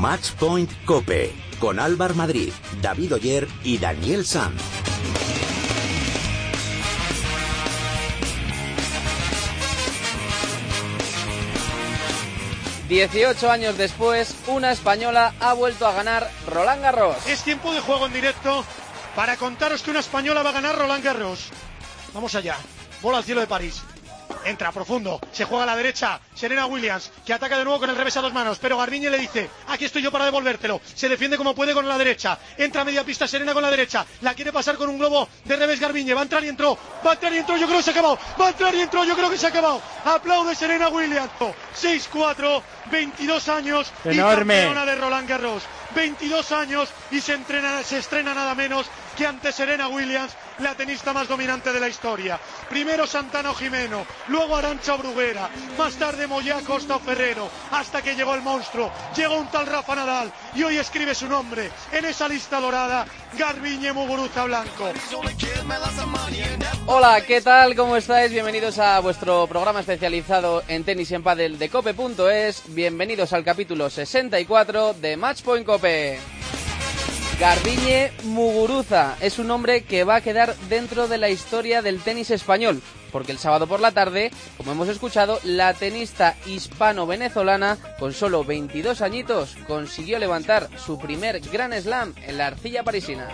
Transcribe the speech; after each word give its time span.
Match 0.00 0.30
Point 0.30 0.70
Cope 0.86 1.30
con 1.58 1.78
Álvar 1.78 2.14
Madrid, 2.14 2.54
David 2.80 3.16
Oyer 3.16 3.46
y 3.62 3.76
Daniel 3.76 4.24
Sanz. 4.24 4.58
...18 12.88 13.48
años 13.50 13.76
después, 13.76 14.34
una 14.48 14.72
española 14.72 15.34
ha 15.38 15.52
vuelto 15.52 15.86
a 15.86 15.92
ganar 15.92 16.28
Roland 16.48 16.82
Garros. 16.82 17.16
Es 17.26 17.42
tiempo 17.42 17.72
de 17.72 17.80
juego 17.80 18.06
en 18.06 18.12
directo 18.14 18.64
para 19.14 19.36
contaros 19.36 19.82
que 19.82 19.90
una 19.90 20.00
española 20.00 20.42
va 20.42 20.50
a 20.50 20.54
ganar 20.54 20.76
Roland 20.76 21.04
Garros. 21.04 21.50
Vamos 22.14 22.34
allá. 22.34 22.56
Bola 23.02 23.18
al 23.18 23.24
cielo 23.24 23.42
de 23.42 23.46
París. 23.46 23.82
Entra 24.44 24.72
profundo, 24.72 25.20
se 25.32 25.44
juega 25.44 25.64
a 25.64 25.66
la 25.66 25.76
derecha, 25.76 26.20
Serena 26.34 26.66
Williams, 26.66 27.10
que 27.26 27.32
ataca 27.34 27.58
de 27.58 27.64
nuevo 27.64 27.78
con 27.80 27.90
el 27.90 27.96
revés 27.96 28.16
a 28.16 28.22
dos 28.22 28.32
manos, 28.32 28.58
pero 28.58 28.78
Garbiñe 28.78 29.10
le 29.10 29.18
dice, 29.18 29.50
aquí 29.68 29.84
estoy 29.84 30.02
yo 30.02 30.10
para 30.10 30.24
devolvértelo, 30.24 30.80
se 30.94 31.08
defiende 31.08 31.36
como 31.36 31.54
puede 31.54 31.74
con 31.74 31.86
la 31.86 31.98
derecha, 31.98 32.38
entra 32.56 32.82
a 32.82 32.84
media 32.84 33.04
pista 33.04 33.28
Serena 33.28 33.52
con 33.52 33.62
la 33.62 33.70
derecha, 33.70 34.06
la 34.22 34.34
quiere 34.34 34.52
pasar 34.52 34.76
con 34.76 34.88
un 34.88 34.98
globo 34.98 35.28
de 35.44 35.56
revés 35.56 35.78
Garbiñe, 35.78 36.14
va 36.14 36.20
a 36.20 36.24
entrar 36.24 36.42
y 36.44 36.48
entró, 36.48 36.78
va 37.04 37.10
a 37.10 37.14
entrar 37.14 37.32
y 37.34 37.38
entró, 37.38 37.56
yo 37.56 37.66
creo 37.66 37.78
que 37.78 37.82
se 37.82 37.90
ha 37.90 37.92
acabado, 37.92 38.18
va 38.40 38.46
a 38.46 38.50
entrar 38.50 38.74
y 38.74 38.80
entró, 38.80 39.04
yo 39.04 39.14
creo 39.14 39.30
que 39.30 39.38
se 39.38 39.46
ha 39.46 39.50
acabado, 39.50 39.82
aplaude 40.04 40.54
Serena 40.54 40.88
Williams, 40.88 41.30
6-4, 41.80 42.62
22 42.90 43.48
años 43.48 43.92
Enorme. 44.04 44.54
y 44.54 44.58
campeona 44.58 44.86
de 44.86 44.94
Roland 44.96 45.28
Garros, 45.28 45.62
22 45.94 46.52
años 46.52 46.88
y 47.10 47.20
se, 47.20 47.34
entrena, 47.34 47.82
se 47.82 47.98
estrena 47.98 48.34
nada 48.34 48.54
menos 48.54 48.86
que 49.20 49.26
ante 49.26 49.52
Serena 49.52 49.86
Williams, 49.88 50.32
la 50.60 50.74
tenista 50.74 51.12
más 51.12 51.28
dominante 51.28 51.74
de 51.74 51.78
la 51.78 51.90
historia. 51.90 52.40
Primero 52.70 53.06
Santana 53.06 53.52
Jimeno, 53.52 54.06
luego 54.28 54.56
Arancha 54.56 54.96
Bruguera, 54.96 55.50
más 55.76 55.96
tarde 55.96 56.26
Moyá, 56.26 56.62
Costa 56.66 56.98
Ferrero, 56.98 57.50
hasta 57.70 58.00
que 58.00 58.14
llegó 58.14 58.34
el 58.34 58.40
monstruo, 58.40 58.90
llegó 59.14 59.36
un 59.36 59.48
tal 59.48 59.66
Rafa 59.66 59.94
Nadal 59.94 60.32
y 60.54 60.62
hoy 60.62 60.78
escribe 60.78 61.14
su 61.14 61.28
nombre 61.28 61.70
en 61.92 62.06
esa 62.06 62.28
lista 62.28 62.60
dorada, 62.60 63.04
Garbiñe 63.38 63.92
Muguruza 63.92 64.44
Blanco. 64.44 64.90
Hola, 66.86 67.20
¿qué 67.20 67.42
tal? 67.42 67.76
¿Cómo 67.76 67.96
estáis? 67.96 68.32
Bienvenidos 68.32 68.78
a 68.78 69.00
vuestro 69.00 69.46
programa 69.48 69.80
especializado 69.80 70.62
en 70.66 70.82
tenis 70.82 71.10
y 71.10 71.16
en 71.16 71.22
pádel 71.22 71.58
de 71.58 71.68
cope.es. 71.68 72.62
Bienvenidos 72.68 73.34
al 73.34 73.44
capítulo 73.44 73.90
64 73.90 74.94
de 74.94 75.18
Matchpoint 75.18 75.66
Cope. 75.66 76.39
Garbiñe 77.40 78.12
Muguruza 78.24 79.16
es 79.22 79.38
un 79.38 79.46
nombre 79.46 79.82
que 79.84 80.04
va 80.04 80.16
a 80.16 80.20
quedar 80.20 80.54
dentro 80.68 81.08
de 81.08 81.16
la 81.16 81.30
historia 81.30 81.80
del 81.80 82.02
tenis 82.02 82.30
español, 82.30 82.82
porque 83.10 83.32
el 83.32 83.38
sábado 83.38 83.66
por 83.66 83.80
la 83.80 83.92
tarde, 83.92 84.30
como 84.58 84.72
hemos 84.72 84.88
escuchado, 84.88 85.40
la 85.42 85.72
tenista 85.72 86.36
hispano-venezolana, 86.44 87.78
con 87.98 88.12
solo 88.12 88.44
22 88.44 89.00
añitos, 89.00 89.56
consiguió 89.66 90.18
levantar 90.18 90.68
su 90.76 90.98
primer 90.98 91.40
Grand 91.40 91.72
Slam 91.80 92.12
en 92.26 92.36
la 92.36 92.48
arcilla 92.48 92.84
parisina. 92.84 93.26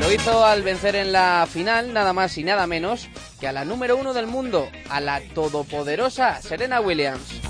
Lo 0.00 0.10
hizo 0.10 0.42
al 0.42 0.62
vencer 0.62 0.96
en 0.96 1.12
la 1.12 1.46
final 1.52 1.92
nada 1.92 2.14
más 2.14 2.38
y 2.38 2.44
nada 2.44 2.66
menos 2.66 3.10
que 3.38 3.48
a 3.48 3.52
la 3.52 3.66
número 3.66 3.98
uno 3.98 4.14
del 4.14 4.28
mundo, 4.28 4.66
a 4.88 5.02
la 5.02 5.20
todopoderosa 5.34 6.40
Serena 6.40 6.80
Williams. 6.80 7.45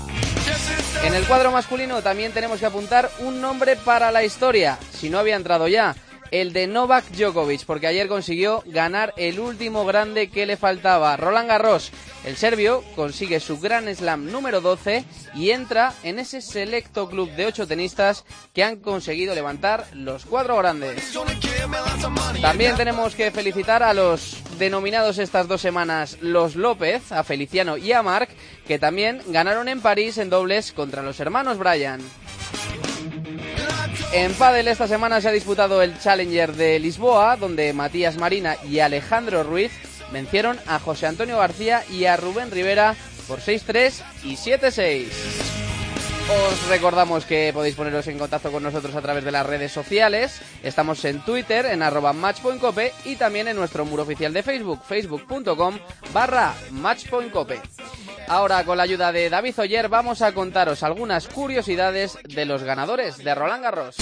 En 1.03 1.13
el 1.13 1.25
cuadro 1.25 1.51
masculino 1.51 2.01
también 2.01 2.31
tenemos 2.31 2.59
que 2.59 2.65
apuntar 2.65 3.09
un 3.19 3.39
nombre 3.39 3.75
para 3.75 4.11
la 4.11 4.23
historia, 4.23 4.77
si 4.91 5.09
no 5.09 5.19
había 5.19 5.35
entrado 5.35 5.67
ya, 5.67 5.95
el 6.31 6.53
de 6.53 6.67
Novak 6.67 7.05
Djokovic, 7.11 7.65
porque 7.65 7.87
ayer 7.87 8.07
consiguió 8.07 8.63
ganar 8.65 9.13
el 9.17 9.39
último 9.39 9.85
grande 9.85 10.29
que 10.29 10.45
le 10.45 10.57
faltaba, 10.57 11.17
Roland 11.17 11.47
Garros. 11.47 11.91
El 12.25 12.35
serbio 12.35 12.83
consigue 12.95 13.39
su 13.39 13.59
Grand 13.59 13.93
Slam 13.93 14.31
número 14.31 14.61
12 14.61 15.05
y 15.35 15.51
entra 15.51 15.93
en 16.03 16.19
ese 16.19 16.41
selecto 16.41 17.09
club 17.09 17.31
de 17.31 17.45
ocho 17.45 17.67
tenistas 17.67 18.25
que 18.53 18.63
han 18.63 18.77
conseguido 18.77 19.33
levantar 19.33 19.85
los 19.93 20.25
cuatro 20.25 20.57
grandes. 20.57 21.13
También 22.41 22.75
tenemos 22.75 23.15
que 23.15 23.31
felicitar 23.31 23.83
a 23.83 23.93
los 23.93 24.37
denominados 24.57 25.17
estas 25.17 25.47
dos 25.47 25.61
semanas 25.61 26.17
los 26.21 26.55
López, 26.55 27.11
a 27.11 27.23
Feliciano 27.23 27.77
y 27.77 27.91
a 27.91 28.03
Marc, 28.03 28.29
que 28.67 28.79
también 28.79 29.21
ganaron 29.27 29.67
en 29.67 29.81
París 29.81 30.17
en 30.17 30.29
dobles 30.29 30.71
contra 30.71 31.01
los 31.01 31.19
hermanos 31.19 31.57
Bryan. 31.57 32.01
En 34.11 34.33
pádel 34.33 34.67
esta 34.67 34.87
semana 34.87 35.21
se 35.21 35.27
ha 35.27 35.31
disputado 35.31 35.81
el 35.81 35.99
Challenger 35.99 36.53
de 36.53 36.79
Lisboa, 36.79 37.35
donde 37.35 37.73
Matías 37.73 38.17
Marina 38.17 38.55
y 38.67 38.79
Alejandro 38.79 39.43
Ruiz 39.43 39.71
vencieron 40.11 40.57
a 40.65 40.79
José 40.79 41.07
Antonio 41.07 41.37
García 41.37 41.83
y 41.91 42.05
a 42.05 42.17
Rubén 42.17 42.51
Rivera 42.51 42.95
por 43.27 43.39
6-3 43.39 44.01
y 44.23 44.35
7-6. 44.35 45.07
Os 46.29 46.67
recordamos 46.67 47.25
que 47.25 47.51
podéis 47.53 47.75
poneros 47.75 48.05
en 48.07 48.17
contacto 48.17 48.51
con 48.51 48.61
nosotros 48.61 48.93
a 48.95 49.01
través 49.01 49.23
de 49.23 49.31
las 49.31 49.45
redes 49.45 49.71
sociales. 49.71 50.41
Estamos 50.61 51.03
en 51.05 51.23
Twitter, 51.23 51.65
en 51.67 51.81
arroba 51.81 52.11
matchpointcope 52.11 52.91
y 53.05 53.15
también 53.15 53.47
en 53.47 53.55
nuestro 53.55 53.85
muro 53.85 54.03
oficial 54.03 54.33
de 54.33 54.43
Facebook, 54.43 54.81
facebook.com 54.85 55.79
barra. 56.13 56.53
Ahora, 58.27 58.65
con 58.65 58.75
la 58.77 58.83
ayuda 58.83 59.13
de 59.13 59.29
David 59.29 59.57
Oyer, 59.57 59.87
vamos 59.87 60.21
a 60.21 60.33
contaros 60.33 60.83
algunas 60.83 61.29
curiosidades 61.29 62.17
de 62.23 62.45
los 62.45 62.61
ganadores 62.61 63.17
de 63.17 63.33
Roland 63.33 63.63
Garros. 63.63 63.95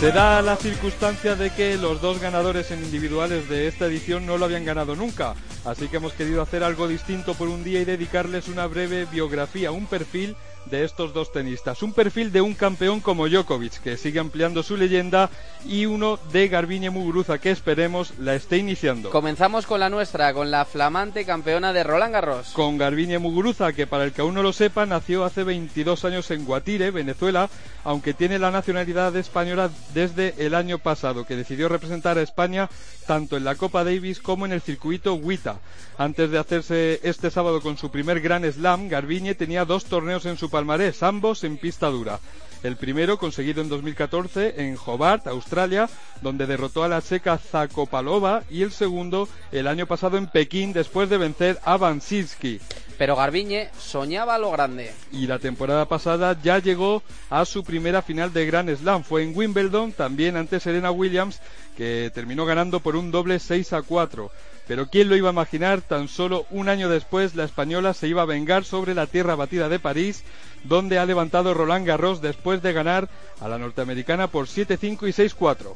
Se 0.00 0.12
da 0.12 0.40
la 0.40 0.56
circunstancia 0.56 1.36
de 1.36 1.50
que 1.50 1.76
los 1.76 2.00
dos 2.00 2.18
ganadores 2.20 2.70
en 2.70 2.82
individuales 2.82 3.48
de 3.50 3.68
esta 3.68 3.86
edición 3.86 4.24
no 4.24 4.38
lo 4.38 4.46
habían 4.46 4.64
ganado 4.64 4.94
nunca, 4.94 5.34
así 5.66 5.88
que 5.88 5.96
hemos 5.98 6.12
querido 6.12 6.42
hacer 6.42 6.62
algo 6.62 6.88
distinto 6.88 7.34
por 7.34 7.48
un 7.48 7.64
día 7.64 7.80
y 7.80 7.84
dedicarles 7.84 8.48
una 8.48 8.66
breve 8.66 9.06
biografía, 9.10 9.72
un 9.72 9.86
perfil 9.86 10.36
de 10.70 10.84
estos 10.84 11.12
dos 11.12 11.32
tenistas. 11.32 11.82
Un 11.82 11.92
perfil 11.92 12.32
de 12.32 12.40
un 12.40 12.54
campeón 12.54 13.00
como 13.00 13.28
Djokovic, 13.28 13.80
que 13.80 13.96
sigue 13.96 14.20
ampliando 14.20 14.62
su 14.62 14.76
leyenda, 14.76 15.30
y 15.64 15.86
uno 15.86 16.18
de 16.32 16.48
Garbiñe 16.48 16.90
Muguruza, 16.90 17.38
que 17.38 17.50
esperemos 17.50 18.14
la 18.18 18.34
esté 18.34 18.58
iniciando. 18.58 19.10
Comenzamos 19.10 19.66
con 19.66 19.80
la 19.80 19.88
nuestra, 19.88 20.32
con 20.32 20.50
la 20.50 20.64
flamante 20.64 21.24
campeona 21.24 21.72
de 21.72 21.84
Roland 21.84 22.12
Garros. 22.12 22.48
Con 22.48 22.78
Garbiñe 22.78 23.18
Muguruza, 23.18 23.72
que 23.72 23.86
para 23.86 24.04
el 24.04 24.12
que 24.12 24.22
aún 24.22 24.34
no 24.34 24.42
lo 24.42 24.52
sepa, 24.52 24.86
nació 24.86 25.24
hace 25.24 25.44
22 25.44 26.04
años 26.04 26.30
en 26.30 26.44
Guatire, 26.44 26.90
Venezuela, 26.90 27.48
aunque 27.84 28.14
tiene 28.14 28.38
la 28.38 28.50
nacionalidad 28.50 29.14
española 29.16 29.70
desde 29.94 30.34
el 30.38 30.54
año 30.54 30.78
pasado, 30.78 31.24
que 31.26 31.36
decidió 31.36 31.68
representar 31.68 32.18
a 32.18 32.22
España 32.22 32.68
tanto 33.06 33.36
en 33.36 33.44
la 33.44 33.54
Copa 33.54 33.84
Davis 33.84 34.20
como 34.20 34.46
en 34.46 34.52
el 34.52 34.60
circuito 34.60 35.14
WITA. 35.14 35.55
Antes 35.98 36.30
de 36.30 36.38
hacerse 36.38 37.00
este 37.02 37.30
sábado 37.30 37.60
con 37.60 37.78
su 37.78 37.90
primer 37.90 38.20
Grand 38.20 38.44
Slam, 38.50 38.88
Garbiñe 38.88 39.34
tenía 39.34 39.64
dos 39.64 39.86
torneos 39.86 40.26
en 40.26 40.36
su 40.36 40.50
palmarés, 40.50 41.02
ambos 41.02 41.42
en 41.44 41.56
pista 41.56 41.88
dura. 41.88 42.20
El 42.62 42.76
primero 42.76 43.18
conseguido 43.18 43.62
en 43.62 43.68
2014 43.68 44.54
en 44.56 44.76
Hobart, 44.84 45.26
Australia, 45.26 45.88
donde 46.20 46.46
derrotó 46.46 46.84
a 46.84 46.88
la 46.88 47.02
checa 47.02 47.38
Zakopalova, 47.38 48.42
y 48.50 48.62
el 48.62 48.72
segundo 48.72 49.28
el 49.52 49.68
año 49.68 49.86
pasado 49.86 50.16
en 50.16 50.26
Pekín 50.26 50.72
después 50.72 51.08
de 51.08 51.18
vencer 51.18 51.58
a 51.64 51.76
Vansinski. 51.76 52.60
Pero 52.98 53.14
Garbiñe 53.14 53.70
soñaba 53.78 54.38
lo 54.38 54.50
grande. 54.50 54.92
Y 55.12 55.26
la 55.26 55.38
temporada 55.38 55.86
pasada 55.86 56.36
ya 56.42 56.58
llegó 56.58 57.02
a 57.28 57.44
su 57.44 57.62
primera 57.62 58.02
final 58.02 58.32
de 58.32 58.46
Grand 58.46 58.74
Slam. 58.74 59.04
Fue 59.04 59.22
en 59.22 59.36
Wimbledon, 59.36 59.92
también 59.92 60.36
ante 60.36 60.60
Serena 60.60 60.90
Williams, 60.90 61.40
que 61.76 62.10
terminó 62.14 62.46
ganando 62.46 62.80
por 62.80 62.96
un 62.96 63.10
doble 63.10 63.38
6 63.38 63.74
a 63.74 63.82
4. 63.82 64.30
Pero 64.66 64.88
quién 64.88 65.08
lo 65.08 65.16
iba 65.16 65.28
a 65.28 65.32
imaginar, 65.32 65.80
tan 65.80 66.08
solo 66.08 66.46
un 66.50 66.68
año 66.68 66.88
después 66.88 67.34
la 67.34 67.44
española 67.44 67.94
se 67.94 68.08
iba 68.08 68.22
a 68.22 68.26
vengar 68.26 68.64
sobre 68.64 68.94
la 68.94 69.06
tierra 69.06 69.36
batida 69.36 69.68
de 69.68 69.78
París, 69.78 70.24
donde 70.64 70.98
ha 70.98 71.06
levantado 71.06 71.54
Roland 71.54 71.86
Garros 71.86 72.20
después 72.20 72.62
de 72.62 72.72
ganar 72.72 73.08
a 73.40 73.48
la 73.48 73.58
norteamericana 73.58 74.26
por 74.26 74.46
7-5 74.46 75.08
y 75.08 75.12
6-4. 75.12 75.74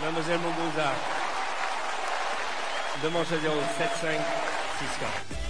Mademoiselle 0.00 0.38
Muguruza 0.38 0.92
demande 3.02 3.36
le 3.42 3.48
7-5, 3.48 3.62
6-4. 5.32 5.43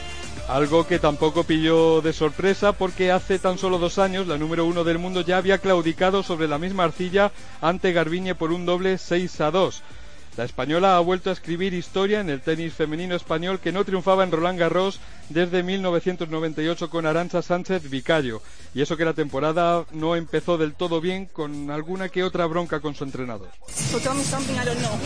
Algo 0.48 0.86
que 0.86 0.98
tampoco 0.98 1.44
pilló 1.44 2.02
de 2.02 2.12
sorpresa 2.12 2.72
porque 2.72 3.10
hace 3.10 3.38
tan 3.38 3.56
solo 3.56 3.78
dos 3.78 3.98
años 3.98 4.26
la 4.26 4.36
número 4.36 4.66
uno 4.66 4.84
del 4.84 4.98
mundo 4.98 5.22
ya 5.22 5.38
había 5.38 5.58
claudicado 5.58 6.22
sobre 6.22 6.48
la 6.48 6.58
misma 6.58 6.84
arcilla 6.84 7.32
ante 7.62 7.92
Garbiñe 7.92 8.34
por 8.34 8.52
un 8.52 8.66
doble 8.66 8.98
6 8.98 9.40
a 9.40 9.50
2. 9.50 9.82
La 10.36 10.44
española 10.44 10.96
ha 10.96 11.00
vuelto 11.00 11.30
a 11.30 11.32
escribir 11.32 11.72
historia 11.72 12.20
en 12.20 12.28
el 12.28 12.40
tenis 12.40 12.74
femenino 12.74 13.14
español 13.14 13.60
que 13.60 13.72
no 13.72 13.84
triunfaba 13.84 14.24
en 14.24 14.32
Roland 14.32 14.58
Garros 14.58 15.00
desde 15.28 15.62
1998 15.62 16.90
con 16.90 17.06
Arancha 17.06 17.40
Sánchez 17.40 17.88
Vicario. 17.88 18.42
Y 18.74 18.82
eso 18.82 18.96
que 18.96 19.04
la 19.04 19.14
temporada 19.14 19.84
no 19.92 20.16
empezó 20.16 20.58
del 20.58 20.74
todo 20.74 21.00
bien 21.00 21.26
con 21.26 21.70
alguna 21.70 22.08
que 22.08 22.24
otra 22.24 22.46
bronca 22.46 22.80
con 22.80 22.94
su 22.94 23.04
entrenador. 23.04 23.48
So 23.68 23.98
tell 23.98 24.14
me 24.14 24.24
something 24.24 24.54
I 24.54 24.64
don't 24.64 24.78
know. 24.80 24.98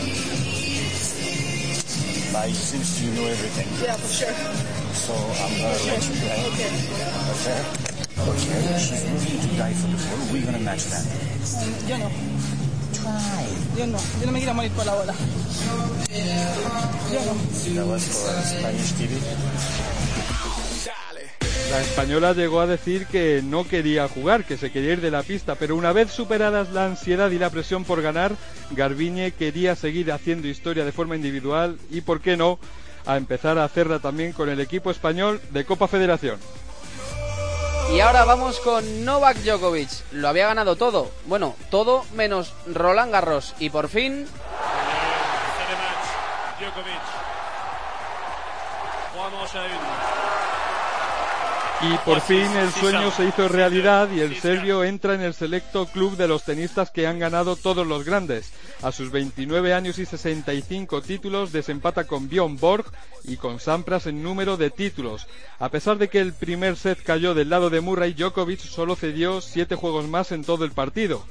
So 4.93 5.13
I'm 5.13 5.53
gonna 5.57 5.77
let 5.85 6.01
you 6.07 6.15
play. 6.19 6.45
Okay. 6.49 6.71
Okay? 7.39 7.59
Okay. 8.19 8.79
She's 8.79 9.03
willing 9.05 9.41
to 9.41 9.49
die 9.57 9.73
for 9.73 9.87
the 9.87 9.97
ball. 9.97 10.33
We're 10.33 10.45
gonna 10.45 10.59
match 10.59 10.85
that. 10.85 11.05
Um, 11.57 11.71
yo 11.87 11.97
no. 11.97 12.09
Yo 13.77 13.85
no, 13.85 13.97
yo 14.19 14.25
no 14.25 14.31
me 14.31 14.39
quiero 14.39 14.53
morir 14.53 14.71
por 14.71 14.85
la 14.85 14.93
bola. 14.95 15.13
Yo 17.11 17.19
no. 17.25 17.33
That 17.75 17.87
was 17.87 18.03
for 18.07 18.33
Spanish 18.43 18.93
TV. 18.93 19.19
La 21.71 21.81
española 21.81 22.33
llegó 22.33 22.61
a 22.61 22.67
decir 22.67 23.05
que 23.05 23.41
no 23.43 23.67
quería 23.67 24.07
jugar, 24.07 24.43
que 24.43 24.57
se 24.57 24.71
quería 24.71 24.93
ir 24.93 25.01
de 25.01 25.11
la 25.11 25.21
pista, 25.21 25.53
pero 25.53 25.75
una 25.75 25.93
vez 25.93 26.09
superadas 26.09 26.71
la 26.71 26.85
ansiedad 26.85 27.29
y 27.29 27.37
la 27.37 27.51
presión 27.51 27.83
por 27.83 28.01
ganar, 28.01 28.35
Garbiñe 28.71 29.31
quería 29.33 29.75
seguir 29.75 30.11
haciendo 30.11 30.47
historia 30.47 30.83
de 30.83 30.91
forma 30.91 31.15
individual 31.15 31.77
y, 31.91 32.01
por 32.01 32.21
qué 32.21 32.37
no, 32.37 32.57
a 33.05 33.17
empezar 33.17 33.57
a 33.57 33.63
hacerla 33.63 33.99
también 33.99 34.33
con 34.33 34.49
el 34.49 34.59
equipo 34.59 34.91
español 34.91 35.41
de 35.51 35.65
Copa 35.65 35.87
Federación. 35.87 36.39
Y 37.91 38.01
ahora 38.01 38.23
vamos 38.23 38.59
con 38.59 39.03
Novak 39.03 39.37
Djokovic. 39.37 39.89
Lo 40.11 40.27
había 40.27 40.47
ganado 40.47 40.75
todo. 40.75 41.09
Bueno, 41.25 41.55
todo 41.71 42.05
menos 42.13 42.53
Roland 42.67 43.11
Garros. 43.11 43.55
Y 43.57 43.71
por 43.71 43.89
fin, 43.89 44.27
Djokovic. 46.59 47.01
Vamos 49.15 49.55
a 49.55 49.59
uno. 49.59 50.18
Y 51.81 51.97
por 51.99 52.19
fin 52.19 52.45
el 52.57 52.71
sueño 52.71 53.09
se 53.09 53.25
hizo 53.25 53.47
realidad 53.47 54.09
y 54.11 54.19
el 54.19 54.35
serbio 54.35 54.83
entra 54.83 55.15
en 55.15 55.21
el 55.21 55.33
selecto 55.33 55.85
club 55.85 56.17
de 56.17 56.27
los 56.27 56.43
tenistas 56.43 56.91
que 56.91 57.07
han 57.07 57.19
ganado 57.19 57.55
todos 57.55 57.87
los 57.87 58.03
grandes. 58.03 58.51
A 58.81 58.91
sus 58.91 59.11
29 59.11 59.73
años 59.73 59.97
y 59.97 60.05
65 60.05 61.01
títulos 61.01 61.53
desempata 61.53 62.05
con 62.05 62.27
Bjorn 62.27 62.57
Borg 62.57 62.85
y 63.23 63.37
con 63.37 63.61
Sampras 63.61 64.07
en 64.07 64.21
número 64.21 64.57
de 64.57 64.71
títulos. 64.71 65.27
A 65.57 65.69
pesar 65.69 65.97
de 65.97 66.09
que 66.09 66.19
el 66.19 66.33
primer 66.33 66.75
set 66.75 67.01
cayó 67.01 67.33
del 67.33 67.49
lado 67.49 67.69
de 67.69 67.79
Murray, 67.79 68.13
Djokovic 68.13 68.59
solo 68.59 68.97
cedió 68.97 69.39
7 69.39 69.75
juegos 69.75 70.05
más 70.09 70.33
en 70.33 70.43
todo 70.43 70.65
el 70.65 70.71
partido. 70.71 71.23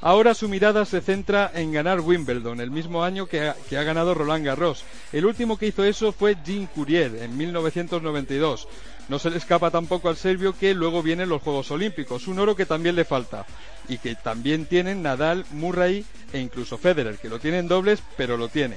Ahora 0.00 0.34
su 0.34 0.48
mirada 0.48 0.84
se 0.84 1.00
centra 1.00 1.50
en 1.52 1.72
ganar 1.72 1.98
Wimbledon, 1.98 2.60
el 2.60 2.70
mismo 2.70 3.02
año 3.02 3.26
que 3.26 3.48
ha, 3.48 3.56
que 3.68 3.78
ha 3.78 3.82
ganado 3.82 4.14
Roland 4.14 4.46
Garros. 4.46 4.84
El 5.12 5.26
último 5.26 5.58
que 5.58 5.66
hizo 5.66 5.82
eso 5.82 6.12
fue 6.12 6.36
Jean 6.44 6.66
Courier 6.66 7.16
en 7.16 7.36
1992. 7.36 8.68
No 9.08 9.18
se 9.18 9.30
le 9.30 9.38
escapa 9.38 9.70
tampoco 9.70 10.08
al 10.08 10.16
serbio 10.16 10.56
que 10.56 10.74
luego 10.74 11.02
vienen 11.02 11.28
los 11.28 11.42
Juegos 11.42 11.70
Olímpicos, 11.70 12.28
un 12.28 12.38
oro 12.38 12.54
que 12.54 12.66
también 12.66 12.94
le 12.94 13.04
falta 13.04 13.46
y 13.88 13.98
que 13.98 14.14
también 14.14 14.66
tienen 14.66 15.02
Nadal, 15.02 15.46
Murray 15.50 16.04
e 16.32 16.38
incluso 16.38 16.76
Federer, 16.76 17.16
que 17.16 17.30
lo 17.30 17.38
tienen 17.38 17.68
dobles, 17.68 18.02
pero 18.16 18.36
lo 18.36 18.48
tiene. 18.48 18.76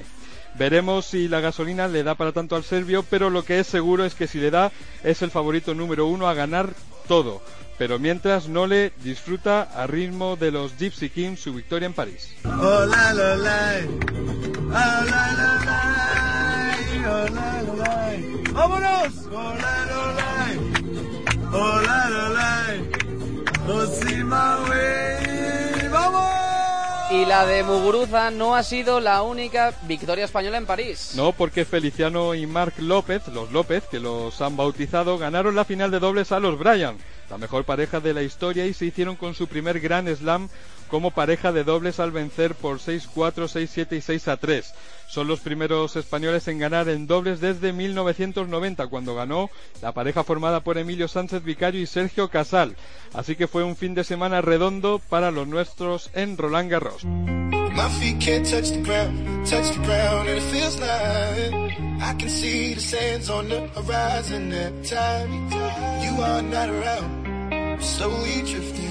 Veremos 0.56 1.06
si 1.06 1.28
la 1.28 1.40
gasolina 1.40 1.88
le 1.88 2.04
da 2.04 2.16
para 2.16 2.32
tanto 2.32 2.56
al 2.56 2.64
serbio, 2.64 3.04
pero 3.04 3.30
lo 3.30 3.44
que 3.44 3.60
es 3.60 3.68
seguro 3.68 4.06
es 4.06 4.16
que 4.16 4.28
si 4.28 4.40
le 4.40 4.52
da 4.52 4.72
es 5.04 5.22
el 5.22 5.32
favorito 5.32 5.74
número 5.74 6.08
uno 6.08 6.28
a 6.28 6.34
ganar 6.34 6.74
todo. 7.08 7.42
Pero 7.78 8.00
mientras 8.00 8.48
no 8.48 8.68
le 8.68 8.94
disfruta 9.04 9.64
a 9.64 9.88
ritmo 9.88 10.36
de 10.36 10.52
los 10.52 10.78
Gypsy 10.78 11.10
Kings 11.10 11.40
su 11.40 11.54
victoria 11.54 11.88
en 11.88 11.94
París. 11.94 12.36
¡Vámonos! 18.54 19.30
¡Vamos! 25.92 26.32
y 27.12 27.26
la 27.26 27.46
de 27.46 27.64
Muguruza 27.64 28.32
no 28.32 28.56
ha 28.56 28.64
sido 28.64 29.02
la 29.02 29.22
única 29.22 29.74
victoria 29.84 30.24
española 30.24 30.58
en 30.58 30.66
París. 30.66 31.12
No, 31.16 31.34
porque 31.34 31.66
Feliciano 31.66 32.34
y 32.36 32.48
Marc 32.48 32.80
López, 32.80 33.28
los 33.28 33.52
López, 33.52 33.84
que 33.92 34.00
los 34.00 34.40
han 34.42 34.56
bautizado, 34.56 35.18
ganaron 35.18 35.54
la 35.54 35.66
final 35.66 35.92
de 35.92 36.00
dobles 36.00 36.32
a 36.32 36.40
los 36.40 36.58
Bryan, 36.58 36.98
la 37.30 37.38
mejor 37.38 37.66
pareja 37.66 38.00
de 38.00 38.14
la 38.14 38.24
historia, 38.24 38.66
y 38.66 38.74
se 38.74 38.86
hicieron 38.86 39.18
con 39.18 39.34
su 39.34 39.48
primer 39.48 39.82
Grand 39.82 40.08
Slam 40.16 40.48
como 40.92 41.12
pareja 41.12 41.54
de 41.54 41.64
dobles 41.64 42.02
al 42.02 42.12
vencer 42.12 42.54
por 42.54 42.80
6-4, 42.80 43.48
6-7 43.48 43.94
y 43.94 44.20
6-3. 44.20 44.66
Son 45.08 45.26
los 45.26 45.40
primeros 45.40 45.96
españoles 45.96 46.50
en 46.50 46.60
ganar 46.60 46.90
en 46.90 47.08
dobles 47.08 47.40
desde 47.40 47.72
1990, 47.72 48.88
cuando 48.88 49.16
ganó 49.16 49.50
la 49.82 49.94
pareja 49.94 50.26
formada 50.26 50.60
por 50.60 50.78
Emilio 50.78 51.08
Sánchez 51.08 51.44
Vicario 51.44 51.82
y 51.82 51.88
Sergio 51.88 52.30
Casal. 52.30 52.76
Así 53.14 53.38
que 53.38 53.48
fue 53.48 53.64
un 53.64 53.78
fin 53.78 53.96
de 53.96 54.04
semana 54.04 54.42
redondo 54.42 55.00
para 55.10 55.32
los 55.32 55.48
nuestros 55.48 56.12
en 56.14 56.38
Roland 56.38 56.70
Garros. 56.70 57.04
You 66.04 66.22
are. 66.22 66.42
Slowly 67.82 68.44
drifting 68.44 68.91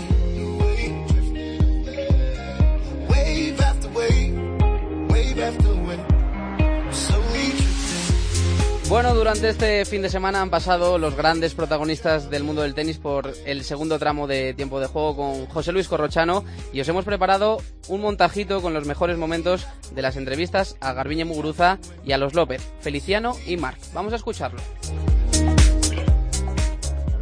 Bueno, 8.91 9.15
durante 9.15 9.49
este 9.49 9.85
fin 9.85 10.03
de 10.03 10.09
semana 10.09 10.43
han 10.43 10.51
pasado 10.51 10.99
los 10.99 11.15
grandes 11.15 11.55
protagonistas 11.55 12.29
del 12.29 12.43
mundo 12.43 12.63
del 12.63 12.75
tenis 12.75 12.99
por 12.99 13.33
el 13.47 13.63
segundo 13.63 14.01
tramo 14.01 14.27
de 14.27 14.53
tiempo 14.53 14.81
de 14.81 14.89
juego 14.89 15.15
con 15.15 15.47
José 15.47 15.71
Luis 15.71 15.87
Corrochano 15.87 16.45
y 16.73 16.81
os 16.81 16.89
hemos 16.89 17.05
preparado 17.05 17.59
un 17.87 18.01
montajito 18.01 18.61
con 18.61 18.75
los 18.75 18.87
mejores 18.87 19.17
momentos 19.17 19.65
de 19.95 20.03
las 20.03 20.17
entrevistas 20.17 20.77
a 20.81 20.93
Garbiñe 20.93 21.25
Muguruza 21.25 21.79
y 22.05 22.11
a 22.11 22.19
los 22.19 22.35
López, 22.35 22.67
Feliciano 22.81 23.37
y 23.47 23.57
Marc. 23.59 23.79
Vamos 23.95 24.13
a 24.13 24.17
escucharlo. 24.17 24.61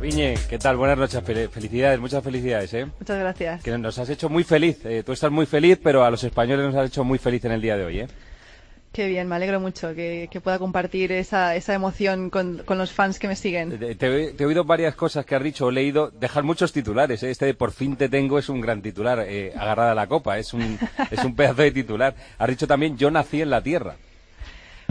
Viñe, 0.01 0.35
¿qué 0.49 0.59
tal? 0.59 0.77
Buenas 0.77 0.97
noches, 0.97 1.23
fel- 1.25 1.49
felicidades, 1.51 1.99
muchas 1.99 2.23
felicidades, 2.23 2.73
¿eh? 2.75 2.87
Muchas 3.01 3.19
gracias. 3.19 3.63
Que 3.63 3.77
nos 3.77 3.99
has 3.99 4.09
hecho 4.09 4.29
muy 4.29 4.45
feliz, 4.45 4.79
eh, 4.85 5.03
tú 5.05 5.13
estás 5.13 5.31
muy 5.33 5.45
feliz, 5.47 5.79
pero 5.83 6.05
a 6.05 6.11
los 6.11 6.23
españoles 6.23 6.67
nos 6.67 6.75
has 6.77 6.89
hecho 6.89 7.03
muy 7.03 7.19
feliz 7.19 7.45
en 7.45 7.53
el 7.53 7.61
día 7.61 7.77
de 7.77 7.85
hoy, 7.85 8.01
¿eh? 8.01 8.09
Qué 8.93 9.07
bien, 9.09 9.29
me 9.29 9.35
alegro 9.37 9.61
mucho 9.61 9.95
que, 9.95 10.29
que 10.31 10.41
pueda 10.41 10.59
compartir 10.59 11.13
esa, 11.13 11.55
esa 11.57 11.75
emoción 11.75 12.31
con, 12.31 12.59
con 12.65 12.79
los 12.79 12.91
fans 12.93 13.19
que 13.19 13.29
me 13.29 13.37
siguen. 13.37 13.77
Te, 13.79 13.95
te- 13.97 14.33
te 14.33 14.43
he 14.43 14.47
oído 14.47 14.65
varias 14.65 14.95
cosas 14.95 15.27
que 15.27 15.35
has 15.35 15.43
dicho, 15.43 15.67
o 15.67 15.71
leído, 15.71 16.11
dejar 16.11 16.45
muchos 16.45 16.73
titulares, 16.73 17.23
¿eh? 17.25 17.31
Este 17.31 17.47
de 17.47 17.55
por 17.55 17.73
fin 17.73 17.97
te 17.97 18.09
tengo 18.09 18.39
es 18.39 18.49
un 18.49 18.61
gran 18.61 18.81
titular, 18.81 19.25
eh, 19.29 19.53
agarrada 19.57 19.93
a 19.93 19.95
la 19.97 20.07
copa, 20.07 20.39
es 20.39 20.55
un, 20.55 20.79
es 21.11 21.25
un 21.25 21.35
pedazo 21.35 21.63
de 21.63 21.73
titular. 21.73 22.15
Has 22.39 22.49
dicho 22.49 22.67
también, 22.69 22.97
yo 22.97 23.11
nací 23.11 23.43
en 23.43 23.51
la 23.51 23.63
tierra. 23.63 23.97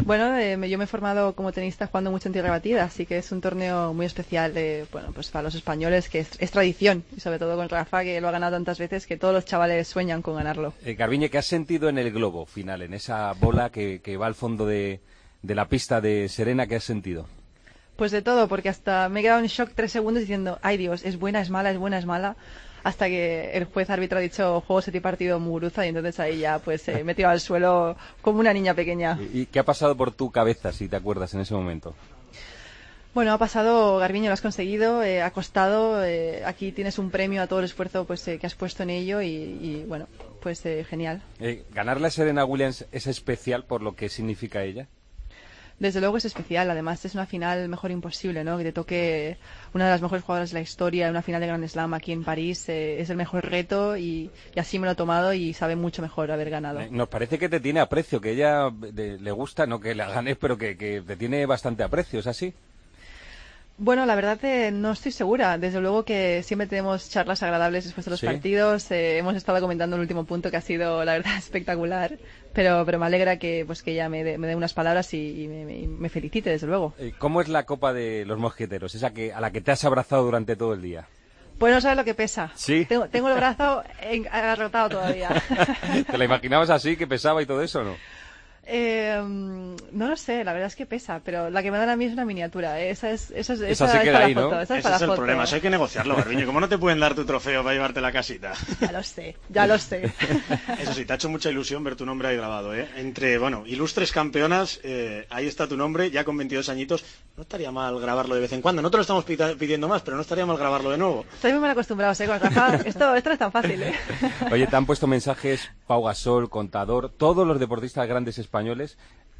Bueno, 0.04 0.38
eh, 0.38 0.58
yo 0.70 0.78
me 0.78 0.86
he 0.86 0.88
formado 0.88 1.34
como 1.34 1.52
tenista 1.52 1.88
jugando 1.88 2.12
mucho 2.12 2.30
en 2.30 2.34
tierra 2.34 2.50
batida, 2.50 2.84
así 2.84 3.06
que 3.06 3.18
es 3.18 3.32
un 3.32 3.42
torneo 3.42 3.94
muy 3.94 4.06
especial 4.06 4.54
eh, 4.56 4.86
bueno, 4.92 5.12
pues 5.12 5.30
para 5.30 5.44
los 5.44 5.56
españoles, 5.56 6.08
que 6.08 6.20
es, 6.20 6.30
es 6.40 6.52
tradición, 6.52 7.04
y 7.16 7.20
sobre 7.20 7.40
todo 7.40 7.56
con 7.58 7.68
Rafa, 7.68 8.04
que 8.04 8.22
lo 8.22 8.30
ha 8.30 8.32
ganado 8.32 8.56
tantas 8.56 8.80
veces 8.80 9.06
que 9.08 9.18
todos 9.18 9.34
los 9.34 9.46
chavales 9.46 9.88
sueñan 9.88 10.22
con 10.22 10.36
ganarlo. 10.36 10.74
Eh, 10.86 10.94
Garbiñe, 10.94 11.30
¿qué 11.30 11.39
has 11.39 11.48
sentido 11.48 11.89
en 11.89 11.98
el 11.98 12.12
globo 12.12 12.46
final, 12.46 12.84
en 12.84 12.94
esa 12.94 13.34
bola 13.34 13.70
que, 13.70 14.00
que 14.01 14.18
va 14.18 14.27
al 14.27 14.36
fondo 14.36 14.66
de, 14.66 15.01
de 15.42 15.56
la 15.56 15.68
pista 15.68 16.00
de 16.00 16.30
Serena, 16.30 16.68
¿qué 16.68 16.75
has 16.75 16.84
sentido? 16.84 17.25
Pues 17.96 18.12
de 18.12 18.22
todo, 18.22 18.48
porque 18.48 18.70
hasta 18.70 19.10
me 19.10 19.20
he 19.20 19.24
quedado 19.24 19.39
en 19.39 19.48
shock 19.48 19.72
tres 19.74 19.92
segundos 19.92 20.22
diciendo, 20.22 20.60
ay 20.62 20.77
Dios, 20.77 21.04
es 21.04 21.18
buena, 21.18 21.42
es 21.42 21.50
mala, 21.50 21.72
es 21.72 21.80
buena, 21.80 21.98
es 21.98 22.06
mala, 22.06 22.38
hasta 22.88 23.08
que 23.08 23.51
el 23.51 23.65
juez 23.65 23.89
árbitro 23.89 24.17
ha 24.17 24.22
dicho 24.22 24.62
juego 24.62 24.82
set 24.82 24.96
y 24.96 25.01
partido 25.01 25.41
Muguruza 25.41 25.86
y 25.86 25.89
entonces 25.89 26.17
ahí 26.22 26.39
ya 26.39 26.60
pues 26.60 26.88
eh, 26.88 27.03
me 27.03 27.12
he 27.12 27.15
tirado 27.15 27.34
al 27.34 27.41
suelo 27.41 27.98
como 28.22 28.39
una 28.39 28.53
niña 28.53 28.74
pequeña. 28.74 29.20
¿Y, 29.20 29.41
y 29.41 29.46
qué 29.48 29.60
ha 29.60 29.65
pasado 29.65 29.98
por 29.98 30.12
tu 30.12 30.32
cabeza, 30.32 30.72
si 30.72 30.88
te 30.88 30.96
acuerdas, 30.96 31.34
en 31.34 31.41
ese 31.41 31.53
momento? 31.53 31.94
Bueno, 33.13 33.34
ha 33.34 33.38
pasado, 33.38 33.98
Garbiño, 33.98 34.27
lo 34.27 34.34
has 34.34 34.41
conseguido, 34.41 35.03
eh, 35.03 35.22
ha 35.22 35.32
costado, 35.32 36.06
eh, 36.06 36.46
aquí 36.46 36.72
tienes 36.72 36.98
un 36.98 37.10
premio 37.10 37.41
a 37.41 37.48
todo 37.48 37.60
el 37.60 37.65
esfuerzo 37.65 38.06
pues 38.06 38.25
eh, 38.27 38.38
que 38.38 38.46
has 38.46 38.56
puesto 38.56 38.84
en 38.84 38.91
ello 38.91 39.22
y, 39.22 39.27
y, 39.27 39.86
bueno, 39.86 40.08
pues 40.39 40.62
genial. 40.62 41.22
¿Ganarle 41.74 42.08
a 42.08 42.12
Serena 42.12 42.46
Williams 42.46 42.86
es 42.91 43.08
especial 43.08 43.65
por 43.65 43.82
lo 43.82 43.96
que 43.96 44.08
significa 44.08 44.63
ella? 44.63 44.88
Desde 45.79 46.00
luego 46.00 46.17
es 46.17 46.25
especial, 46.25 46.72
además 46.72 47.05
es 47.05 47.13
una 47.13 47.27
final 47.27 47.69
mejor 47.69 47.91
imposible, 47.91 48.43
¿no? 48.43 48.57
Que 48.57 48.63
te 48.63 48.72
toque 48.72 49.38
una 49.75 49.86
de 49.86 49.91
las 49.91 50.01
mejores 50.01 50.24
jugadoras 50.25 50.50
de 50.50 50.55
la 50.55 50.62
historia, 50.62 51.10
una 51.10 51.22
final 51.22 51.39
de 51.39 51.48
Grand 51.48 51.67
Slam 51.67 51.93
aquí 51.93 52.12
en 52.12 52.24
París, 52.24 52.67
eh, 52.69 53.00
es 53.00 53.12
el 53.12 53.17
mejor 53.17 53.46
reto 53.46 53.96
y, 53.96 54.31
así 54.55 54.79
me 54.79 54.88
lo 54.88 54.93
he 54.93 54.96
tomado 54.96 55.34
y 55.34 55.53
sabe 55.53 55.75
mucho 55.75 56.01
mejor 56.01 56.31
haber 56.31 56.50
ganado. 56.50 56.79
Eh, 56.81 56.89
Nos 56.91 57.10
parece 57.10 57.38
que 57.38 57.48
te 57.48 57.60
tiene 57.60 57.79
aprecio, 57.79 58.19
que 58.19 58.31
ella 58.31 58.72
de- 58.72 59.19
le 59.19 59.31
gusta, 59.31 59.67
no 59.67 59.79
que 59.79 59.93
la 59.93 60.10
ganes, 60.10 60.38
pero 60.38 60.57
que, 60.57 60.77
que 60.77 61.01
te 61.01 61.15
tiene 61.15 61.46
bastante 61.46 61.84
aprecio, 61.84 62.19
¿es 62.22 62.27
así? 62.27 62.55
Bueno, 63.79 64.07
la 64.07 64.15
verdad 64.15 64.43
eh, 64.43 64.72
no 64.72 64.91
estoy 64.91 65.12
segura. 65.12 65.57
Desde 65.60 65.79
luego 65.79 66.03
que 66.03 66.41
siempre 66.41 66.65
tenemos 66.67 67.10
charlas 67.12 67.43
agradables 67.43 67.84
después 67.86 68.05
de 68.05 68.12
los 68.12 68.19
Sí. 68.19 68.25
partidos. 68.25 68.89
Eh, 68.89 69.19
hemos 69.19 69.36
estado 69.36 69.60
comentando 69.62 69.96
el 69.96 70.01
último 70.01 70.25
punto 70.25 70.50
que 70.50 70.57
ha 70.57 70.62
sido, 70.62 71.05
la 71.05 71.13
verdad, 71.13 71.34
espectacular. 71.38 72.17
Pero, 72.53 72.84
pero 72.86 72.98
me 72.98 73.05
alegra 73.05 73.38
que 73.38 73.63
pues 73.67 73.84
que 73.84 73.91
ella 73.91 74.10
me 74.10 74.24
dé, 74.24 74.39
me 74.39 74.48
dé 74.48 74.55
unas 74.55 74.74
palabras 74.74 75.13
y, 75.13 75.43
y 75.43 75.48
me, 75.48 76.10
felicite, 76.10 76.50
desde 76.50 76.65
luego. 76.65 76.96
Eh, 76.98 77.13
¿Cómo 77.19 77.39
es 77.39 77.50
la 77.50 77.65
Copa 77.67 77.93
de 77.93 78.25
los 78.25 78.39
Mosqueteros, 78.39 78.96
esa 78.96 79.13
que, 79.13 79.31
a 79.31 79.39
la 79.41 79.51
que 79.51 79.62
te 79.62 79.72
has 79.72 79.86
abrazado 79.86 80.24
durante 80.24 80.55
todo 80.55 80.74
el 80.74 80.81
día? 80.81 81.07
Pues 81.60 81.72
no 81.74 81.79
sabes 81.79 81.98
lo 81.98 82.03
que 82.03 82.15
pesa. 82.15 82.51
Sí. 82.55 82.86
Tengo, 82.86 83.07
tengo 83.10 83.29
el 83.29 83.36
brazo 83.36 83.84
en- 84.01 84.27
agarrotado 84.27 84.89
todavía. 84.89 85.29
¿Te 86.12 86.17
la 86.17 86.25
imaginabas 86.25 86.72
así, 86.72 86.98
que 86.98 87.05
pesaba 87.05 87.43
y 87.43 87.46
todo 87.46 87.62
eso 87.62 87.81
o 87.81 87.84
no? 87.84 87.96
Eh, 88.69 89.17
no 89.91 90.07
lo 90.09 90.15
sé, 90.17 90.43
la 90.43 90.51
verdad 90.51 90.67
es 90.67 90.75
que 90.75 90.86
pesa, 90.86 91.21
pero 91.24 91.50
la 91.50 91.63
que 91.63 91.71
me 91.71 91.77
dan 91.77 91.88
a 91.89 91.95
mí 91.95 92.03
es 92.05 92.12
una 92.13 92.25
miniatura. 92.25 92.79
¿eh? 92.81 92.89
Esa 92.89 93.12
es, 93.12 93.31
esa 93.31 93.53
es, 93.53 93.62
Esa 93.62 93.69
esa 93.86 93.88
se 93.88 93.97
es 94.00 94.03
queda 94.03 94.13
para 94.13 94.25
ahí, 94.25 94.36
la 94.36 94.41
¿no? 94.41 94.50
foto, 94.50 94.62
esa 94.62 94.74
es 94.74 94.79
Ese 94.79 94.83
para 94.83 94.95
es 94.97 95.01
el 95.01 95.07
foto. 95.07 95.15
problema, 95.17 95.43
eso 95.45 95.55
hay 95.55 95.62
que 95.62 95.69
negociarlo, 95.69 96.15
Garbiño. 96.17 96.45
¿Cómo 96.45 96.59
no 96.59 96.67
te 96.67 96.77
pueden 96.77 97.00
dar 97.00 97.15
tu 97.15 97.24
trofeo 97.25 97.63
para 97.63 97.74
llevarte 97.74 98.01
la 98.01 98.12
casita? 98.12 98.53
Ya 98.81 98.91
lo 98.91 99.03
sé, 99.03 99.36
ya 99.50 99.67
lo 99.67 99.77
sé. 99.79 100.12
Eso 100.79 100.93
sí, 100.93 101.05
te 101.05 101.13
ha 101.13 101.15
hecho 101.15 101.29
mucha 101.29 101.50
ilusión 101.50 101.83
ver 101.83 101.95
tu 101.95 102.05
nombre 102.05 102.27
ahí 102.27 102.36
grabado, 102.38 102.75
¿eh? 102.75 102.88
Entre, 102.97 103.38
bueno, 103.38 103.63
ilustres 103.65 104.12
campeonas, 104.12 104.79
eh, 104.83 105.25
ahí 105.29 105.47
está 105.47 105.67
tu 105.67 105.75
nombre, 105.77 106.12
ya 106.12 106.24
con 106.24 106.38
22 106.38 106.69
añitos. 106.69 107.03
No 107.36 107.43
estaría 107.43 107.71
mal 107.71 108.00
grabarlo 108.00 108.36
de 108.36 108.41
vez 108.41 108.51
en 108.53 108.62
cuando. 108.62 108.81
No 108.81 108.91
te 108.91 108.97
lo 108.97 109.01
estamos 109.01 109.24
pidiendo 109.25 109.88
más, 109.88 110.01
pero 110.03 110.15
no 110.15 110.21
estaría 110.21 110.45
mal 110.45 110.57
grabarlo 110.57 110.91
de 110.91 110.97
nuevo. 110.97 111.25
Estoy 111.33 111.51
muy 111.53 111.62
mal 111.62 111.71
acostumbrado, 111.71 112.13
¿eh? 112.21 112.27
Con 112.27 112.39
Rafa. 112.39 112.75
Esto, 112.86 113.15
esto 113.15 113.29
no 113.29 113.33
es 113.33 113.39
tan 113.39 113.51
fácil, 113.51 113.81
¿eh? 113.83 113.93
Oye, 114.51 114.67
te 114.67 114.75
han 114.75 114.86
puesto 114.86 115.07
mensajes 115.07 115.69
Pau 115.88 116.03
Gasol, 116.03 116.50
Contador, 116.50 117.09
todos 117.09 117.47
los 117.47 117.59
deportistas 117.59 118.07
grandes 118.07 118.38
españoles 118.38 118.57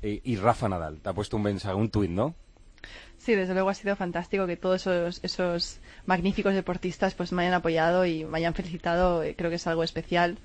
eh, 0.02 0.22
y 0.24 0.36
Rafa 0.36 0.70
Nadal. 0.70 1.00
Te 1.02 1.10
ha 1.10 1.14
puesto 1.14 1.38
un 1.38 1.44
mensaje, 1.44 1.76
un 1.76 1.90
tuit, 1.90 2.12
¿no? 2.12 2.36
Sí, 3.18 3.34
desde 3.36 3.54
luego 3.54 3.70
ha 3.70 3.74
sido 3.74 3.96
fantástico 3.96 4.46
que 4.46 4.58
todos 4.58 4.82
esos, 4.82 5.20
esos 5.24 5.80
magníficos 6.06 6.54
deportistas 6.54 7.16
pues 7.16 7.32
me 7.32 7.42
hayan 7.42 7.56
apoyado 7.56 8.06
y 8.06 8.24
me 8.26 8.38
hayan 8.38 8.54
felicitado. 8.54 9.24
eh, 9.24 9.36
Creo 9.36 9.50
que 9.50 9.56
es 9.56 9.68
algo 9.68 9.84
especial. 9.84 10.38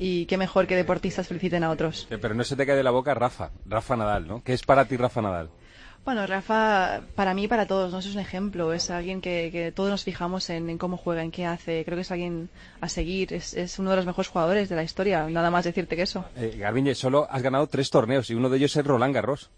Y 0.00 0.26
qué 0.26 0.36
mejor 0.36 0.66
que 0.66 0.76
deportistas 0.76 1.26
feliciten 1.26 1.64
a 1.64 1.70
otros. 1.70 2.06
Pero 2.08 2.34
no 2.34 2.44
se 2.44 2.54
te 2.54 2.66
cae 2.66 2.76
de 2.76 2.82
la 2.84 2.90
boca 2.92 3.14
Rafa, 3.14 3.50
Rafa 3.66 3.96
Nadal, 3.96 4.28
¿no? 4.28 4.42
¿Qué 4.44 4.52
es 4.52 4.62
para 4.62 4.84
ti 4.84 4.96
Rafa 4.96 5.22
Nadal? 5.22 5.50
Bueno, 6.04 6.26
Rafa, 6.26 7.02
para 7.14 7.34
mí 7.34 7.44
y 7.44 7.48
para 7.48 7.66
todos, 7.66 7.92
¿no? 7.92 7.98
Eso 7.98 8.08
es 8.08 8.14
un 8.14 8.20
ejemplo. 8.20 8.72
Es 8.72 8.90
alguien 8.90 9.20
que, 9.20 9.50
que 9.52 9.72
todos 9.72 9.90
nos 9.90 10.04
fijamos 10.04 10.48
en, 10.48 10.70
en 10.70 10.78
cómo 10.78 10.96
juega, 10.96 11.22
en 11.22 11.30
qué 11.30 11.44
hace. 11.44 11.84
Creo 11.84 11.96
que 11.96 12.02
es 12.02 12.10
alguien 12.10 12.48
a 12.80 12.88
seguir. 12.88 13.34
Es, 13.34 13.52
es 13.54 13.78
uno 13.78 13.90
de 13.90 13.96
los 13.96 14.06
mejores 14.06 14.28
jugadores 14.28 14.68
de 14.70 14.76
la 14.76 14.82
historia. 14.82 15.26
Nada 15.28 15.50
más 15.50 15.64
decirte 15.64 15.96
que 15.96 16.02
eso. 16.02 16.24
Eh, 16.36 16.56
Garbiñe, 16.58 16.94
solo 16.94 17.26
has 17.30 17.42
ganado 17.42 17.66
tres 17.66 17.90
torneos 17.90 18.30
y 18.30 18.34
uno 18.34 18.48
de 18.48 18.56
ellos 18.56 18.74
es 18.74 18.86
Roland 18.86 19.14
Garros. 19.14 19.50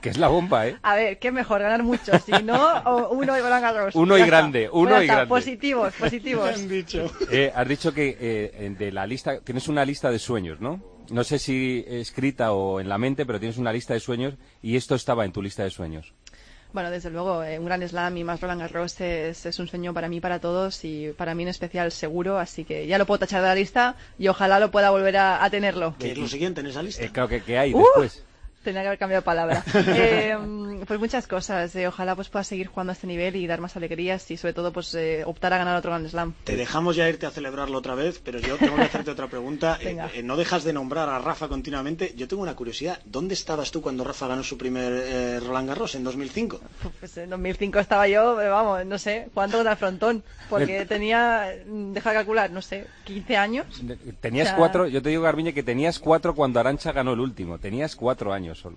que 0.00 0.08
es 0.08 0.16
la 0.16 0.28
bomba, 0.28 0.66
¿eh? 0.66 0.76
A 0.82 0.94
ver, 0.96 1.18
¿qué 1.18 1.30
mejor? 1.30 1.60
Ganar 1.60 1.82
muchos. 1.82 2.22
Si 2.22 2.32
no, 2.42 2.78
o 2.86 3.10
uno 3.10 3.36
y 3.36 3.40
Roland 3.40 3.62
Garros. 3.62 3.94
Uno 3.94 4.16
y 4.16 4.22
está. 4.22 4.26
grande, 4.36 4.70
uno 4.72 4.92
y 4.98 5.02
está, 5.02 5.14
grande. 5.14 5.28
Positivos, 5.28 5.92
positivos. 5.94 6.50
Eh, 7.30 7.52
has 7.54 7.68
dicho 7.68 7.92
que 7.92 8.16
eh, 8.18 8.74
de 8.78 8.90
la 8.90 9.06
lista 9.06 9.40
tienes 9.40 9.68
una 9.68 9.84
lista 9.84 10.10
de 10.10 10.18
sueños, 10.18 10.60
¿no? 10.60 10.80
No 11.10 11.24
sé 11.24 11.38
si 11.38 11.84
escrita 11.86 12.52
o 12.52 12.80
en 12.80 12.88
la 12.88 12.98
mente, 12.98 13.26
pero 13.26 13.38
tienes 13.40 13.58
una 13.58 13.72
lista 13.72 13.94
de 13.94 14.00
sueños 14.00 14.34
y 14.62 14.76
esto 14.76 14.94
estaba 14.94 15.24
en 15.24 15.32
tu 15.32 15.42
lista 15.42 15.64
de 15.64 15.70
sueños. 15.70 16.12
Bueno, 16.72 16.90
desde 16.92 17.10
luego, 17.10 17.42
eh, 17.42 17.58
un 17.58 17.64
gran 17.64 17.86
slam 17.86 18.16
y 18.16 18.22
más 18.22 18.40
Roland 18.40 18.60
Garros 18.60 19.00
es, 19.00 19.44
es 19.44 19.58
un 19.58 19.66
sueño 19.66 19.92
para 19.92 20.08
mí, 20.08 20.20
para 20.20 20.38
todos 20.38 20.84
y 20.84 21.12
para 21.16 21.34
mí 21.34 21.42
en 21.42 21.48
especial 21.48 21.90
seguro, 21.90 22.38
así 22.38 22.64
que 22.64 22.86
ya 22.86 22.96
lo 22.96 23.06
puedo 23.06 23.18
tachar 23.18 23.42
de 23.42 23.48
la 23.48 23.54
lista 23.56 23.96
y 24.20 24.28
ojalá 24.28 24.60
lo 24.60 24.70
pueda 24.70 24.90
volver 24.90 25.16
a, 25.16 25.42
a 25.44 25.50
tenerlo. 25.50 25.96
¿Qué 25.98 26.12
es 26.12 26.18
lo 26.18 26.28
siguiente 26.28 26.60
en 26.60 26.68
esa 26.68 26.82
lista? 26.82 27.02
Eh, 27.02 27.10
claro 27.10 27.28
que, 27.28 27.42
que 27.42 27.58
hay 27.58 27.74
¡Uh! 27.74 27.78
después. 27.78 28.24
Tenía 28.62 28.82
que 28.82 28.88
haber 28.88 28.98
cambiado 28.98 29.22
de 29.22 29.24
palabra. 29.24 29.64
Eh, 29.74 30.36
pues 30.86 30.98
muchas 31.00 31.26
cosas. 31.26 31.74
eh, 31.76 31.86
ojalá 31.86 32.14
pues 32.16 32.28
pueda 32.28 32.42
seguir 32.44 32.66
jugando 32.68 32.90
a 32.90 32.94
este 32.94 33.06
nivel 33.06 33.36
y 33.36 33.46
dar 33.46 33.60
más 33.60 33.76
alegrías 33.76 34.30
y 34.30 34.36
sobre 34.36 34.54
todo 34.54 34.72
pues 34.72 34.94
eh, 34.94 35.22
optar 35.26 35.52
a 35.52 35.58
ganar 35.58 35.76
otro 35.76 35.90
Grand 35.90 36.08
Slam. 36.08 36.34
Te 36.44 36.56
dejamos 36.56 36.96
ya 36.96 37.08
irte 37.08 37.26
a 37.26 37.30
celebrarlo 37.30 37.78
otra 37.78 37.94
vez, 37.94 38.20
pero 38.24 38.38
yo 38.38 38.56
tengo 38.56 38.76
que 38.76 38.82
hacerte 38.82 39.10
otra 39.10 39.26
pregunta. 39.28 39.78
Eh, 39.90 39.96
eh, 40.14 40.22
no 40.22 40.36
dejas 40.36 40.62
de 40.64 40.72
nombrar 40.72 41.08
a 41.08 41.18
Rafa 41.18 41.48
continuamente. 41.48 42.12
Yo 42.16 42.28
tengo 42.28 42.42
una 42.42 42.54
curiosidad. 42.54 43.00
¿Dónde 43.06 43.34
estabas 43.34 43.70
tú 43.70 43.80
cuando 43.80 44.04
Rafa 44.04 44.26
ganó 44.26 44.42
su 44.42 44.58
primer 44.58 44.92
eh, 44.94 45.40
Roland 45.40 45.68
Garros 45.68 45.94
en 45.94 46.04
2005? 46.04 46.60
Pues 46.98 47.16
en 47.16 47.30
2005 47.30 47.78
estaba 47.78 48.06
yo, 48.08 48.36
vamos, 48.36 48.84
no 48.86 48.98
sé, 48.98 49.28
jugando 49.32 49.56
contra 49.58 49.72
el 49.72 49.78
frontón, 49.78 50.22
porque 50.50 50.84
tenía, 50.88 51.54
mm, 51.66 51.92
deja 51.92 52.10
de 52.10 52.16
calcular, 52.16 52.50
no 52.50 52.60
sé, 52.62 52.86
15 53.04 53.36
años. 53.36 53.66
Tenías 54.20 54.48
O 54.48 54.50
sea- 54.50 54.56
cuatro, 54.58 54.86
yo 54.86 55.00
te 55.02 55.08
digo, 55.08 55.22
Garbiñe, 55.22 55.54
que 55.54 55.62
tenías 55.62 55.98
cuatro 55.98 56.34
cuando 56.34 56.60
Arancha 56.60 56.92
ganó 56.92 57.12
el 57.14 57.20
último. 57.20 57.58
Tenías 57.58 57.96
cuatro 57.96 58.32
años 58.32 58.49
solo. 58.54 58.76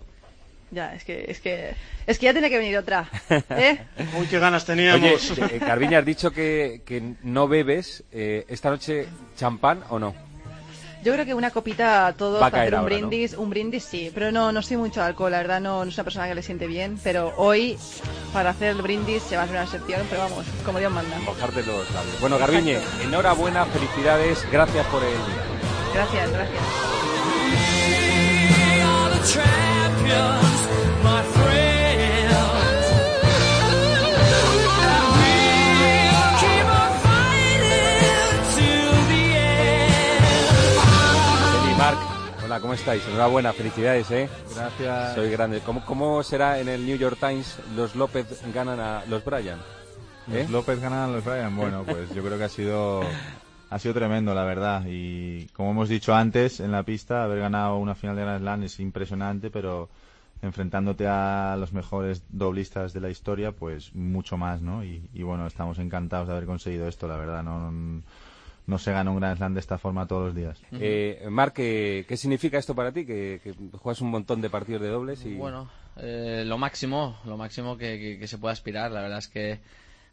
Ya, 0.72 0.96
es 0.96 1.03
que, 1.03 1.25
es 1.27 1.39
que, 1.39 1.75
es 2.08 2.18
que 2.18 2.25
ya 2.25 2.32
tiene 2.34 2.50
que 2.50 2.58
venir 2.58 2.75
otra. 2.77 3.08
¿eh? 3.51 3.77
Uy, 4.20 4.25
qué 4.25 4.39
ganas 4.39 4.68
Oye, 4.68 4.75
teníamos. 4.75 5.38
eh, 5.38 5.60
Garbiñe, 5.60 5.98
has 5.98 6.06
dicho 6.06 6.32
que, 6.32 6.82
que 6.84 7.13
no 7.22 7.48
bebes. 7.48 8.03
eh, 8.12 8.44
¿Esta 8.48 8.72
noche 8.72 9.08
champán 9.38 9.84
o 9.89 10.00
no? 10.00 10.15
Yo 11.03 11.12
creo 11.13 11.25
que 11.25 11.34
una 11.34 11.51
copita 11.51 12.08
a 12.08 12.13
todos 12.13 12.42
Va 12.42 12.50
para 12.50 12.63
hacer 12.63 12.74
un 12.75 12.80
ahora, 12.80 12.96
¿no? 12.98 13.08
brindis, 13.08 13.34
un 13.34 13.50
brindis 13.50 13.84
sí, 13.84 14.10
pero 14.13 14.32
no, 14.32 14.53
no 14.53 14.62
soy 14.62 14.77
mucho 14.77 15.01
de 15.01 15.08
alcohol, 15.08 15.32
la 15.34 15.39
verdad 15.39 15.60
no, 15.60 15.84
no 15.84 15.92
soy 15.92 16.00
una 16.00 16.03
persona 16.06 16.27
que 16.30 16.36
le 16.36 16.42
siente 16.42 16.65
bien, 16.65 16.98
pero 17.03 17.34
hoy 17.36 17.77
para 18.32 18.51
hacer 18.51 18.70
el 18.70 18.82
brindis 18.82 19.22
se 19.22 19.36
va 19.36 19.42
a 19.42 19.44
hacer 19.44 19.58
una 19.58 19.65
excepción, 19.65 20.01
pero 20.10 20.22
vamos, 20.22 20.46
como 20.65 20.80
Dios 20.80 20.94
manda. 20.94 21.20
Mojarte 21.20 21.58
los 21.63 21.92
labios. 21.92 22.20
Bueno, 22.22 22.38
Garbiñe, 22.39 22.80
enhorabuena, 23.03 23.65
felicidades, 23.65 24.48
gracias 24.50 24.88
por 24.88 25.03
el 25.03 25.10
día. 25.12 25.44
Gracias, 25.94 26.32
gracias. 26.32 26.62
¿Cómo 42.64 42.74
estáis? 42.74 43.06
Enhorabuena, 43.08 43.52
felicidades, 43.52 44.10
¿eh? 44.12 44.30
Gracias. 44.56 45.16
Soy 45.16 45.30
grande. 45.30 45.60
¿Cómo, 45.60 45.86
¿Cómo 45.86 46.24
será 46.24 46.60
en 46.60 46.70
el 46.70 46.86
New 46.86 46.98
York 46.98 47.18
Times 47.20 47.58
los 47.76 47.94
López 47.96 48.26
ganan 48.54 48.80
a 48.80 49.04
los 49.10 49.24
Bryan? 49.26 49.60
¿Eh? 50.32 50.44
Los 50.44 50.50
López 50.50 50.80
ganan 50.80 51.10
a 51.10 51.14
los 51.14 51.26
Bryan. 51.26 51.56
Bueno, 51.56 51.84
pues 51.86 52.14
yo 52.14 52.24
creo 52.24 52.38
que 52.38 52.44
ha 52.46 52.50
sido 52.50 53.02
ha 53.74 53.80
sido 53.80 53.94
tremendo, 53.94 54.34
la 54.34 54.44
verdad. 54.44 54.84
Y 54.88 55.46
como 55.53 55.72
hemos 55.72 55.89
dicho 55.89 56.13
antes 56.13 56.60
en 56.60 56.72
la 56.72 56.84
pista, 56.84 57.24
haber 57.24 57.39
ganado 57.39 57.77
una 57.77 57.96
final 57.96 58.15
de 58.15 58.22
Grand 58.24 58.39
Slam 58.42 58.63
es 58.63 58.80
impresionante, 58.80 59.50
pero 59.50 59.89
enfrentándote 60.42 61.08
a 61.08 61.56
los 61.58 61.72
mejores 61.74 62.24
doblistas 62.30 62.92
de 62.94 63.00
la 63.00 63.10
historia, 63.10 63.51
pues 63.53 63.96
mucho 63.96 64.38
más, 64.38 64.62
¿no? 64.62 64.84
Y, 64.84 65.01
y 65.13 65.24
bueno, 65.24 65.48
estamos 65.48 65.80
encantados 65.80 66.27
de 66.27 66.34
haber 66.34 66.46
conseguido 66.46 66.88
esto, 66.88 67.08
la 67.08 67.18
verdad. 67.18 67.44
No, 67.44 67.72
no, 67.72 68.01
no 68.65 68.77
se 68.77 68.92
gana 68.92 69.10
un 69.12 69.18
Grand 69.20 69.38
Slam 69.38 69.53
de 69.53 69.60
esta 69.62 69.77
forma 69.77 70.06
todos 70.08 70.27
los 70.27 70.36
días. 70.36 70.60
Eh, 70.74 71.25
Marc, 71.30 71.53
¿qué, 71.56 72.06
qué 72.08 72.18
significa 72.18 72.58
esto 72.58 72.75
para 72.75 72.92
ti? 72.92 73.06
Que, 73.06 73.39
que 73.44 73.53
juegas 73.77 74.01
un 74.01 74.12
montón 74.12 74.42
de 74.42 74.50
partidos 74.50 74.82
de 74.82 74.89
dobles 74.89 75.25
y... 75.25 75.34
Bueno, 75.36 75.70
eh, 75.98 76.44
lo 76.46 76.58
máximo, 76.58 77.18
lo 77.25 77.38
máximo 77.38 77.77
que, 77.77 77.98
que- 78.00 78.20
que 78.20 78.27
se 78.27 78.38
pueda 78.38 78.51
aspirar. 78.53 78.92
La 78.92 79.01
verdad 79.01 79.20
es 79.20 79.27
que 79.30 79.60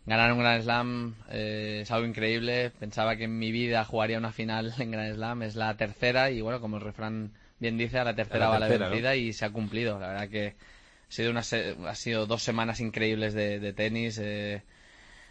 ganar 0.07 0.33
un 0.33 0.39
Grand 0.41 0.63
Slam 0.63 1.15
eh, 1.31 1.81
es 1.83 1.91
algo 1.91 2.07
increíble. 2.07 2.71
Pensaba 2.79 3.17
que 3.17 3.25
en 3.25 3.39
mi 3.39 3.53
vida 3.53 3.85
jugaría 3.85 4.19
una 4.19 4.33
final 4.33 4.73
en 4.79 4.91
Grand 4.91 5.15
Slam. 5.15 5.43
Es 5.43 5.57
la 5.57 5.77
tercera 5.77 6.31
y 6.31 6.41
bueno, 6.41 6.61
como 6.61 6.77
el 6.79 6.83
refrán 6.83 7.33
bien 7.59 7.77
dice, 7.79 7.99
a 7.99 8.05
la 8.05 8.15
tercera 8.17 8.47
A 8.47 8.49
la 8.49 8.51
va 8.51 8.59
la 8.59 8.69
tercera, 8.69 8.89
¿no? 8.89 8.95
vencida 8.95 9.17
y 9.17 9.33
se 9.33 9.45
ha 9.45 9.51
cumplido. 9.51 9.99
La 10.01 10.09
verdad 10.09 10.29
que 10.29 10.49
ha 10.49 11.13
sido, 11.13 11.31
una 11.31 11.43
se- 11.43 11.77
ha 11.87 11.95
sido 11.95 12.27
dos 12.27 12.43
semanas 12.43 12.81
increíbles 12.81 13.35
de, 13.35 13.61
de 13.61 13.73
tenis. 13.73 14.19
eh, 14.23 14.63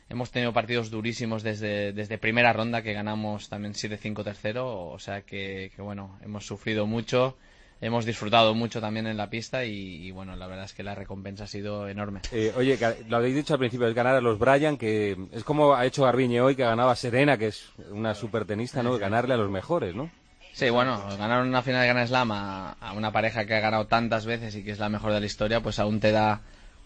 Hemos 0.09 0.31
tenido 0.31 0.53
partidos 0.53 0.89
durísimos 0.89 1.43
desde, 1.43 1.93
desde 1.93 2.17
primera 2.17 2.51
ronda 2.51 2.81
que 2.81 2.93
ganamos 2.93 3.47
también 3.49 3.75
7-5 3.75 4.23
tercero, 4.23 4.87
o 4.89 4.97
sea 4.99 5.21
que, 5.21 5.71
que, 5.75 5.81
bueno, 5.83 6.17
hemos 6.23 6.45
sufrido 6.47 6.87
mucho, 6.87 7.37
hemos 7.81 8.05
disfrutado 8.05 8.53
mucho 8.53 8.81
también 8.81 9.07
en 9.07 9.17
la 9.17 9.29
pista 9.29 9.65
y, 9.65 10.05
y, 10.05 10.11
bueno, 10.11 10.35
la 10.35 10.47
verdad 10.47 10.65
es 10.65 10.73
que 10.73 10.83
la 10.83 10.95
recompensa 10.95 11.45
ha 11.45 11.47
sido 11.47 11.87
enorme. 11.87 12.21
Eh, 12.31 12.53
oye, 12.55 12.77
lo 13.07 13.17
habéis 13.17 13.35
dicho 13.35 13.53
al 13.53 13.59
principio, 13.59 13.87
es 13.87 13.95
ganar 13.95 14.15
a 14.15 14.21
los 14.21 14.37
Bryan, 14.37 14.77
que 14.77 15.17
es 15.31 15.43
como 15.43 15.73
ha 15.73 15.85
hecho 15.85 16.03
Garbiñe 16.03 16.41
hoy, 16.41 16.55
que 16.55 16.63
ha 16.63 16.69
ganado 16.69 16.89
a 16.89 16.95
Serena, 16.95 17.37
que 17.37 17.47
es 17.47 17.69
una 17.91 18.13
super 18.15 18.45
tenista, 18.45 18.83
¿no? 18.83 18.97
Ganarle 18.97 19.33
a 19.33 19.37
los 19.37 19.49
mejores, 19.49 19.95
¿no? 19.95 20.09
Sí, 20.51 20.69
bueno, 20.69 21.01
ganar 21.17 21.43
una 21.43 21.61
final 21.61 21.81
de 21.83 21.87
Grand 21.87 22.07
Slam 22.07 22.31
a, 22.31 22.71
a 22.73 22.93
una 22.93 23.11
pareja 23.11 23.45
que 23.45 23.55
ha 23.55 23.59
ganado 23.59 23.87
tantas 23.87 24.25
veces 24.25 24.55
y 24.55 24.63
que 24.63 24.71
es 24.71 24.79
la 24.79 24.89
mejor 24.89 25.13
de 25.13 25.19
la 25.21 25.25
historia, 25.25 25.61
pues 25.61 25.79
aún 25.79 25.99
te 25.99 26.11
da 26.11 26.41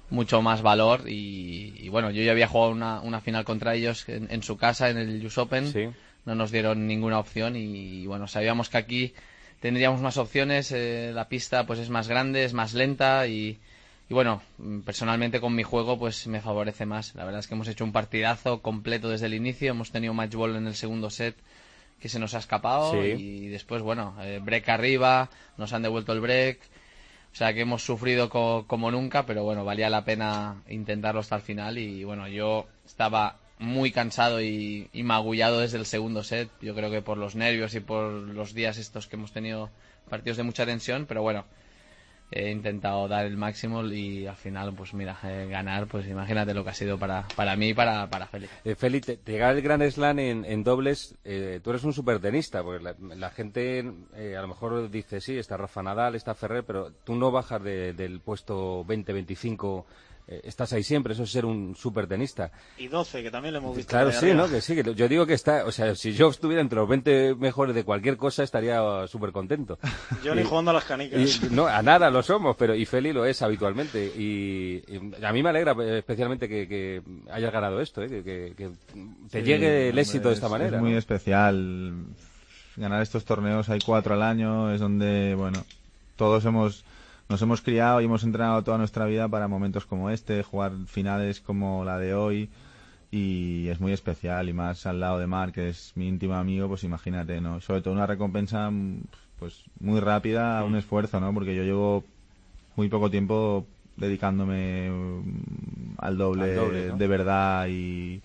mucho 0.09 0.41
más 0.43 0.61
valor 0.61 1.09
y, 1.09 1.73
y, 1.79 1.89
bueno, 1.89 2.11
yo 2.11 2.21
ya 2.21 2.31
había 2.33 2.47
jugado 2.47 2.71
una, 2.71 3.01
una 3.01 3.21
final 3.21 3.45
contra 3.45 3.73
ellos 3.73 4.07
en, 4.09 4.27
en 4.29 4.43
su 4.43 4.57
casa, 4.57 4.89
en 4.89 4.97
el 4.97 5.25
US 5.25 5.37
Open, 5.39 5.95
no 6.25 6.35
nos 6.35 6.51
dieron 6.51 6.85
ninguna 6.85 7.17
opción 7.17 7.55
y, 7.55 8.05
bueno, 8.05 8.27
sabíamos 8.27 8.69
que 8.69 8.77
aquí 8.77 9.13
tendríamos 9.63 10.01
más 10.01 10.17
opciones, 10.17 10.73
eh, 10.73 11.13
la 11.15 11.29
pista 11.29 11.65
pues 11.65 11.79
es 11.79 11.89
más 11.89 12.09
grande, 12.09 12.43
es 12.43 12.51
más 12.51 12.73
lenta 12.73 13.27
y, 13.27 13.59
y 14.09 14.13
bueno, 14.13 14.41
personalmente 14.83 15.39
con 15.39 15.55
mi 15.55 15.63
juego 15.63 15.97
pues 15.97 16.27
me 16.27 16.41
favorece 16.41 16.85
más. 16.85 17.15
La 17.15 17.23
verdad 17.23 17.39
es 17.39 17.47
que 17.47 17.53
hemos 17.53 17.69
hecho 17.69 17.85
un 17.85 17.93
partidazo 17.93 18.61
completo 18.61 19.07
desde 19.07 19.27
el 19.27 19.33
inicio, 19.33 19.71
hemos 19.71 19.89
tenido 19.89 20.13
match 20.13 20.35
ball 20.35 20.57
en 20.57 20.67
el 20.67 20.75
segundo 20.75 21.09
set 21.09 21.37
que 22.01 22.09
se 22.09 22.19
nos 22.19 22.33
ha 22.33 22.39
escapado 22.39 22.91
Sí. 22.91 23.13
y 23.17 23.47
después, 23.47 23.81
bueno, 23.81 24.17
eh, 24.19 24.41
break 24.43 24.67
arriba, 24.67 25.29
nos 25.57 25.71
han 25.71 25.81
devuelto 25.83 26.11
el 26.11 26.19
break. 26.19 26.59
O 27.31 27.35
sea 27.37 27.53
que 27.53 27.61
hemos 27.61 27.85
sufrido 27.85 28.27
co- 28.29 28.65
como 28.67 28.91
nunca, 28.91 29.25
pero 29.25 29.43
bueno, 29.43 29.63
valía 29.63 29.89
la 29.89 30.03
pena 30.03 30.61
intentarlo 30.67 31.21
hasta 31.21 31.37
el 31.37 31.41
final 31.41 31.77
y 31.77 32.03
bueno, 32.03 32.27
yo 32.27 32.67
estaba 32.85 33.37
muy 33.63 33.91
cansado 33.91 34.41
y, 34.41 34.89
y 34.93 35.03
magullado 35.03 35.59
desde 35.59 35.77
el 35.77 35.85
segundo 35.85 36.23
set, 36.23 36.49
yo 36.61 36.75
creo 36.75 36.91
que 36.91 37.01
por 37.01 37.17
los 37.17 37.35
nervios 37.35 37.73
y 37.75 37.79
por 37.79 38.11
los 38.11 38.53
días 38.53 38.77
estos 38.77 39.07
que 39.07 39.15
hemos 39.15 39.31
tenido 39.31 39.69
partidos 40.09 40.37
de 40.37 40.43
mucha 40.43 40.65
tensión, 40.65 41.05
pero 41.07 41.21
bueno, 41.21 41.45
he 42.31 42.49
intentado 42.49 43.07
dar 43.07 43.25
el 43.27 43.37
máximo 43.37 43.85
y 43.85 44.25
al 44.25 44.35
final, 44.35 44.73
pues 44.73 44.93
mira, 44.95 45.17
eh, 45.23 45.47
ganar, 45.49 45.85
pues 45.87 46.07
imagínate 46.07 46.53
lo 46.55 46.63
que 46.63 46.71
ha 46.71 46.73
sido 46.73 46.97
para, 46.97 47.27
para 47.35 47.55
mí 47.55 47.69
y 47.69 47.73
para, 47.75 48.09
para 48.09 48.25
Félix. 48.25 48.51
Eh, 48.65 48.75
Félix, 48.75 49.07
llegar 49.25 49.51
al 49.51 49.61
Grand 49.61 49.87
Slam 49.89 50.17
en, 50.19 50.43
en 50.45 50.63
dobles, 50.63 51.15
eh, 51.23 51.59
tú 51.63 51.69
eres 51.69 51.83
un 51.83 51.93
supertenista, 51.93 52.63
porque 52.63 52.83
la, 52.83 52.95
la 53.15 53.29
gente 53.29 53.85
eh, 54.15 54.35
a 54.35 54.41
lo 54.41 54.47
mejor 54.47 54.89
dice, 54.89 55.21
sí, 55.21 55.37
está 55.37 55.57
Rafa 55.57 55.83
Nadal, 55.83 56.15
está 56.15 56.33
Ferrer, 56.33 56.63
pero 56.63 56.91
tú 57.03 57.15
no 57.15 57.29
bajas 57.31 57.63
de- 57.63 57.93
del 57.93 58.19
puesto 58.19 58.83
20-25, 58.85 59.85
eh, 60.27 60.41
estás 60.45 60.71
ahí 60.73 60.83
siempre, 60.83 61.13
eso 61.13 61.23
es 61.23 61.31
ser 61.31 61.45
un 61.45 61.75
supertenista. 61.75 62.51
Y 62.77 62.87
12, 62.87 63.23
que 63.23 63.29
también 63.31 63.53
le 63.53 63.59
hemos 63.59 63.75
visto. 63.75 63.89
Claro, 63.89 64.11
sí, 64.11 64.17
arriba. 64.29 64.35
¿no? 64.35 64.49
Que 64.49 64.61
sí, 64.61 64.75
que 64.75 64.95
yo 64.95 65.07
digo 65.07 65.25
que 65.25 65.33
está, 65.33 65.65
o 65.65 65.71
sea, 65.71 65.95
si 65.95 66.13
yo 66.13 66.29
estuviera 66.29 66.61
entre 66.61 66.77
los 66.77 66.87
20 66.87 67.35
mejores 67.35 67.75
de 67.75 67.83
cualquier 67.83 68.15
cosa 68.17 68.43
estaría 68.43 68.81
súper 69.07 69.31
contento. 69.31 69.77
Yo 70.23 70.33
ni 70.35 70.43
jugando 70.43 70.71
a 70.71 70.75
las 70.75 70.85
canicas. 70.85 71.43
y- 71.43 71.49
no, 71.49 71.67
a 71.67 71.81
nada 71.81 72.09
lo 72.09 72.23
somos, 72.23 72.55
pero 72.55 72.73
y 72.75 72.85
Feli 72.85 73.11
lo 73.13 73.25
es 73.25 73.41
habitualmente. 73.41 74.05
Y, 74.17 74.83
y 74.87 75.25
a 75.25 75.33
mí 75.33 75.43
me 75.43 75.49
alegra 75.49 75.75
eh, 75.81 75.97
especialmente 75.99 76.47
que, 76.47 76.67
que 76.67 77.01
hayas 77.31 77.51
ganado 77.51 77.81
esto, 77.81 78.01
¿eh? 78.01 78.07
que, 78.09 78.23
que- 78.23 78.53
que 78.57 78.69
te 79.29 79.39
Sí, 79.41 79.45
llegue 79.45 79.83
el 79.83 79.89
hombre, 79.89 80.01
éxito 80.01 80.29
de 80.29 80.35
esta 80.35 80.45
es- 80.47 80.51
manera. 80.51 80.77
Es 80.77 80.81
muy 80.81 80.91
¿no? 80.93 80.97
especial. 80.97 81.93
Ganar 82.75 83.01
estos 83.03 83.23
torneos, 83.25 83.69
hay 83.69 83.79
cuatro 83.85 84.15
al 84.15 84.23
año, 84.23 84.73
es 84.73 84.79
donde, 84.79 85.35
bueno, 85.35 85.63
todos 86.15 86.43
hemos 86.45 86.83
nos 87.29 87.41
hemos 87.41 87.61
criado 87.61 88.01
y 88.01 88.05
hemos 88.05 88.23
entrenado 88.23 88.63
toda 88.63 88.77
nuestra 88.77 89.05
vida 89.05 89.27
para 89.27 89.47
momentos 89.47 89.85
como 89.85 90.09
este, 90.09 90.43
jugar 90.43 90.73
finales 90.87 91.41
como 91.41 91.83
la 91.83 91.97
de 91.97 92.13
hoy 92.13 92.49
y 93.11 93.67
es 93.67 93.79
muy 93.79 93.91
especial 93.91 94.49
y 94.49 94.53
más 94.53 94.85
al 94.85 94.99
lado 94.99 95.19
de 95.19 95.27
Mar, 95.27 95.51
que 95.51 95.69
es 95.69 95.93
mi 95.95 96.07
íntimo 96.07 96.33
amigo, 96.33 96.67
pues 96.67 96.83
imagínate, 96.83 97.41
¿no? 97.41 97.61
Sobre 97.61 97.81
todo 97.81 97.93
una 97.93 98.07
recompensa 98.07 98.71
pues 99.39 99.63
muy 99.79 99.99
rápida 99.99 100.59
a 100.59 100.63
un 100.63 100.75
esfuerzo, 100.75 101.19
¿no? 101.19 101.33
Porque 101.33 101.55
yo 101.55 101.63
llevo 101.63 102.03
muy 102.75 102.89
poco 102.89 103.11
tiempo 103.11 103.67
dedicándome 103.97 104.89
mm, 104.89 105.95
al 105.99 106.17
doble, 106.17 106.43
Al 106.43 106.55
doble, 106.55 106.87
¿no? 106.87 106.97
de 106.97 107.07
verdad 107.07 107.67
y, 107.67 108.21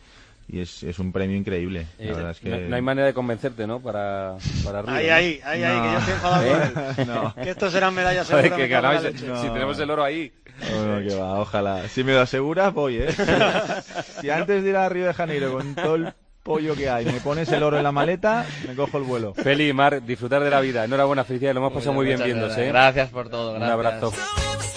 y 0.48 0.60
es, 0.60 0.82
es 0.82 0.98
un 0.98 1.12
premio 1.12 1.36
increíble. 1.36 1.86
La 1.98 2.04
Eh, 2.04 2.12
verdad 2.12 2.30
es 2.30 2.40
que... 2.40 2.48
no, 2.48 2.58
no 2.58 2.76
hay 2.76 2.82
manera 2.82 3.06
de 3.06 3.14
convencerte, 3.14 3.66
¿no? 3.66 3.80
Para, 3.80 4.36
para 4.64 4.78
arriba. 4.80 4.96
Ahí, 4.96 5.06
¿no? 5.08 5.14
ahí, 5.14 5.40
ahí, 5.44 5.62
ahí, 5.62 5.80
que 5.82 5.92
yo 5.92 5.98
estoy 5.98 6.14
enfadado 6.14 6.48
con 6.48 6.62
él. 6.62 7.06
No. 7.06 7.34
Que 7.34 7.50
estos 7.50 7.72
serán 7.72 7.94
medallas 7.94 8.26
Joder, 8.30 8.52
que 8.52 8.66
leche. 8.66 9.36
si 9.40 9.48
tenemos 9.50 9.78
el 9.78 9.90
oro 9.90 10.04
ahí. 10.04 10.32
Bueno, 10.60 11.08
que 11.08 11.14
va, 11.14 11.38
ojalá. 11.40 11.86
Si 11.88 12.02
me 12.02 12.14
lo 12.14 12.20
aseguras, 12.22 12.72
voy, 12.74 12.96
¿eh? 12.96 13.08
si 14.20 14.30
antes 14.30 14.64
de 14.64 14.70
ir 14.70 14.76
a 14.76 14.88
Río 14.88 15.06
de 15.06 15.14
Janeiro 15.14 15.52
con 15.52 15.74
todo 15.74 15.94
el 15.94 16.12
pollo 16.42 16.74
que 16.74 16.88
hay, 16.88 17.04
me 17.04 17.20
pones 17.20 17.52
el 17.52 17.62
oro 17.62 17.76
en 17.76 17.84
la 17.84 17.92
maleta, 17.92 18.44
me 18.66 18.74
cojo 18.74 18.98
el 18.98 19.04
vuelo. 19.04 19.34
Feli, 19.34 19.72
Mar, 19.72 20.02
disfrutar 20.02 20.42
de 20.42 20.50
la 20.50 20.60
vida. 20.60 20.84
Enhorabuena, 20.84 21.22
felicidades, 21.24 21.54
lo 21.54 21.60
hemos 21.60 21.72
pasado 21.74 21.92
muy 21.92 22.06
bien 22.06 22.18
Muchas 22.18 22.26
viéndose. 22.34 22.64
¿eh? 22.64 22.68
gracias 22.68 23.10
por 23.10 23.28
todo, 23.28 23.52
Un 23.52 23.58
gracias. 23.60 23.72
abrazo. 23.74 24.67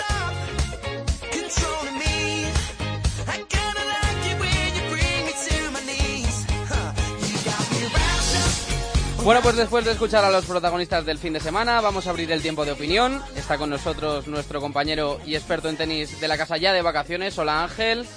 Bueno, 9.23 9.41
pues 9.43 9.55
después 9.55 9.85
de 9.85 9.91
escuchar 9.91 10.25
a 10.25 10.31
los 10.31 10.45
protagonistas 10.45 11.05
del 11.05 11.19
fin 11.19 11.33
de 11.33 11.39
semana, 11.39 11.79
vamos 11.79 12.07
a 12.07 12.09
abrir 12.09 12.31
el 12.31 12.41
tiempo 12.41 12.65
de 12.65 12.71
opinión. 12.71 13.21
Está 13.35 13.59
con 13.59 13.69
nosotros 13.69 14.27
nuestro 14.27 14.59
compañero 14.59 15.19
y 15.27 15.35
experto 15.35 15.69
en 15.69 15.77
tenis 15.77 16.19
de 16.19 16.27
la 16.27 16.37
casa 16.37 16.57
ya 16.57 16.73
de 16.73 16.81
vacaciones. 16.81 17.37
Hola 17.37 17.61
Ángel. 17.61 18.07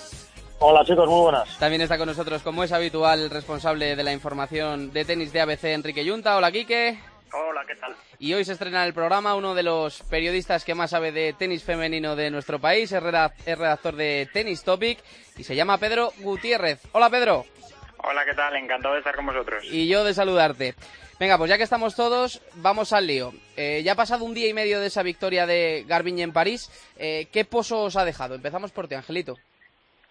Hola 0.61 0.83
chicos, 0.83 1.07
muy 1.07 1.21
buenas. 1.21 1.59
También 1.59 1.83
está 1.83 1.99
con 1.99 2.07
nosotros, 2.07 2.43
como 2.43 2.65
es 2.65 2.73
habitual, 2.73 3.21
el 3.21 3.29
responsable 3.29 3.97
de 3.97 4.03
la 4.03 4.15
información 4.15 4.95
de 4.95 5.05
tenis 5.05 5.31
de 5.31 5.43
ABC, 5.43 5.65
Enrique 5.65 6.07
Yunta. 6.07 6.39
Hola 6.39 6.51
Quique. 6.51 6.99
Hola, 7.35 7.65
¿qué 7.67 7.75
tal? 7.75 7.95
Y 8.19 8.33
hoy 8.33 8.45
se 8.47 8.53
estrena 8.53 8.81
en 8.83 8.89
el 8.89 8.95
programa 8.95 9.35
uno 9.35 9.55
de 9.55 9.63
los 9.63 10.03
periodistas 10.05 10.65
que 10.65 10.75
más 10.75 10.91
sabe 10.91 11.13
de 11.13 11.35
tenis 11.35 11.65
femenino 11.65 12.17
de 12.17 12.31
nuestro 12.31 12.59
país. 12.59 12.91
Es 12.93 13.03
redactor 13.03 13.95
de 13.95 14.27
Tennis 14.33 14.63
Topic 14.63 15.01
y 15.37 15.45
se 15.45 15.55
llama 15.55 15.77
Pedro 15.77 16.13
Gutiérrez. 16.21 16.81
Hola 16.93 17.11
Pedro. 17.11 17.45
Hola, 18.07 18.25
¿qué 18.27 18.35
tal? 18.35 18.55
Encantado 18.57 18.95
de 18.95 19.01
estar 19.01 19.17
con 19.17 19.27
vosotros. 19.27 19.65
Y 19.65 19.89
yo 19.89 20.05
de 20.05 20.13
saludarte. 20.13 20.75
Venga, 21.19 21.39
pues 21.39 21.49
ya 21.49 21.57
que 21.57 21.63
estamos 21.63 21.97
todos, 21.97 22.43
vamos 22.57 22.93
al 22.93 23.07
lío. 23.07 23.33
Eh, 23.57 23.83
ya 23.83 23.93
ha 23.93 23.97
pasado 23.97 24.27
un 24.27 24.35
día 24.35 24.49
y 24.49 24.53
medio 24.53 24.81
de 24.81 24.89
esa 24.89 25.03
victoria 25.03 25.47
de 25.47 25.85
Garbiñe 25.87 26.23
en 26.23 26.33
París. 26.33 26.71
Eh, 26.99 27.29
¿Qué 27.33 27.47
pozo 27.47 27.85
os 27.85 27.97
ha 27.97 28.05
dejado? 28.05 28.35
Empezamos 28.35 28.73
por 28.73 28.89
ti, 28.89 28.95
Angelito. 28.95 29.37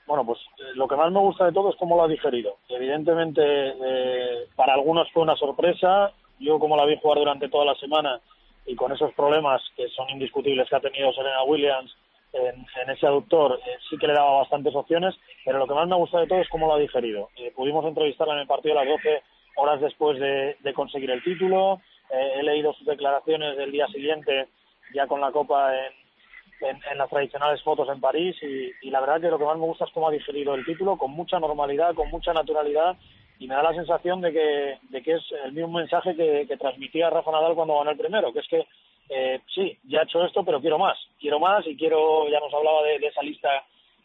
Bueno, 0.08 0.26
pues 0.26 0.40
eh, 0.58 0.72
lo 0.74 0.88
que 0.88 0.96
más 0.96 1.12
me 1.12 1.20
gusta 1.20 1.46
de 1.46 1.52
todo 1.52 1.70
es 1.70 1.76
cómo 1.76 1.96
lo 1.96 2.04
ha 2.04 2.08
digerido. 2.08 2.58
Evidentemente, 2.70 3.42
eh, 3.44 4.48
para 4.56 4.74
algunos 4.74 5.12
fue 5.12 5.22
una 5.22 5.36
sorpresa. 5.36 6.12
Yo, 6.40 6.58
como 6.58 6.76
la 6.76 6.86
vi 6.86 6.98
jugar 6.98 7.20
durante 7.20 7.48
toda 7.48 7.66
la 7.66 7.76
semana 7.76 8.20
y 8.66 8.75
con 8.75 8.92
esos 8.92 9.14
problemas 9.14 9.62
que 9.77 9.88
son 9.90 10.10
indiscutibles 10.10 10.68
que 10.68 10.75
ha 10.75 10.79
tenido 10.79 11.14
Serena 11.14 11.44
Williams 11.44 11.96
en, 12.33 12.65
en 12.81 12.89
ese 12.89 13.05
aductor, 13.05 13.59
eh, 13.65 13.77
sí 13.89 13.98
que 13.98 14.07
le 14.07 14.13
daba 14.13 14.39
bastantes 14.39 14.75
opciones. 14.75 15.15
Pero 15.46 15.59
lo 15.59 15.67
que 15.67 15.74
más 15.74 15.87
me 15.87 15.96
gusta 15.96 16.19
de 16.19 16.27
todo 16.27 16.39
es 16.39 16.50
cómo 16.50 16.67
lo 16.67 16.74
ha 16.74 16.79
digerido. 16.79 17.29
Eh, 17.37 17.51
pudimos 17.55 17.85
entrevistarla 17.85 18.33
en 18.33 18.41
el 18.41 18.48
partido 18.48 18.77
a 18.77 18.83
las 18.83 18.93
12 18.93 19.22
horas 19.55 19.81
después 19.81 20.19
de, 20.19 20.74
conseguir 20.74 21.11
el 21.11 21.24
título. 21.24 21.81
Eh, 22.09 22.33
he 22.39 22.43
leído 22.43 22.74
sus 22.74 22.87
declaraciones 22.87 23.55
del 23.57 23.72
día 23.72 23.87
siguiente, 23.87 24.48
ya 24.93 25.07
con 25.07 25.22
la 25.22 25.31
Copa 25.31 25.74
en, 25.75 26.69
en, 26.69 26.81
en 26.91 26.98
las 26.98 27.09
tradicionales 27.09 27.61
fotos 27.63 27.87
en 27.89 28.01
París 28.01 28.35
y, 28.41 28.72
y 28.87 28.89
la 28.89 29.00
verdad 29.00 29.22
que 29.22 29.29
lo 29.29 29.37
que 29.37 29.46
más 29.46 29.57
me 29.57 29.65
gusta 29.65 29.85
es 29.85 29.91
cómo 29.91 30.07
ha 30.07 30.11
digerido 30.11 30.55
el 30.55 30.65
título 30.65 30.98
con 30.98 31.11
mucha 31.11 31.39
normalidad, 31.39 31.93
con 31.96 32.09
mucha 32.09 32.33
naturalidad 32.33 32.98
y 33.39 33.48
me 33.48 33.55
da 33.55 33.63
la 33.63 33.74
sensación 33.74 34.22
de 34.22 34.31
que, 34.31 34.77
de 34.89 35.01
que 35.01 35.13
es 35.13 35.24
el 35.43 35.53
mismo 35.53 35.79
mensaje 35.79 36.15
que, 36.15 36.46
que 36.48 36.57
transmitía 36.57 37.09
Rafa 37.09 37.31
Nadal 37.31 37.55
cuando 37.55 37.77
ganó 37.77 37.91
el 37.91 37.98
primero, 37.98 38.31
que 38.31 38.39
es 38.39 38.48
que 38.48 38.65
eh, 39.09 39.42
sí, 39.53 39.77
ya 39.83 40.00
he 40.00 40.03
hecho 40.03 40.24
esto, 40.25 40.44
pero 40.44 40.61
quiero 40.61 40.77
más, 40.77 40.98
quiero 41.20 41.39
más 41.39 41.66
y 41.68 41.75
quiero, 41.75 42.29
ya 42.29 42.39
nos 42.39 42.53
hablaba 42.53 42.83
de, 42.83 42.96
esa 42.96 43.22
lista 43.22 43.50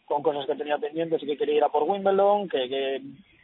con 0.05 0.21
cosas 0.21 0.45
que 0.45 0.55
tenía 0.55 0.77
pendientes 0.77 1.21
y 1.23 1.25
que 1.25 1.37
quería 1.37 1.55
ir 1.55 1.63
a 1.63 1.69
por 1.69 1.83
Wimbledon, 1.83 2.49
que, 2.49 3.01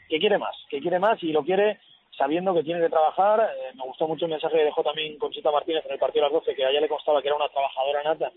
que, 0.10 0.20
quiere 0.20 0.38
más, 0.38 0.56
que 0.70 0.82
quiere 0.82 1.00
más 1.00 1.22
y 1.24 1.32
lo 1.32 1.44
quiere 1.44 1.80
sabiendo 2.18 2.54
que 2.54 2.64
tiene 2.64 2.82
que 2.82 2.90
trabajar. 2.90 3.40
Eh, 3.42 3.74
me 3.76 3.84
gustó 3.84 4.08
mucho 4.08 4.26
el 4.26 4.32
mensaje 4.32 4.58
que 4.58 4.66
dejó 4.66 4.84
también 4.84 5.18
Conchita 5.18 5.52
Martínez 5.52 5.86
en 5.86 5.94
el 5.94 6.00
partido 6.00 6.26
de 6.26 6.32
las 6.32 6.44
12, 6.46 6.56
que 6.56 6.66
a 6.66 6.70
ella 6.70 6.82
le 6.82 6.90
constaba 6.90 7.22
que 7.22 7.28
era 7.28 7.38
una 7.38 7.50
trabajadora 7.50 8.04
nata 8.04 8.32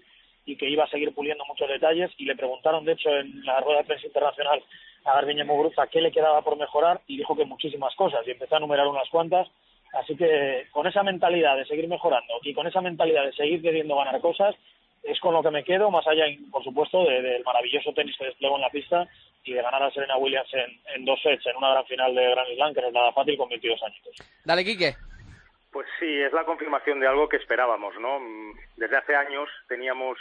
y 0.45 0.57
que 0.57 0.69
iba 0.69 0.85
a 0.85 0.91
seguir 0.91 1.15
puliendo 1.15 1.45
muchos 1.45 1.69
detalles 1.69 2.11
y 2.17 2.25
le 2.25 2.37
preguntaron 2.37 2.85
de 2.85 2.93
hecho 2.93 3.11
en 3.11 3.45
la 3.45 3.61
rueda 3.61 3.81
de 3.81 3.85
prensa 3.85 4.07
internacional 4.07 4.63
a 5.05 5.15
Garbiñe 5.15 5.45
Muguruza 5.45 5.87
qué 5.89 6.01
le 6.01 6.11
quedaba 6.11 6.41
por 6.41 6.57
mejorar 6.57 7.03
y 7.07 7.19
dijo 7.19 7.37
que 7.37 7.45
muchísimas 7.45 7.95
cosas 7.95 8.27
y 8.27 8.31
empezó 8.31 8.55
a 8.55 8.59
enumerar 8.59 8.87
unas 8.87 9.09
cuantas 9.11 9.47
así 9.95 10.17
que 10.17 10.67
con 10.71 10.87
esa 10.87 11.03
mentalidad 11.03 11.57
de 11.57 11.67
seguir 11.67 11.89
mejorando 11.89 12.35
y 12.43 12.55
con 12.55 12.67
esa 12.67 12.81
mentalidad 12.81 13.25
de 13.25 13.33
seguir 13.33 13.63
queriendo 13.63 13.97
ganar 13.97 14.21
cosas 14.21 14.55
es 15.03 15.19
con 15.21 15.33
lo 15.33 15.43
que 15.43 15.51
me 15.51 15.65
quedo 15.65 15.91
más 15.91 16.07
allá 16.07 16.25
por 16.51 16.63
supuesto 16.65 17.05
de- 17.05 17.23
del 17.23 17.45
maravilloso 17.45 17.93
tenis 17.95 18.17
que 18.19 18.27
desplegó 18.27 18.57
en 18.57 18.63
la 18.63 18.71
pista 18.71 19.07
y 19.45 19.53
de 19.55 19.63
ganar 19.63 19.83
a 19.83 19.91
Serena 19.91 20.17
Williams 20.17 20.53
en, 20.53 20.81
en 20.95 21.05
dos 21.05 21.21
sets 21.23 21.47
en 21.47 21.57
una 21.57 21.71
gran 21.71 21.87
final 21.87 22.15
de 22.15 22.31
Grand 22.31 22.55
Slam 22.55 22.75
que 22.75 22.81
no 22.83 22.89
es 22.89 22.93
nada 22.95 23.13
fácil 23.13 23.37
con 23.39 23.49
22 23.49 23.83
años 23.83 24.01
Dale, 24.45 24.65
Quique. 24.65 24.95
Pues 25.73 25.87
sí, 26.01 26.21
es 26.23 26.33
la 26.33 26.45
confirmación 26.45 26.99
de 26.99 27.07
algo 27.07 27.29
que 27.29 27.37
esperábamos, 27.37 27.95
¿no? 28.01 28.19
Desde 28.77 28.97
hace 28.97 29.15
años 29.15 29.49
teníamos 29.69 30.19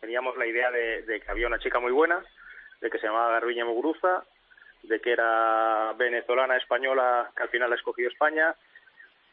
teníamos 0.00 0.36
la 0.36 0.46
idea 0.46 0.70
de, 0.70 1.02
de 1.02 1.20
que 1.20 1.30
había 1.30 1.48
una 1.48 1.58
chica 1.58 1.80
muy 1.80 1.90
buena, 1.92 2.22
de 2.80 2.88
que 2.88 2.98
se 2.98 3.06
llamaba 3.08 3.32
Garbiñe 3.32 3.64
Muguruza, 3.64 4.22
de 4.84 5.00
que 5.00 5.10
era 5.12 5.92
venezolana, 5.98 6.56
española, 6.56 7.30
que 7.36 7.42
al 7.42 7.48
final 7.48 7.68
la 7.68 7.74
ha 7.74 7.78
escogido 7.78 8.08
España, 8.08 8.54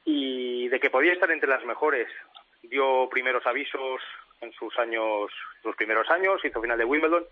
y 0.06 0.68
de 0.70 0.80
que 0.80 0.92
podía 0.92 1.14
estar 1.14 1.30
entre 1.32 1.50
las 1.50 1.66
mejores. 1.66 2.08
Dio 2.62 3.10
primeros 3.10 3.46
avisos 3.46 4.02
en 4.42 4.54
sus 4.54 4.78
años, 4.80 5.32
sus 5.62 5.76
primeros 5.76 6.10
años, 6.10 6.44
hizo 6.46 6.62
final 6.62 6.78
de 6.78 6.86
Wimbledon, 6.86 7.26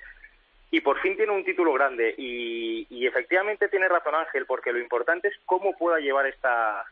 y 0.72 0.82
por 0.82 1.00
fin 1.02 1.16
tiene 1.16 1.32
un 1.32 1.46
título 1.46 1.72
grande. 1.74 2.16
Y, 2.18 3.06
efectivamente 3.06 3.68
tiene 3.68 3.88
razón 3.88 4.16
Ángel, 4.16 4.46
porque 4.48 4.72
lo 4.72 4.80
importante 4.80 5.28
es 5.28 5.36
cómo 5.46 5.78
pueda 5.78 6.00
llevar 6.00 6.26
esta 6.26 6.84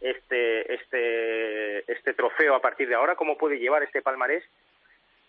este 0.00 0.74
este 0.74 1.92
este 1.92 2.14
trofeo 2.14 2.56
a 2.56 2.60
partir 2.60 2.88
de 2.88 2.96
ahora, 2.96 3.14
cómo 3.14 3.38
puede 3.38 3.60
llevar 3.60 3.84
este 3.84 4.02
palmarés 4.02 4.42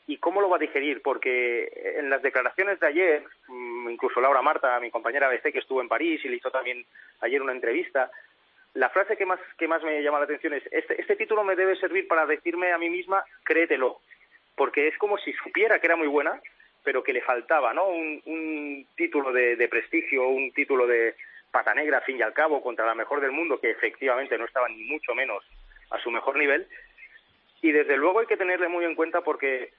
y 0.07 0.17
cómo 0.17 0.41
lo 0.41 0.49
va 0.49 0.55
a 0.55 0.59
digerir, 0.59 1.03
porque 1.03 1.71
en 1.97 2.09
las 2.09 2.23
declaraciones 2.23 2.79
de 2.79 2.87
ayer, 2.87 3.23
mm, 3.47 3.89
incluso 3.89 4.19
Laura 4.21 4.41
Marta, 4.41 4.79
mi 4.79 4.89
compañera 4.89 5.29
BC, 5.29 5.51
que 5.51 5.59
estuvo 5.59 5.81
en 5.81 5.87
París 5.87 6.19
y 6.23 6.29
le 6.29 6.37
hizo 6.37 6.49
también 6.49 6.83
ayer 7.21 7.41
una 7.41 7.51
entrevista, 7.51 8.09
la 8.73 8.89
frase 8.89 9.17
que 9.17 9.25
más 9.25 9.39
que 9.57 9.67
más 9.67 9.83
me 9.83 10.01
llama 10.01 10.19
la 10.19 10.25
atención 10.25 10.53
es 10.53 10.63
este, 10.71 10.99
este 10.99 11.15
título 11.15 11.43
me 11.43 11.55
debe 11.55 11.75
servir 11.75 12.07
para 12.07 12.25
decirme 12.25 12.71
a 12.71 12.77
mí 12.77 12.89
misma 12.89 13.23
créetelo, 13.43 13.99
porque 14.55 14.87
es 14.87 14.97
como 14.97 15.17
si 15.17 15.33
supiera 15.33 15.79
que 15.79 15.87
era 15.87 15.95
muy 15.95 16.07
buena, 16.07 16.41
pero 16.83 17.03
que 17.03 17.13
le 17.13 17.21
faltaba, 17.21 17.73
¿no? 17.73 17.87
Un, 17.87 18.21
un 18.25 18.87
título 18.95 19.31
de, 19.31 19.55
de 19.55 19.67
prestigio, 19.67 20.27
un 20.27 20.51
título 20.51 20.87
de 20.87 21.15
pata 21.51 21.73
negra, 21.73 22.01
fin 22.01 22.17
y 22.17 22.21
al 22.23 22.33
cabo, 22.33 22.61
contra 22.61 22.85
la 22.85 22.95
mejor 22.95 23.21
del 23.21 23.31
mundo, 23.31 23.59
que 23.59 23.69
efectivamente 23.69 24.37
no 24.37 24.45
estaba 24.45 24.67
ni 24.67 24.83
mucho 24.83 25.13
menos 25.13 25.43
a 25.91 25.99
su 25.99 26.09
mejor 26.09 26.35
nivel. 26.35 26.67
Y 27.61 27.71
desde 27.71 27.95
luego 27.95 28.19
hay 28.19 28.25
que 28.25 28.37
tenerle 28.37 28.67
muy 28.67 28.83
en 28.85 28.95
cuenta 28.95 29.21
porque 29.21 29.71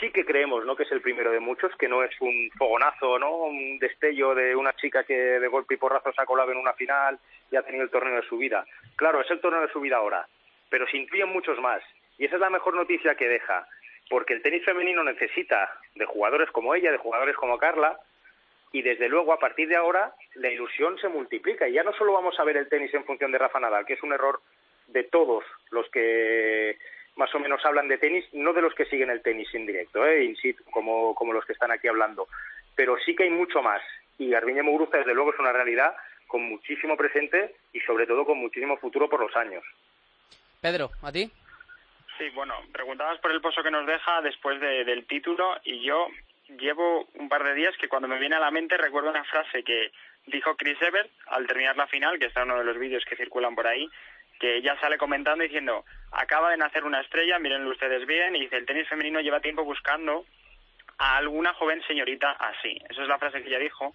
sí 0.00 0.10
que 0.10 0.24
creemos 0.24 0.64
¿no? 0.64 0.76
que 0.76 0.82
es 0.82 0.92
el 0.92 1.00
primero 1.00 1.30
de 1.30 1.40
muchos, 1.40 1.74
que 1.76 1.88
no 1.88 2.02
es 2.02 2.10
un 2.20 2.50
fogonazo, 2.56 3.18
¿no? 3.18 3.34
un 3.36 3.78
destello 3.78 4.34
de 4.34 4.54
una 4.56 4.74
chica 4.74 5.04
que 5.04 5.14
de 5.14 5.48
golpe 5.48 5.74
y 5.74 5.76
porrazo 5.76 6.12
se 6.12 6.20
ha 6.20 6.26
colado 6.26 6.52
en 6.52 6.58
una 6.58 6.72
final 6.72 7.18
y 7.50 7.56
ha 7.56 7.62
tenido 7.62 7.84
el 7.84 7.90
torneo 7.90 8.16
de 8.16 8.28
su 8.28 8.38
vida. 8.38 8.64
Claro, 8.96 9.20
es 9.20 9.30
el 9.30 9.40
torneo 9.40 9.62
de 9.62 9.72
su 9.72 9.80
vida 9.80 9.96
ahora, 9.96 10.26
pero 10.70 10.86
se 10.86 10.96
incluyen 10.96 11.28
muchos 11.28 11.58
más. 11.60 11.82
Y 12.18 12.24
esa 12.24 12.34
es 12.36 12.40
la 12.40 12.50
mejor 12.50 12.74
noticia 12.74 13.14
que 13.14 13.28
deja, 13.28 13.66
porque 14.10 14.34
el 14.34 14.42
tenis 14.42 14.64
femenino 14.64 15.04
necesita 15.04 15.70
de 15.94 16.04
jugadores 16.04 16.50
como 16.50 16.74
ella, 16.74 16.90
de 16.90 16.98
jugadores 16.98 17.36
como 17.36 17.58
Carla, 17.58 17.98
y 18.72 18.82
desde 18.82 19.08
luego 19.08 19.32
a 19.32 19.38
partir 19.38 19.68
de 19.68 19.76
ahora 19.76 20.12
la 20.34 20.50
ilusión 20.50 20.98
se 20.98 21.08
multiplica 21.08 21.68
y 21.68 21.72
ya 21.72 21.82
no 21.82 21.92
solo 21.94 22.12
vamos 22.12 22.38
a 22.38 22.44
ver 22.44 22.56
el 22.56 22.68
tenis 22.68 22.92
en 22.92 23.04
función 23.04 23.32
de 23.32 23.38
Rafa 23.38 23.60
Nadal, 23.60 23.86
que 23.86 23.94
es 23.94 24.02
un 24.02 24.12
error 24.12 24.40
de 24.88 25.04
todos 25.04 25.44
los 25.70 25.88
que 25.90 26.76
más 27.18 27.34
o 27.34 27.38
menos 27.40 27.62
hablan 27.66 27.88
de 27.88 27.98
tenis, 27.98 28.24
no 28.32 28.52
de 28.52 28.62
los 28.62 28.74
que 28.74 28.86
siguen 28.86 29.10
el 29.10 29.20
tenis 29.22 29.52
en 29.54 29.66
directo, 29.66 30.06
¿eh? 30.06 30.24
in 30.24 30.36
situ, 30.36 30.62
como, 30.70 31.14
como 31.14 31.32
los 31.32 31.44
que 31.44 31.52
están 31.52 31.70
aquí 31.72 31.88
hablando, 31.88 32.28
pero 32.74 32.96
sí 33.04 33.14
que 33.14 33.24
hay 33.24 33.30
mucho 33.30 33.60
más 33.60 33.82
y 34.18 34.30
Garbiñe 34.30 34.62
Muguruza 34.62 34.98
desde 34.98 35.14
luego 35.14 35.32
es 35.34 35.38
una 35.40 35.52
realidad 35.52 35.94
con 36.28 36.42
muchísimo 36.42 36.96
presente 36.96 37.56
y 37.72 37.80
sobre 37.80 38.06
todo 38.06 38.24
con 38.24 38.38
muchísimo 38.38 38.76
futuro 38.78 39.08
por 39.08 39.20
los 39.20 39.34
años. 39.36 39.64
Pedro, 40.60 40.90
¿a 41.02 41.10
ti? 41.12 41.30
Sí, 42.18 42.28
bueno, 42.30 42.54
preguntabas 42.72 43.18
por 43.20 43.30
el 43.32 43.40
pozo 43.40 43.62
que 43.62 43.70
nos 43.70 43.86
deja 43.86 44.20
después 44.22 44.60
de- 44.60 44.84
del 44.84 45.06
título 45.06 45.56
y 45.64 45.82
yo 45.84 46.08
llevo 46.58 47.06
un 47.14 47.28
par 47.28 47.44
de 47.44 47.54
días 47.54 47.76
que 47.80 47.88
cuando 47.88 48.08
me 48.08 48.18
viene 48.18 48.36
a 48.36 48.40
la 48.40 48.50
mente 48.50 48.76
recuerdo 48.76 49.10
una 49.10 49.24
frase 49.24 49.62
que 49.62 49.90
dijo 50.26 50.56
Chris 50.56 50.80
Evert 50.82 51.10
al 51.26 51.46
terminar 51.46 51.76
la 51.76 51.86
final, 51.86 52.18
que 52.18 52.26
está 52.26 52.42
en 52.42 52.50
uno 52.50 52.58
de 52.58 52.64
los 52.64 52.78
vídeos 52.78 53.04
que 53.04 53.16
circulan 53.16 53.54
por 53.54 53.66
ahí, 53.66 53.88
que 54.40 54.56
ella 54.56 54.76
sale 54.80 54.98
comentando 54.98 55.44
diciendo, 55.44 55.84
acaba 56.12 56.50
de 56.50 56.56
nacer 56.56 56.84
una 56.84 57.00
estrella, 57.00 57.38
mírenlo 57.38 57.70
ustedes 57.70 58.06
bien, 58.06 58.36
y 58.36 58.40
dice, 58.40 58.56
el 58.56 58.66
tenis 58.66 58.88
femenino 58.88 59.20
lleva 59.20 59.40
tiempo 59.40 59.64
buscando 59.64 60.24
a 60.98 61.16
alguna 61.16 61.54
joven 61.54 61.82
señorita 61.86 62.32
así. 62.32 62.78
Esa 62.88 63.02
es 63.02 63.08
la 63.08 63.18
frase 63.18 63.42
que 63.42 63.48
ella 63.48 63.58
dijo. 63.58 63.94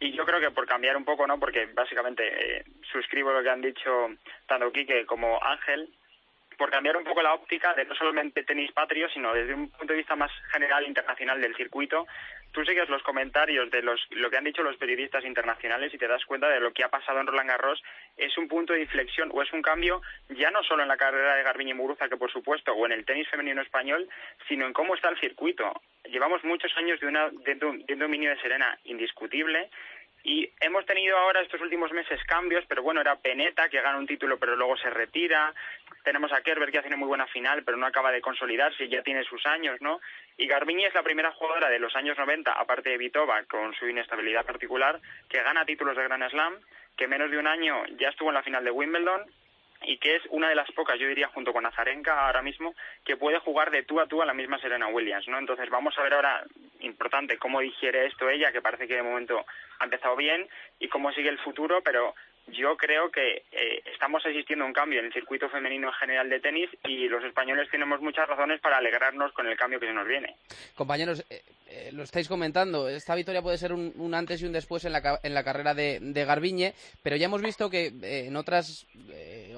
Y 0.00 0.12
yo 0.12 0.24
creo 0.24 0.40
que 0.40 0.50
por 0.50 0.66
cambiar 0.66 0.96
un 0.96 1.04
poco, 1.04 1.26
¿no? 1.26 1.38
Porque 1.38 1.66
básicamente 1.66 2.26
eh, 2.26 2.64
suscribo 2.92 3.32
lo 3.32 3.42
que 3.42 3.50
han 3.50 3.62
dicho 3.62 4.08
tanto 4.46 4.72
Quique 4.72 5.06
como 5.06 5.42
Ángel, 5.42 5.88
por 6.56 6.70
cambiar 6.70 6.96
un 6.96 7.04
poco 7.04 7.22
la 7.22 7.34
óptica 7.34 7.74
de 7.74 7.84
no 7.84 7.94
solamente 7.94 8.44
tenis 8.44 8.72
patrio, 8.72 9.08
sino 9.08 9.32
desde 9.32 9.54
un 9.54 9.70
punto 9.70 9.92
de 9.92 9.98
vista 9.98 10.16
más 10.16 10.30
general 10.52 10.86
internacional 10.86 11.40
del 11.40 11.56
circuito. 11.56 12.06
Tú 12.54 12.64
sigues 12.64 12.88
los 12.88 13.02
comentarios 13.02 13.68
de 13.72 13.82
los, 13.82 14.00
lo 14.10 14.30
que 14.30 14.36
han 14.36 14.44
dicho 14.44 14.62
los 14.62 14.76
periodistas 14.76 15.24
internacionales 15.24 15.92
y 15.92 15.98
te 15.98 16.06
das 16.06 16.24
cuenta 16.24 16.48
de 16.48 16.60
lo 16.60 16.72
que 16.72 16.84
ha 16.84 16.88
pasado 16.88 17.18
en 17.18 17.26
Roland 17.26 17.50
Garros. 17.50 17.82
Es 18.16 18.38
un 18.38 18.46
punto 18.46 18.72
de 18.72 18.82
inflexión 18.82 19.28
o 19.34 19.42
es 19.42 19.52
un 19.52 19.60
cambio 19.60 20.00
ya 20.28 20.52
no 20.52 20.62
solo 20.62 20.84
en 20.84 20.88
la 20.88 20.96
carrera 20.96 21.34
de 21.34 21.42
Garbiñe 21.42 21.74
Muguruza, 21.74 22.08
que 22.08 22.16
por 22.16 22.30
supuesto, 22.30 22.72
o 22.72 22.86
en 22.86 22.92
el 22.92 23.04
tenis 23.04 23.28
femenino 23.28 23.60
español, 23.60 24.08
sino 24.46 24.66
en 24.66 24.72
cómo 24.72 24.94
está 24.94 25.08
el 25.08 25.18
circuito. 25.18 25.72
Llevamos 26.04 26.44
muchos 26.44 26.72
años 26.76 27.00
de, 27.00 27.08
una, 27.08 27.28
de, 27.28 27.56
de 27.56 27.66
un 27.66 27.98
dominio 27.98 28.30
de 28.30 28.40
Serena 28.40 28.78
indiscutible 28.84 29.68
y 30.24 30.50
hemos 30.60 30.86
tenido 30.86 31.18
ahora 31.18 31.42
estos 31.42 31.60
últimos 31.60 31.92
meses 31.92 32.18
cambios, 32.24 32.64
pero 32.66 32.82
bueno, 32.82 33.02
era 33.02 33.16
Peneta 33.16 33.68
que 33.68 33.82
gana 33.82 33.98
un 33.98 34.06
título 34.06 34.38
pero 34.38 34.56
luego 34.56 34.76
se 34.78 34.88
retira. 34.88 35.54
Tenemos 36.02 36.32
a 36.32 36.40
Kerber 36.40 36.72
que 36.72 36.78
hace 36.78 36.88
una 36.88 36.96
muy 36.96 37.08
buena 37.08 37.26
final 37.26 37.62
pero 37.62 37.76
no 37.76 37.86
acaba 37.86 38.10
de 38.10 38.22
consolidarse 38.22 38.88
ya 38.88 39.02
tiene 39.02 39.22
sus 39.24 39.44
años, 39.44 39.80
¿no? 39.80 40.00
Y 40.38 40.46
Garbiñe 40.46 40.86
es 40.86 40.94
la 40.94 41.02
primera 41.02 41.30
jugadora 41.32 41.68
de 41.68 41.78
los 41.78 41.94
años 41.94 42.16
90, 42.16 42.50
aparte 42.52 42.88
de 42.88 42.98
Vitova, 42.98 43.44
con 43.44 43.74
su 43.74 43.86
inestabilidad 43.86 44.46
particular, 44.46 44.98
que 45.28 45.42
gana 45.42 45.66
títulos 45.66 45.96
de 45.96 46.04
Grand 46.04 46.28
Slam, 46.30 46.58
que 46.96 47.06
menos 47.06 47.30
de 47.30 47.38
un 47.38 47.46
año 47.46 47.84
ya 47.98 48.08
estuvo 48.08 48.30
en 48.30 48.34
la 48.34 48.42
final 48.42 48.64
de 48.64 48.70
Wimbledon 48.70 49.22
y 49.86 49.98
que 49.98 50.16
es 50.16 50.22
una 50.30 50.48
de 50.48 50.54
las 50.54 50.70
pocas, 50.72 50.98
yo 50.98 51.08
diría, 51.08 51.28
junto 51.28 51.52
con 51.52 51.66
Azarenka 51.66 52.26
ahora 52.26 52.42
mismo, 52.42 52.74
que 53.04 53.16
puede 53.16 53.38
jugar 53.38 53.70
de 53.70 53.82
tú 53.82 54.00
a 54.00 54.06
tú 54.06 54.22
a 54.22 54.26
la 54.26 54.34
misma 54.34 54.58
Serena 54.58 54.88
Williams, 54.88 55.28
¿no? 55.28 55.38
Entonces 55.38 55.68
vamos 55.70 55.96
a 55.98 56.02
ver 56.02 56.14
ahora, 56.14 56.44
importante, 56.80 57.38
cómo 57.38 57.60
digiere 57.60 58.06
esto 58.06 58.28
ella, 58.28 58.52
que 58.52 58.62
parece 58.62 58.86
que 58.86 58.96
de 58.96 59.02
momento 59.02 59.44
ha 59.78 59.84
empezado 59.84 60.16
bien, 60.16 60.48
y 60.78 60.88
cómo 60.88 61.12
sigue 61.12 61.28
el 61.28 61.38
futuro, 61.38 61.82
pero 61.82 62.14
yo 62.48 62.76
creo 62.76 63.10
que 63.10 63.44
eh, 63.52 63.82
estamos 63.92 64.24
asistiendo 64.24 64.64
a 64.64 64.68
un 64.68 64.74
cambio 64.74 65.00
en 65.00 65.06
el 65.06 65.12
circuito 65.12 65.48
femenino 65.48 65.88
en 65.88 65.94
general 65.94 66.28
de 66.28 66.40
tenis 66.40 66.68
y 66.84 67.08
los 67.08 67.24
españoles 67.24 67.70
tenemos 67.70 68.00
muchas 68.00 68.28
razones 68.28 68.60
para 68.60 68.76
alegrarnos 68.76 69.32
con 69.32 69.46
el 69.46 69.56
cambio 69.56 69.80
que 69.80 69.86
se 69.86 69.94
nos 69.94 70.06
viene. 70.06 70.36
Compañeros, 70.74 71.24
eh, 71.30 71.42
eh, 71.66 71.90
lo 71.92 72.02
estáis 72.02 72.28
comentando, 72.28 72.88
esta 72.88 73.14
victoria 73.14 73.40
puede 73.40 73.56
ser 73.56 73.72
un, 73.72 74.14
antes 74.14 74.42
y 74.42 74.46
un 74.46 74.52
después 74.52 74.84
en 74.84 74.92
la, 74.92 75.18
en 75.22 75.32
la 75.34 75.42
carrera 75.42 75.72
de, 75.72 75.98
de 76.00 76.24
Garbiñe, 76.24 76.74
pero 77.02 77.16
ya 77.16 77.26
hemos 77.26 77.40
visto 77.40 77.70
que 77.70 77.86
eh, 77.86 78.26
en, 78.26 78.36
otras, 78.36 78.86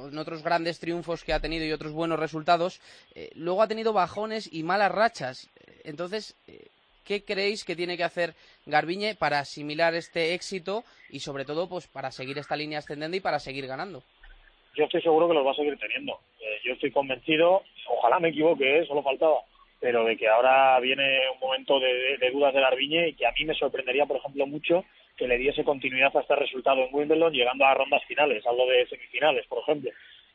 en 0.09 0.19
otros 0.19 0.43
grandes 0.43 0.79
triunfos 0.81 1.25
que 1.25 1.33
ha 1.33 1.41
tenido 1.41 1.65
y 1.65 1.73
otros 1.73 1.93
buenos 1.93 2.19
resultados, 2.19 2.81
eh, 3.15 3.31
luego 3.35 3.63
ha 3.63 3.69
tenido 3.69 3.93
bajones 3.93 4.49
y 4.53 4.63
malas 4.63 4.93
rachas. 4.93 5.49
Entonces, 5.85 6.35
eh, 6.49 6.67
¿qué 7.05 7.25
creéis 7.25 7.65
que 7.65 7.77
tiene 7.77 7.97
que 7.97 8.05
hacer 8.05 8.35
Garbiñe 8.67 9.15
para 9.15 9.39
asimilar 9.41 9.95
este 9.95 10.35
éxito 10.35 10.85
y 11.11 11.21
sobre 11.21 11.45
todo 11.45 11.69
pues 11.69 11.87
para 11.87 12.11
seguir 12.11 12.39
esta 12.39 12.57
línea 12.57 12.79
ascendente 12.81 13.19
y 13.19 13.21
para 13.21 13.39
seguir 13.39 13.67
ganando? 13.67 14.03
yo 14.77 14.85
estoy 14.85 15.01
seguro 15.01 15.27
que 15.27 15.33
los 15.33 15.47
va 15.47 15.53
a 15.53 15.55
seguir 15.55 15.79
teniendo. 15.79 16.21
Eh, 16.39 16.59
yo 16.63 16.75
estoy 16.75 16.91
convencido, 16.91 17.63
ojalá 17.89 18.21
me 18.21 18.29
equivoque, 18.29 18.81
¿eh? 18.81 18.87
solo 18.87 19.03
faltaba, 19.03 19.41
pero 19.81 20.05
de 20.05 20.19
que 20.19 20.29
ahora 20.29 20.79
viene 20.81 21.19
un 21.33 21.41
momento 21.41 21.81
de, 21.81 22.19
de- 22.19 22.31
dudas 22.31 22.53
de 22.53 22.61
Garbiñe 22.61 23.09
y 23.09 23.15
que 23.15 23.27
a 23.27 23.33
mí 23.33 23.47
me 23.47 23.55
sorprendería, 23.55 24.05
por 24.05 24.19
ejemplo, 24.19 24.47
mucho 24.47 24.85
que 25.17 25.27
le 25.27 25.39
diese 25.39 25.65
continuidad 25.65 26.17
a 26.17 26.21
este 26.21 26.37
resultado 26.37 26.85
en 26.85 26.95
Wimbledon 26.95 27.33
llegando 27.33 27.65
a 27.65 27.75
rondas 27.75 28.05
finales, 28.05 28.47
hablo 28.47 28.67
de 28.67 28.87
semifinales, 28.87 29.47
por 29.47 29.61
ejemplo. 29.61 29.91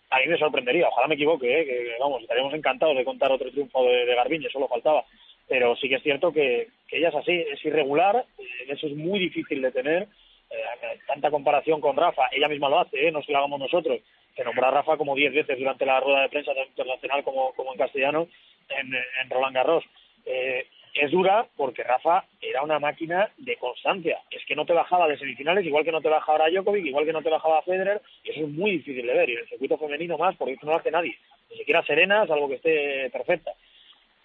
A 0.09 0.19
mí 0.19 0.27
me 0.27 0.37
sorprendería, 0.37 0.89
ojalá 0.89 1.07
me 1.07 1.15
equivoque, 1.15 1.61
¿eh? 1.61 1.65
que 1.65 1.95
vamos, 1.99 2.21
estaríamos 2.21 2.53
encantados 2.53 2.97
de 2.97 3.05
contar 3.05 3.31
otro 3.31 3.49
triunfo 3.51 3.83
de, 3.85 4.05
de 4.05 4.15
Garbiñe, 4.15 4.49
solo 4.49 4.67
faltaba. 4.67 5.05
Pero 5.47 5.75
sí 5.75 5.87
que 5.87 5.95
es 5.95 6.03
cierto 6.03 6.31
que, 6.31 6.67
ella 6.91 7.09
es 7.09 7.15
así, 7.15 7.31
es 7.31 7.63
irregular, 7.63 8.25
eh, 8.37 8.43
eso 8.67 8.87
es 8.87 8.95
muy 8.95 9.19
difícil 9.19 9.61
de 9.61 9.71
tener, 9.71 10.03
eh, 10.49 10.99
tanta 11.07 11.31
comparación 11.31 11.79
con 11.79 11.95
Rafa, 11.95 12.23
ella 12.31 12.49
misma 12.49 12.69
lo 12.69 12.79
hace, 12.79 13.07
¿eh? 13.07 13.11
no 13.11 13.21
que 13.21 13.31
lo 13.31 13.37
hagamos 13.37 13.59
nosotros, 13.59 14.01
que 14.35 14.43
nombra 14.43 14.67
a 14.67 14.71
Rafa 14.71 14.97
como 14.97 15.15
diez 15.15 15.33
veces 15.33 15.57
durante 15.57 15.85
la 15.85 15.99
rueda 15.99 16.23
de 16.23 16.29
prensa 16.29 16.53
tanto 16.53 16.69
internacional 16.69 17.23
como, 17.23 17.53
como 17.53 17.71
en 17.71 17.77
castellano 17.77 18.27
en, 18.69 18.93
en 18.93 19.29
Roland 19.29 19.55
Garros. 19.55 19.83
Eh, 20.25 20.67
es 20.93 21.11
dura 21.11 21.47
porque 21.55 21.83
Rafa 21.83 22.25
era 22.41 22.63
una 22.63 22.79
máquina 22.79 23.29
de 23.37 23.55
constancia. 23.57 24.19
Es 24.29 24.45
que 24.45 24.55
no 24.55 24.65
te 24.65 24.73
bajaba 24.73 25.07
de 25.07 25.17
semifinales, 25.17 25.65
igual 25.65 25.83
que 25.83 25.91
no 25.91 26.01
te 26.01 26.09
bajaba 26.09 26.39
ahora 26.39 26.51
Djokovic, 26.51 26.85
igual 26.85 27.05
que 27.05 27.13
no 27.13 27.21
te 27.21 27.29
bajaba 27.29 27.61
Federer, 27.61 28.01
y 28.23 28.31
eso 28.31 28.41
es 28.41 28.49
muy 28.49 28.71
difícil 28.71 29.07
de 29.07 29.13
ver. 29.13 29.29
Y 29.29 29.33
en 29.33 29.39
el 29.39 29.47
circuito 29.47 29.77
femenino 29.77 30.17
más, 30.17 30.35
porque 30.35 30.53
esto 30.53 30.65
no 30.65 30.73
lo 30.73 30.79
hace 30.79 30.91
nadie. 30.91 31.17
Ni 31.49 31.57
siquiera 31.57 31.83
Serena, 31.83 32.27
salvo 32.27 32.49
que 32.49 32.55
esté 32.55 33.09
perfecta. 33.09 33.51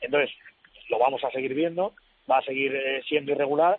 Entonces, 0.01 0.35
lo 0.89 0.99
vamos 0.99 1.23
a 1.25 1.31
seguir 1.31 1.55
viendo, 1.55 1.93
va 2.31 2.39
a 2.39 2.43
seguir 2.43 2.75
eh, 2.75 3.03
siendo 3.09 3.33
irregular, 3.33 3.79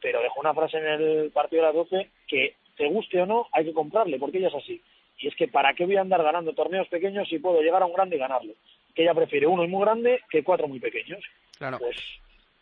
pero 0.00 0.22
dejó 0.22 0.40
una 0.40 0.54
frase 0.54 0.78
en 0.78 0.86
el 0.86 1.30
partido 1.32 1.62
de 1.62 1.68
las 1.68 1.74
12 1.74 2.10
que, 2.26 2.54
te 2.78 2.86
guste 2.86 3.20
o 3.20 3.26
no, 3.26 3.48
hay 3.52 3.64
que 3.64 3.74
comprarle, 3.74 4.18
porque 4.18 4.38
ella 4.38 4.48
es 4.48 4.54
así. 4.54 4.80
Y 5.18 5.26
es 5.26 5.34
que, 5.34 5.48
¿para 5.48 5.74
qué 5.74 5.84
voy 5.84 5.96
a 5.96 6.00
andar 6.00 6.22
ganando 6.22 6.54
torneos 6.54 6.86
pequeños 6.88 7.28
si 7.28 7.40
puedo 7.40 7.60
llegar 7.60 7.82
a 7.82 7.86
un 7.86 7.92
grande 7.92 8.16
y 8.16 8.20
ganarlo? 8.20 8.54
Que 8.94 9.02
ella 9.02 9.14
prefiere 9.14 9.46
uno 9.46 9.66
muy 9.66 9.84
grande 9.84 10.22
que 10.30 10.44
cuatro 10.44 10.68
muy 10.68 10.78
pequeños. 10.78 11.22
Claro. 11.58 11.78
Pues, 11.78 11.96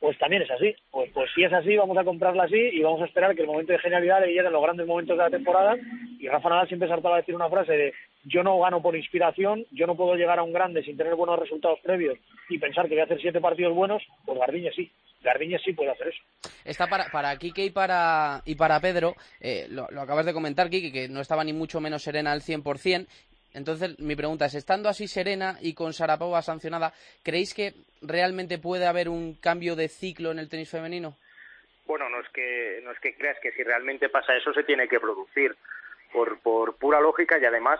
pues 0.00 0.18
también 0.18 0.42
es 0.42 0.50
así. 0.50 0.74
Pues, 0.90 1.11
pues 1.12 1.30
si 1.35 1.44
es 1.44 1.52
así, 1.52 1.76
vamos 1.76 1.96
a 1.96 2.04
comprarla 2.04 2.44
así 2.44 2.56
y 2.56 2.82
vamos 2.82 3.00
a 3.02 3.06
esperar 3.06 3.35
que 3.35 3.42
el 3.42 3.48
momento 3.48 3.72
de 3.72 3.78
genialidad 3.78 4.20
le 4.20 4.28
llegue 4.28 4.46
en 4.46 4.52
los 4.52 4.62
grandes 4.62 4.87
momentos 4.87 5.16
de 5.16 5.22
la 5.22 5.30
temporada. 5.30 5.76
Y 6.18 6.28
Rafa 6.28 6.48
Nadal 6.48 6.68
siempre 6.68 6.88
saltaba 6.88 7.16
a 7.16 7.20
decir 7.20 7.35
una 7.35 7.48
frase 7.48 7.72
de 7.72 7.94
yo 8.24 8.42
no 8.42 8.59
gano 8.59 8.82
por 8.82 8.96
inspiración, 8.96 9.64
yo 9.70 9.87
no 9.87 9.96
puedo 9.96 10.16
llegar 10.16 10.38
a 10.38 10.42
un 10.42 10.52
grande 10.52 10.82
sin 10.82 10.96
tener 10.96 11.14
buenos 11.14 11.38
resultados 11.38 11.78
previos 11.80 12.18
y 12.48 12.59
pensar 12.59 12.88
que 12.88 12.94
voy 12.94 13.00
a 13.00 13.04
hacer 13.04 13.20
siete 13.20 13.40
partidos 13.40 13.74
buenos, 13.74 14.02
pues 14.24 14.38
Garbiñe 14.38 14.72
sí. 14.72 14.90
Garbiñe 15.22 15.59
sí 15.59 15.72
puede 15.72 15.90
hacer 15.90 16.09
eso. 16.09 16.22
Está 16.64 16.88
para, 16.88 17.06
para 17.11 17.37
Quique 17.38 17.64
y 17.64 17.70
para, 17.70 18.42
y 18.44 18.56
para 18.56 18.80
Pedro, 18.80 19.14
eh, 19.40 19.66
lo, 19.70 19.87
lo 19.90 20.00
acabas 20.00 20.26
de 20.26 20.32
comentar, 20.32 20.68
Quique, 20.70 20.92
que 20.92 21.09
no 21.09 21.20
estaba 21.20 21.44
ni 21.44 21.52
mucho 21.52 21.80
menos 21.80 22.02
serena 22.02 22.32
al 22.32 22.42
100%. 22.42 23.06
Entonces, 23.54 23.98
mi 23.98 24.16
pregunta 24.16 24.46
es, 24.46 24.54
estando 24.54 24.88
así 24.88 25.09
serena 25.09 25.56
y 25.61 25.74
con 25.74 25.92
Sarapova 25.92 26.42
sancionada, 26.42 26.92
¿creéis 27.22 27.54
que 27.54 27.72
realmente 28.02 28.59
puede 28.59 28.87
haber 28.87 29.09
un 29.09 29.35
cambio 29.35 29.76
de 29.76 29.88
ciclo 29.88 30.30
en 30.30 30.38
el 30.38 30.48
tenis 30.48 30.70
femenino? 30.70 31.16
Bueno, 31.87 32.09
no 32.09 32.20
es 32.20 32.28
que 32.30 32.80
no 32.85 32.90
es 32.90 32.98
que 33.00 33.14
creas 33.14 33.38
que 33.40 33.52
si 33.52 33.62
realmente 33.62 34.09
pasa 34.09 34.37
eso 34.37 34.52
se 34.52 34.64
tiene 34.64 34.88
que 34.88 35.00
producir 35.00 35.56
por 36.12 36.38
por 36.40 36.76
pura 36.76 37.00
lógica 37.00 37.38
y 37.38 37.44
además 37.44 37.78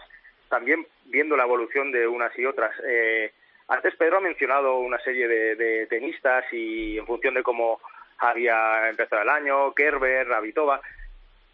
también 0.48 0.87
viendo 1.07 1.37
la 1.37 1.44
evolución 1.44 1.90
de 1.90 2.07
unas 2.07 2.37
y 2.38 2.46
otras. 2.46 2.72
Eh, 2.85 3.33
antes 3.68 3.96
Pedro 3.96 4.18
ha 4.18 4.20
mencionado 4.20 4.79
una 4.79 4.98
serie 5.00 5.26
de, 5.26 5.57
de 5.57 5.87
tenistas 5.87 6.44
y 6.52 6.98
en 6.98 7.07
función 7.07 7.35
de 7.35 7.42
cómo 7.42 7.81
había 8.18 8.88
empezado 8.88 9.22
el 9.22 9.29
año, 9.29 9.74
Kerber, 9.74 10.29
Rabitova, 10.29 10.81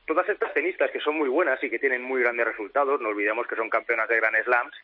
todas 0.06 0.28
estas 0.28 0.52
tenistas 0.52 0.90
que 0.90 1.00
son 1.00 1.16
muy 1.16 1.28
buenas 1.28 1.62
y 1.62 1.70
que 1.70 1.78
tienen 1.78 2.02
muy 2.02 2.22
grandes 2.22 2.46
resultados, 2.46 3.00
no 3.00 3.08
olvidemos 3.08 3.46
que 3.46 3.56
son 3.56 3.70
campeonas 3.70 4.08
de 4.08 4.16
Grand 4.16 4.44
Slams, 4.44 4.74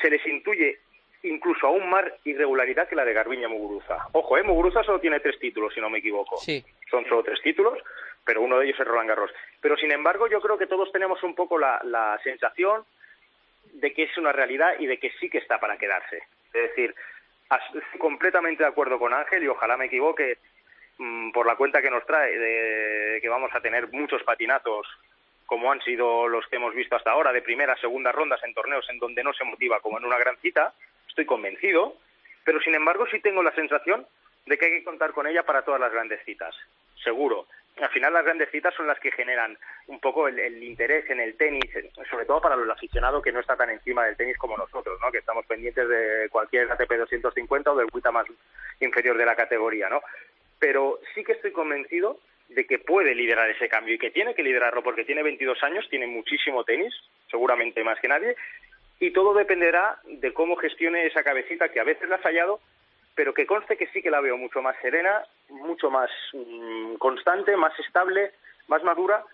se 0.00 0.10
les 0.10 0.24
intuye 0.26 0.78
incluso 1.22 1.66
aún 1.66 1.88
más 1.88 2.04
irregularidad 2.24 2.88
que 2.88 2.94
la 2.94 3.04
de 3.04 3.12
Garbiña 3.12 3.48
Muguruza. 3.48 4.06
Ojo, 4.12 4.38
¿eh? 4.38 4.42
Muguruza 4.42 4.82
solo 4.84 5.00
tiene 5.00 5.20
tres 5.20 5.38
títulos, 5.38 5.74
si 5.74 5.80
no 5.80 5.90
me 5.90 5.98
equivoco. 5.98 6.36
Sí. 6.36 6.64
Son 6.90 7.04
solo 7.06 7.22
tres 7.22 7.40
títulos, 7.42 7.78
pero 8.24 8.42
uno 8.42 8.58
de 8.58 8.66
ellos 8.66 8.78
es 8.78 8.86
Roland 8.86 9.08
Garros. 9.08 9.32
Pero 9.60 9.76
sin 9.76 9.90
embargo, 9.90 10.28
yo 10.28 10.40
creo 10.40 10.58
que 10.58 10.66
todos 10.66 10.92
tenemos 10.92 11.22
un 11.22 11.34
poco 11.34 11.58
la, 11.58 11.80
la 11.84 12.18
sensación 12.22 12.84
de 13.72 13.92
que 13.92 14.04
es 14.04 14.16
una 14.18 14.32
realidad 14.32 14.74
y 14.78 14.86
de 14.86 14.98
que 14.98 15.10
sí 15.18 15.28
que 15.28 15.38
está 15.38 15.58
para 15.58 15.76
quedarse. 15.76 16.18
Es 16.52 16.62
decir, 16.70 16.94
estoy 17.50 17.98
completamente 17.98 18.62
de 18.62 18.68
acuerdo 18.68 18.98
con 18.98 19.12
Ángel 19.12 19.42
y 19.42 19.48
ojalá 19.48 19.76
me 19.76 19.86
equivoque 19.86 20.38
por 21.32 21.46
la 21.46 21.56
cuenta 21.56 21.82
que 21.82 21.90
nos 21.90 22.06
trae 22.06 22.38
de 22.38 23.20
que 23.20 23.28
vamos 23.28 23.50
a 23.54 23.60
tener 23.60 23.88
muchos 23.92 24.22
patinazos 24.22 24.86
como 25.46 25.70
han 25.70 25.80
sido 25.82 26.28
los 26.28 26.46
que 26.48 26.56
hemos 26.56 26.74
visto 26.74 26.96
hasta 26.96 27.12
ahora, 27.12 27.32
de 27.32 27.42
primera, 27.42 27.76
segunda 27.76 28.12
rondas 28.12 28.42
en 28.44 28.52
torneos 28.52 28.84
en 28.90 28.98
donde 28.98 29.22
no 29.22 29.32
se 29.32 29.44
motiva 29.44 29.80
como 29.80 29.98
en 29.98 30.04
una 30.04 30.18
gran 30.18 30.36
cita, 30.38 30.74
estoy 31.08 31.24
convencido, 31.24 31.96
pero 32.44 32.60
sin 32.60 32.74
embargo 32.74 33.06
sí 33.06 33.20
tengo 33.20 33.42
la 33.42 33.54
sensación 33.54 34.06
de 34.44 34.58
que 34.58 34.66
hay 34.66 34.72
que 34.72 34.84
contar 34.84 35.12
con 35.12 35.26
ella 35.26 35.44
para 35.44 35.62
todas 35.62 35.80
las 35.80 35.92
grandes 35.92 36.22
citas, 36.24 36.54
seguro. 37.02 37.46
Al 37.80 37.90
final 37.90 38.12
las 38.12 38.24
grandes 38.24 38.50
citas 38.50 38.74
son 38.74 38.86
las 38.86 38.98
que 38.98 39.12
generan 39.12 39.56
un 39.86 40.00
poco 40.00 40.28
el, 40.28 40.62
interés 40.62 41.08
en 41.10 41.20
el 41.20 41.36
tenis, 41.36 41.70
sobre 42.10 42.24
todo 42.24 42.40
para 42.40 42.54
el 42.54 42.70
aficionado 42.70 43.20
que 43.20 43.32
no 43.32 43.40
está 43.40 43.54
tan 43.54 43.68
encima 43.68 44.04
del 44.04 44.16
tenis 44.16 44.38
como 44.38 44.56
nosotros, 44.56 44.98
¿no? 45.00 45.12
que 45.12 45.18
estamos 45.18 45.44
pendientes 45.44 45.86
de 45.86 46.28
cualquier 46.30 46.72
ATP 46.72 46.90
250 46.90 47.70
o 47.70 47.76
del 47.76 47.88
WTA 47.92 48.12
más 48.12 48.26
inferior 48.80 49.18
de 49.18 49.26
la 49.26 49.36
categoría. 49.36 49.90
¿no? 49.90 50.00
Pero 50.58 51.00
sí 51.14 51.24
que 51.24 51.32
estoy 51.32 51.52
convencido 51.52 52.18
de 52.48 52.66
que 52.66 52.78
puede 52.78 53.14
liderar 53.14 53.50
ese 53.50 53.68
cambio 53.68 53.94
y 53.94 53.98
que 53.98 54.10
tiene 54.10 54.34
que 54.34 54.42
liderarlo 54.42 54.82
porque 54.82 55.04
tiene 55.04 55.22
22 55.22 55.62
años, 55.62 55.88
tiene 55.90 56.06
muchísimo 56.06 56.64
tenis, 56.64 56.94
seguramente 57.30 57.82
más 57.82 57.98
que 58.00 58.08
nadie, 58.08 58.36
y 59.00 59.10
todo 59.10 59.34
dependerá 59.34 59.98
de 60.04 60.32
cómo 60.32 60.56
gestione 60.56 61.06
esa 61.06 61.22
cabecita 61.22 61.68
que 61.68 61.80
a 61.80 61.84
veces 61.84 62.08
le 62.08 62.14
ha 62.14 62.18
fallado, 62.18 62.60
pero 63.14 63.34
que 63.34 63.46
conste 63.46 63.76
que 63.76 63.88
sí 63.88 64.02
que 64.02 64.10
la 64.10 64.20
veo 64.20 64.36
mucho 64.36 64.62
más 64.62 64.76
serena, 64.80 65.24
mucho 65.48 65.90
más 65.90 66.10
mm, 66.32 66.94
constante, 66.94 67.56
más 67.56 67.78
estable, 67.80 68.32
más 68.68 68.82
madura, 68.84 69.24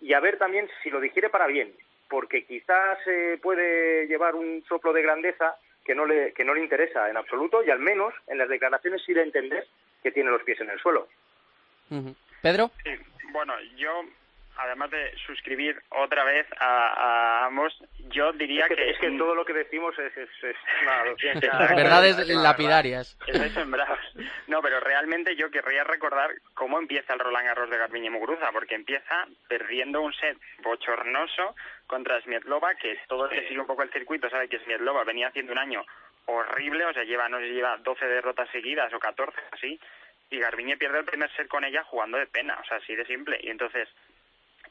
y 0.00 0.12
a 0.12 0.20
ver 0.20 0.38
también 0.38 0.68
si 0.82 0.90
lo 0.90 1.00
digiere 1.00 1.30
para 1.30 1.46
bien, 1.46 1.72
porque 2.08 2.44
quizás 2.44 2.98
eh, 3.06 3.38
puede 3.40 4.06
llevar 4.06 4.34
un 4.34 4.64
soplo 4.68 4.92
de 4.92 5.02
grandeza 5.02 5.56
que 5.86 5.94
no, 5.94 6.04
le, 6.04 6.32
que 6.32 6.44
no 6.44 6.52
le 6.52 6.62
interesa 6.62 7.08
en 7.08 7.16
absoluto, 7.16 7.62
y 7.62 7.70
al 7.70 7.78
menos 7.78 8.12
en 8.26 8.38
las 8.38 8.48
declaraciones 8.48 9.02
sí 9.06 9.14
de 9.14 9.22
entender 9.22 9.66
que 10.02 10.10
tiene 10.10 10.30
los 10.30 10.42
pies 10.42 10.60
en 10.60 10.70
el 10.70 10.80
suelo. 10.80 11.08
Pedro. 12.42 12.70
Sí, 12.82 12.90
bueno, 13.32 13.54
yo, 13.76 14.02
además 14.58 14.90
de 14.90 15.14
suscribir 15.26 15.80
otra 15.90 16.24
vez 16.24 16.46
a, 16.58 16.88
a 16.88 17.46
ambos, 17.46 17.76
yo 18.10 18.32
diría 18.32 18.64
es 18.64 18.68
que, 18.68 18.76
que... 18.76 18.90
es 18.90 18.98
que 18.98 19.10
todo 19.12 19.34
lo 19.34 19.44
que 19.44 19.52
decimos 19.52 19.98
es, 19.98 20.16
es, 20.16 20.28
es 20.42 20.56
una. 20.82 21.04
Verdades 21.76 22.16
Claro, 22.16 22.42
lapidarias. 22.42 23.18
Estáis 23.26 23.52
sembrados. 23.52 23.98
No, 24.46 24.62
pero 24.62 24.80
realmente 24.80 25.36
yo 25.36 25.50
querría 25.50 25.84
recordar 25.84 26.30
cómo 26.54 26.78
empieza 26.78 27.12
el 27.14 27.20
Roland 27.20 27.46
Garros 27.46 27.70
de 27.70 27.78
Garbiñe 27.78 28.10
Muguruza, 28.10 28.50
porque 28.52 28.74
empieza 28.74 29.26
perdiendo 29.48 30.00
un 30.00 30.12
set 30.14 30.38
bochornoso 30.62 31.54
contra 31.86 32.20
Smietlova, 32.22 32.74
que 32.74 32.98
todo 33.08 33.28
el 33.28 33.30
que 33.30 33.48
sigue 33.48 33.60
un 33.60 33.66
poco 33.66 33.82
el 33.82 33.92
circuito 33.92 34.28
sabe 34.30 34.48
que 34.48 34.58
Smietlova 34.60 35.04
venía 35.04 35.28
haciendo 35.28 35.52
un 35.52 35.58
año 35.58 35.84
horrible, 36.26 36.84
o 36.84 36.92
sea, 36.92 37.04
lleva, 37.04 37.28
no 37.28 37.38
sé, 37.38 37.46
lleva 37.46 37.76
12 37.78 38.04
derrotas 38.06 38.48
seguidas 38.50 38.92
o 38.92 38.98
14, 38.98 39.38
así, 39.52 39.78
y 40.30 40.40
Garbiñe 40.40 40.76
pierde 40.76 40.98
el 40.98 41.04
primer 41.04 41.30
set 41.36 41.46
con 41.48 41.64
ella 41.64 41.84
jugando 41.84 42.18
de 42.18 42.26
pena, 42.26 42.58
o 42.60 42.64
sea, 42.66 42.78
así 42.78 42.94
de 42.96 43.06
simple. 43.06 43.38
Y 43.42 43.50
entonces, 43.50 43.88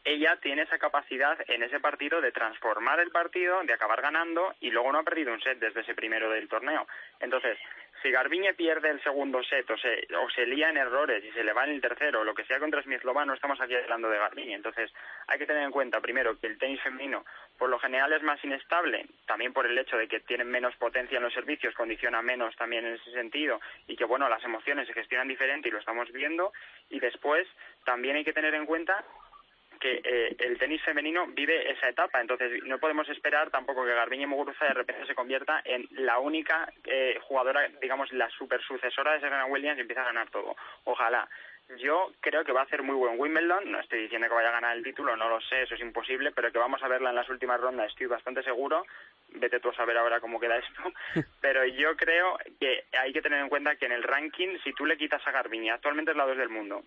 ella 0.05 0.37
tiene 0.41 0.61
esa 0.61 0.77
capacidad 0.77 1.37
en 1.47 1.63
ese 1.63 1.79
partido 1.79 2.21
de 2.21 2.31
transformar 2.31 2.99
el 2.99 3.09
partido, 3.09 3.61
de 3.63 3.73
acabar 3.73 4.01
ganando 4.01 4.53
y 4.61 4.69
luego 4.69 4.91
no 4.91 4.99
ha 4.99 5.03
perdido 5.03 5.33
un 5.33 5.41
set 5.41 5.57
desde 5.59 5.81
ese 5.81 5.95
primero 5.95 6.29
del 6.29 6.47
torneo. 6.47 6.87
Entonces, 7.19 7.57
si 8.03 8.11
Garbiñe 8.11 8.53
pierde 8.53 8.91
el 8.91 9.01
segundo 9.01 9.43
set 9.43 9.67
o 9.71 9.77
se, 9.77 10.07
o 10.15 10.29
se 10.29 10.45
lía 10.45 10.69
en 10.69 10.77
errores 10.77 11.23
y 11.25 11.31
se 11.31 11.43
le 11.43 11.53
va 11.53 11.65
en 11.65 11.71
el 11.71 11.81
tercero 11.81 12.23
lo 12.23 12.35
que 12.35 12.45
sea 12.45 12.59
contra 12.59 12.83
Smietlova, 12.83 13.25
no 13.25 13.33
estamos 13.33 13.59
aquí 13.59 13.73
hablando 13.75 14.09
de 14.09 14.19
Garbiñe. 14.19 14.53
Entonces, 14.53 14.93
hay 15.25 15.39
que 15.39 15.47
tener 15.47 15.63
en 15.63 15.71
cuenta 15.71 15.99
primero 15.99 16.39
que 16.39 16.47
el 16.47 16.59
tenis 16.59 16.81
femenino 16.81 17.25
por 17.57 17.69
lo 17.69 17.79
general 17.79 18.11
es 18.13 18.21
más 18.21 18.43
inestable, 18.43 19.05
también 19.25 19.53
por 19.53 19.65
el 19.65 19.77
hecho 19.77 19.97
de 19.97 20.07
que 20.07 20.19
tienen 20.19 20.49
menos 20.49 20.75
potencia 20.75 21.17
en 21.17 21.23
los 21.23 21.33
servicios, 21.33 21.73
condiciona 21.73 22.21
menos 22.21 22.55
también 22.57 22.85
en 22.85 22.95
ese 22.95 23.11
sentido 23.11 23.61
y 23.87 23.95
que 23.95 24.05
bueno, 24.05 24.27
las 24.29 24.43
emociones 24.43 24.87
se 24.87 24.93
gestionan 24.93 25.27
diferente 25.27 25.69
y 25.69 25.71
lo 25.71 25.79
estamos 25.79 26.11
viendo 26.11 26.51
y 26.89 26.99
después 26.99 27.47
también 27.85 28.17
hay 28.17 28.25
que 28.25 28.33
tener 28.33 28.53
en 28.53 28.65
cuenta 28.65 29.03
que 29.85 30.01
eh, 30.03 30.35
el 30.39 30.57
tenis 30.57 30.81
femenino 30.81 31.27
vive 31.27 31.71
esa 31.71 31.87
etapa, 31.87 32.19
entonces 32.19 32.63
no 32.63 32.79
podemos 32.79 33.07
esperar 33.09 33.51
tampoco 33.51 33.85
que 33.85 33.93
Garbiñe 33.93 34.25
Muguruza 34.25 34.65
de 34.65 34.73
repente 34.73 35.05
se 35.05 35.13
convierta 35.13 35.61
en 35.63 35.87
la 35.91 36.17
única 36.17 36.67
eh, 36.85 37.19
jugadora, 37.21 37.69
digamos, 37.79 38.11
la 38.11 38.27
super 38.31 38.59
sucesora 38.63 39.13
de 39.13 39.19
Serena 39.19 39.45
Williams 39.45 39.77
y 39.77 39.81
empieza 39.81 40.01
a 40.01 40.05
ganar 40.05 40.29
todo. 40.31 40.55
Ojalá. 40.85 41.29
Yo 41.77 42.11
creo 42.19 42.43
que 42.43 42.51
va 42.51 42.61
a 42.61 42.63
hacer 42.63 42.83
muy 42.83 42.95
buen 42.95 43.19
Wimbledon, 43.19 43.71
no 43.71 43.79
estoy 43.79 44.03
diciendo 44.03 44.27
que 44.27 44.35
vaya 44.35 44.49
a 44.49 44.59
ganar 44.59 44.77
el 44.77 44.83
título, 44.83 45.15
no 45.15 45.27
lo 45.27 45.41
sé, 45.41 45.63
eso 45.63 45.73
es 45.73 45.81
imposible, 45.81 46.31
pero 46.31 46.51
que 46.51 46.59
vamos 46.59 46.81
a 46.83 46.87
verla 46.87 47.09
en 47.09 47.15
las 47.15 47.27
últimas 47.27 47.59
rondas, 47.59 47.87
estoy 47.89 48.05
bastante 48.05 48.43
seguro, 48.43 48.85
vete 49.29 49.59
tú 49.59 49.69
a 49.69 49.75
saber 49.75 49.97
ahora 49.97 50.19
cómo 50.19 50.39
queda 50.39 50.57
esto, 50.57 50.83
pero 51.41 51.65
yo 51.65 51.95
creo 51.97 52.37
que 52.59 52.83
hay 52.99 53.11
que 53.11 53.21
tener 53.21 53.39
en 53.39 53.49
cuenta 53.49 53.77
que 53.77 53.87
en 53.87 53.93
el 53.93 54.03
ranking, 54.03 54.59
si 54.63 54.73
tú 54.73 54.85
le 54.85 54.95
quitas 54.95 55.25
a 55.27 55.31
Garbiñe, 55.31 55.71
actualmente 55.71 56.11
es 56.11 56.17
la 56.17 56.27
2 56.27 56.37
del 56.37 56.49
mundo, 56.49 56.83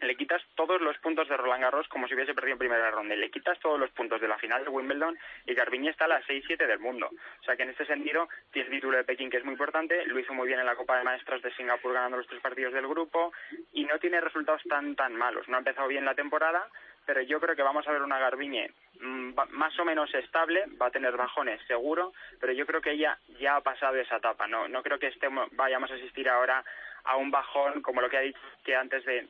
le 0.00 0.16
quitas 0.16 0.42
todos 0.54 0.80
los 0.80 0.96
puntos 0.98 1.28
de 1.28 1.36
Roland 1.36 1.62
Garros 1.62 1.88
como 1.88 2.06
si 2.06 2.14
hubiese 2.14 2.34
perdido 2.34 2.54
en 2.54 2.58
primera 2.58 2.90
ronda. 2.90 3.14
Le 3.14 3.30
quitas 3.30 3.58
todos 3.60 3.78
los 3.78 3.90
puntos 3.90 4.20
de 4.20 4.28
la 4.28 4.38
final 4.38 4.64
de 4.64 4.70
Wimbledon 4.70 5.18
y 5.46 5.54
Garbiñe 5.54 5.90
está 5.90 6.04
a 6.04 6.08
la 6.08 6.22
6-7 6.22 6.66
del 6.66 6.78
mundo. 6.78 7.10
O 7.40 7.44
sea 7.44 7.56
que 7.56 7.62
en 7.62 7.70
este 7.70 7.86
sentido 7.86 8.28
tiene 8.52 8.68
el 8.68 8.74
título 8.74 8.96
de 8.96 9.04
Pekín 9.04 9.30
que 9.30 9.38
es 9.38 9.44
muy 9.44 9.52
importante, 9.52 10.04
lo 10.06 10.18
hizo 10.18 10.34
muy 10.34 10.46
bien 10.46 10.60
en 10.60 10.66
la 10.66 10.76
Copa 10.76 10.98
de 10.98 11.04
Maestras 11.04 11.42
de 11.42 11.52
Singapur 11.54 11.92
ganando 11.92 12.18
los 12.18 12.26
tres 12.26 12.40
partidos 12.40 12.74
del 12.74 12.86
grupo 12.86 13.32
y 13.72 13.84
no 13.84 13.98
tiene 13.98 14.20
resultados 14.20 14.62
tan 14.68 14.94
tan 14.96 15.14
malos. 15.14 15.48
No 15.48 15.56
ha 15.56 15.60
empezado 15.60 15.88
bien 15.88 16.04
la 16.04 16.14
temporada, 16.14 16.68
pero 17.06 17.22
yo 17.22 17.40
creo 17.40 17.56
que 17.56 17.62
vamos 17.62 17.86
a 17.88 17.92
ver 17.92 18.02
una 18.02 18.18
Garbiñe 18.18 18.70
mm, 19.00 19.32
más 19.50 19.78
o 19.78 19.84
menos 19.84 20.12
estable, 20.14 20.64
va 20.80 20.86
a 20.86 20.90
tener 20.90 21.16
bajones 21.16 21.60
seguro, 21.66 22.12
pero 22.40 22.52
yo 22.52 22.66
creo 22.66 22.80
que 22.80 22.92
ella 22.92 23.18
ya 23.40 23.56
ha 23.56 23.60
pasado 23.62 23.96
esa 23.96 24.16
etapa. 24.16 24.46
No, 24.46 24.68
no 24.68 24.82
creo 24.82 24.98
que 24.98 25.06
estemos, 25.06 25.48
vayamos 25.52 25.90
a 25.90 25.94
asistir 25.94 26.28
ahora 26.28 26.64
a 27.04 27.16
un 27.16 27.30
bajón 27.30 27.82
como 27.82 28.00
lo 28.00 28.10
que 28.10 28.16
ha 28.16 28.20
dicho 28.20 28.40
que 28.64 28.74
antes 28.74 29.04
de 29.04 29.28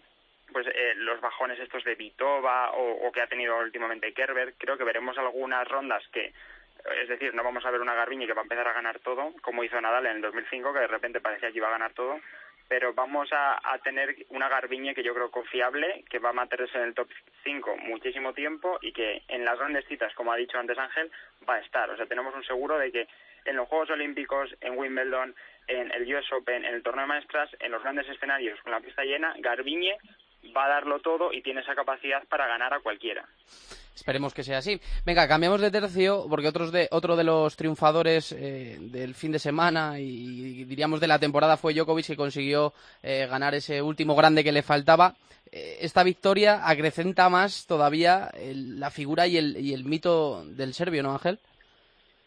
pues 0.53 0.67
eh, 0.69 0.95
los 0.97 1.21
bajones 1.21 1.59
estos 1.59 1.85
de 1.85 1.95
Vitova 1.95 2.71
o, 2.73 3.07
o 3.07 3.13
que 3.13 3.21
ha 3.21 3.27
tenido 3.27 3.59
últimamente 3.59 4.13
Kerber, 4.13 4.55
creo 4.59 4.79
que 4.79 4.85
veremos 4.85 5.17
algunas 5.19 5.67
rondas 5.69 6.03
que 6.13 6.33
es 7.03 7.09
decir, 7.09 7.35
no 7.35 7.43
vamos 7.43 7.65
a 7.65 7.71
ver 7.71 7.81
una 7.81 7.95
Garbiñe 7.95 8.27
que 8.27 8.33
va 8.33 8.43
a 8.43 8.45
empezar 8.45 8.69
a 8.69 8.73
ganar 8.73 9.01
todo, 9.01 9.33
como 9.43 9.65
hizo 9.65 9.81
Nadal 9.81 10.07
en 10.07 10.17
el 10.17 10.23
2005, 10.23 10.73
que 10.73 10.81
de 10.81 10.87
repente 10.87 11.21
parecía 11.21 11.51
que 11.51 11.59
iba 11.59 11.69
a 11.69 11.73
ganar 11.73 11.93
todo, 11.95 12.21
pero 12.69 12.95
vamos 12.95 13.29
a, 13.33 13.61
tener 13.85 14.17
una 14.31 14.49
Garbiñe 14.49 14.95
que 14.95 15.03
yo 15.03 15.15
creo 15.15 15.31
confiable, 15.31 16.05
que 16.11 16.19
va 16.19 16.31
a 16.31 16.33
mantenerse 16.33 16.77
en 16.79 16.85
el 16.85 16.95
top 16.95 17.09
5 17.45 17.77
muchísimo 17.77 18.33
tiempo 18.33 18.79
y 18.83 18.93
que 18.93 19.23
en 19.29 19.45
las 19.45 19.59
grandes 19.59 19.87
citas, 19.87 20.13
como 20.15 20.33
ha 20.33 20.37
dicho 20.37 20.59
antes 20.59 20.77
Ángel, 20.77 21.11
va 21.49 21.55
a 21.55 21.61
estar. 21.61 21.89
O 21.91 21.97
sea, 21.97 22.07
tenemos 22.07 22.35
un 22.35 22.45
seguro 22.45 22.79
de 22.79 22.91
que 22.91 23.09
en 23.45 23.57
los 23.57 23.69
Juegos 23.69 23.91
Olímpicos, 23.91 24.57
en 24.61 24.77
Wimbledon, 24.77 25.35
en 25.69 25.93
el 25.93 26.13
US 26.15 26.33
Open, 26.33 26.65
en 26.65 26.75
el 26.75 26.83
torneo 26.83 27.03
de 27.03 27.09
maestras, 27.09 27.51
en 27.61 27.71
los 27.71 27.83
grandes 27.83 28.09
escenarios 28.09 28.61
con 28.63 28.73
la 28.73 28.81
pista 28.81 29.05
llena, 29.05 29.35
Garbiñe 29.39 29.97
va 30.55 30.67
a 30.67 30.69
darlo 30.69 31.01
todo 31.01 31.33
y 31.33 31.43
tiene 31.43 31.61
esa 31.61 31.75
capacidad 31.75 32.23
para 32.29 32.47
ganar 32.47 32.75
a 32.75 32.81
cualquiera. 32.81 33.25
Esperemos 33.95 34.35
que 34.35 34.45
sea 34.45 34.59
así. 34.59 34.79
Venga, 35.07 35.27
cambiamos 35.27 35.61
de 35.61 35.71
tercio 35.71 36.27
porque 36.29 36.49
otros 36.49 36.71
de, 36.71 36.87
otro 36.91 37.17
de 37.17 37.25
los 37.25 37.57
triunfadores 37.57 38.31
eh, 38.33 38.77
del 38.79 39.15
fin 39.15 39.33
de 39.33 39.39
semana 39.39 39.99
y, 39.99 40.65
diríamos 40.65 41.01
de 41.01 41.07
la 41.09 41.19
temporada 41.19 41.57
fue 41.57 41.73
Djokovic 41.73 42.07
que 42.07 42.17
consiguió 42.17 42.75
eh, 43.03 43.27
ganar 43.29 43.55
ese 43.55 43.81
último 43.81 44.15
grande 44.15 44.45
que 44.45 44.53
le 44.53 44.63
faltaba. 44.63 45.15
Eh, 45.51 45.79
esta 45.81 46.03
victoria 46.03 46.69
acrecenta 46.69 47.31
más 47.31 47.67
todavía 47.67 48.31
el- 48.35 48.79
la 48.79 48.91
figura 48.91 49.27
y 49.27 49.39
el, 49.39 49.57
y 49.57 49.73
el 49.73 49.85
mito 49.85 50.45
del 50.45 50.75
serbio, 50.75 51.03
¿no, 51.03 51.13
Ángel? 51.13 51.39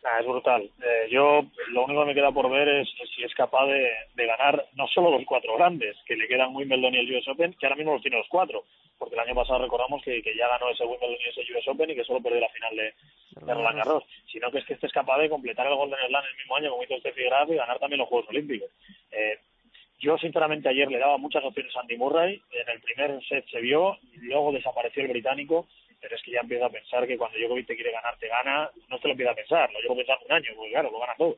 Nah, 0.03 0.19
es 0.19 0.25
brutal. 0.25 0.61
Eh, 0.61 1.09
yo 1.11 1.43
lo 1.71 1.83
único 1.83 2.01
que 2.01 2.07
me 2.07 2.13
queda 2.13 2.31
por 2.31 2.49
ver 2.49 2.69
es 2.69 2.87
si 3.15 3.23
es 3.23 3.33
capaz 3.35 3.65
de, 3.67 3.89
de 4.15 4.25
ganar 4.25 4.65
no 4.75 4.87
solo 4.87 5.11
los 5.11 5.25
cuatro 5.25 5.57
grandes, 5.57 5.97
que 6.05 6.15
le 6.15 6.27
quedan 6.27 6.55
Wimbledon 6.55 6.95
y 6.95 6.99
el 6.99 7.15
US 7.17 7.27
Open, 7.27 7.53
que 7.59 7.65
ahora 7.65 7.75
mismo 7.75 7.93
los 7.93 8.01
tiene 8.01 8.17
los 8.17 8.29
cuatro, 8.29 8.63
porque 8.97 9.15
el 9.15 9.21
año 9.21 9.35
pasado 9.35 9.59
recordamos 9.59 10.01
que, 10.01 10.21
que 10.23 10.35
ya 10.37 10.47
ganó 10.47 10.69
ese 10.69 10.85
Wimbledon 10.85 11.17
y 11.19 11.29
ese 11.29 11.53
US 11.53 11.67
Open 11.67 11.89
y 11.89 11.95
que 11.95 12.05
solo 12.05 12.21
perdió 12.21 12.39
la 12.39 12.49
final 12.49 12.75
de, 12.77 12.93
de 13.45 13.53
Roland 13.53 13.77
Garros, 13.77 14.03
sino 14.31 14.49
que 14.51 14.59
es 14.59 14.65
que 14.65 14.73
este 14.75 14.87
es 14.87 14.93
capaz 14.93 15.17
de 15.19 15.29
completar 15.29 15.67
el 15.67 15.75
Golden 15.75 15.99
Slam 16.07 16.23
el 16.23 16.37
mismo 16.37 16.55
año 16.55 16.69
como 16.71 16.83
hizo 16.83 16.97
Steffi 16.99 17.23
Graf 17.23 17.49
y 17.49 17.55
ganar 17.55 17.79
también 17.79 17.99
los 17.99 18.07
Juegos 18.07 18.29
Olímpicos. 18.29 18.69
Eh, 19.11 19.37
yo 19.99 20.17
sinceramente 20.17 20.69
ayer 20.69 20.89
le 20.89 20.97
daba 20.97 21.17
muchas 21.17 21.43
opciones 21.43 21.75
a 21.75 21.81
Andy 21.81 21.97
Murray, 21.97 22.41
en 22.51 22.69
el 22.69 22.79
primer 22.79 23.21
set 23.27 23.45
se 23.49 23.59
vio, 23.59 23.97
luego 24.21 24.53
desapareció 24.53 25.03
el 25.03 25.09
británico, 25.09 25.67
pero 26.01 26.15
es 26.15 26.21
que 26.23 26.31
ya 26.31 26.41
empieza 26.41 26.65
a 26.65 26.69
pensar 26.69 27.05
que 27.07 27.17
cuando 27.17 27.37
Djokovic 27.37 27.67
te 27.67 27.75
quiere 27.75 27.91
ganar, 27.91 28.17
te 28.17 28.27
gana, 28.27 28.69
no 28.87 28.99
te 28.99 29.07
lo 29.07 29.11
empieza 29.11 29.31
a 29.31 29.35
pensar, 29.35 29.71
lo 29.71 29.79
llevo 29.79 29.95
pensando 29.95 30.25
un 30.25 30.31
año, 30.31 30.51
porque 30.55 30.71
claro, 30.71 30.91
lo 30.91 30.99
gana 30.99 31.15
todo. 31.17 31.37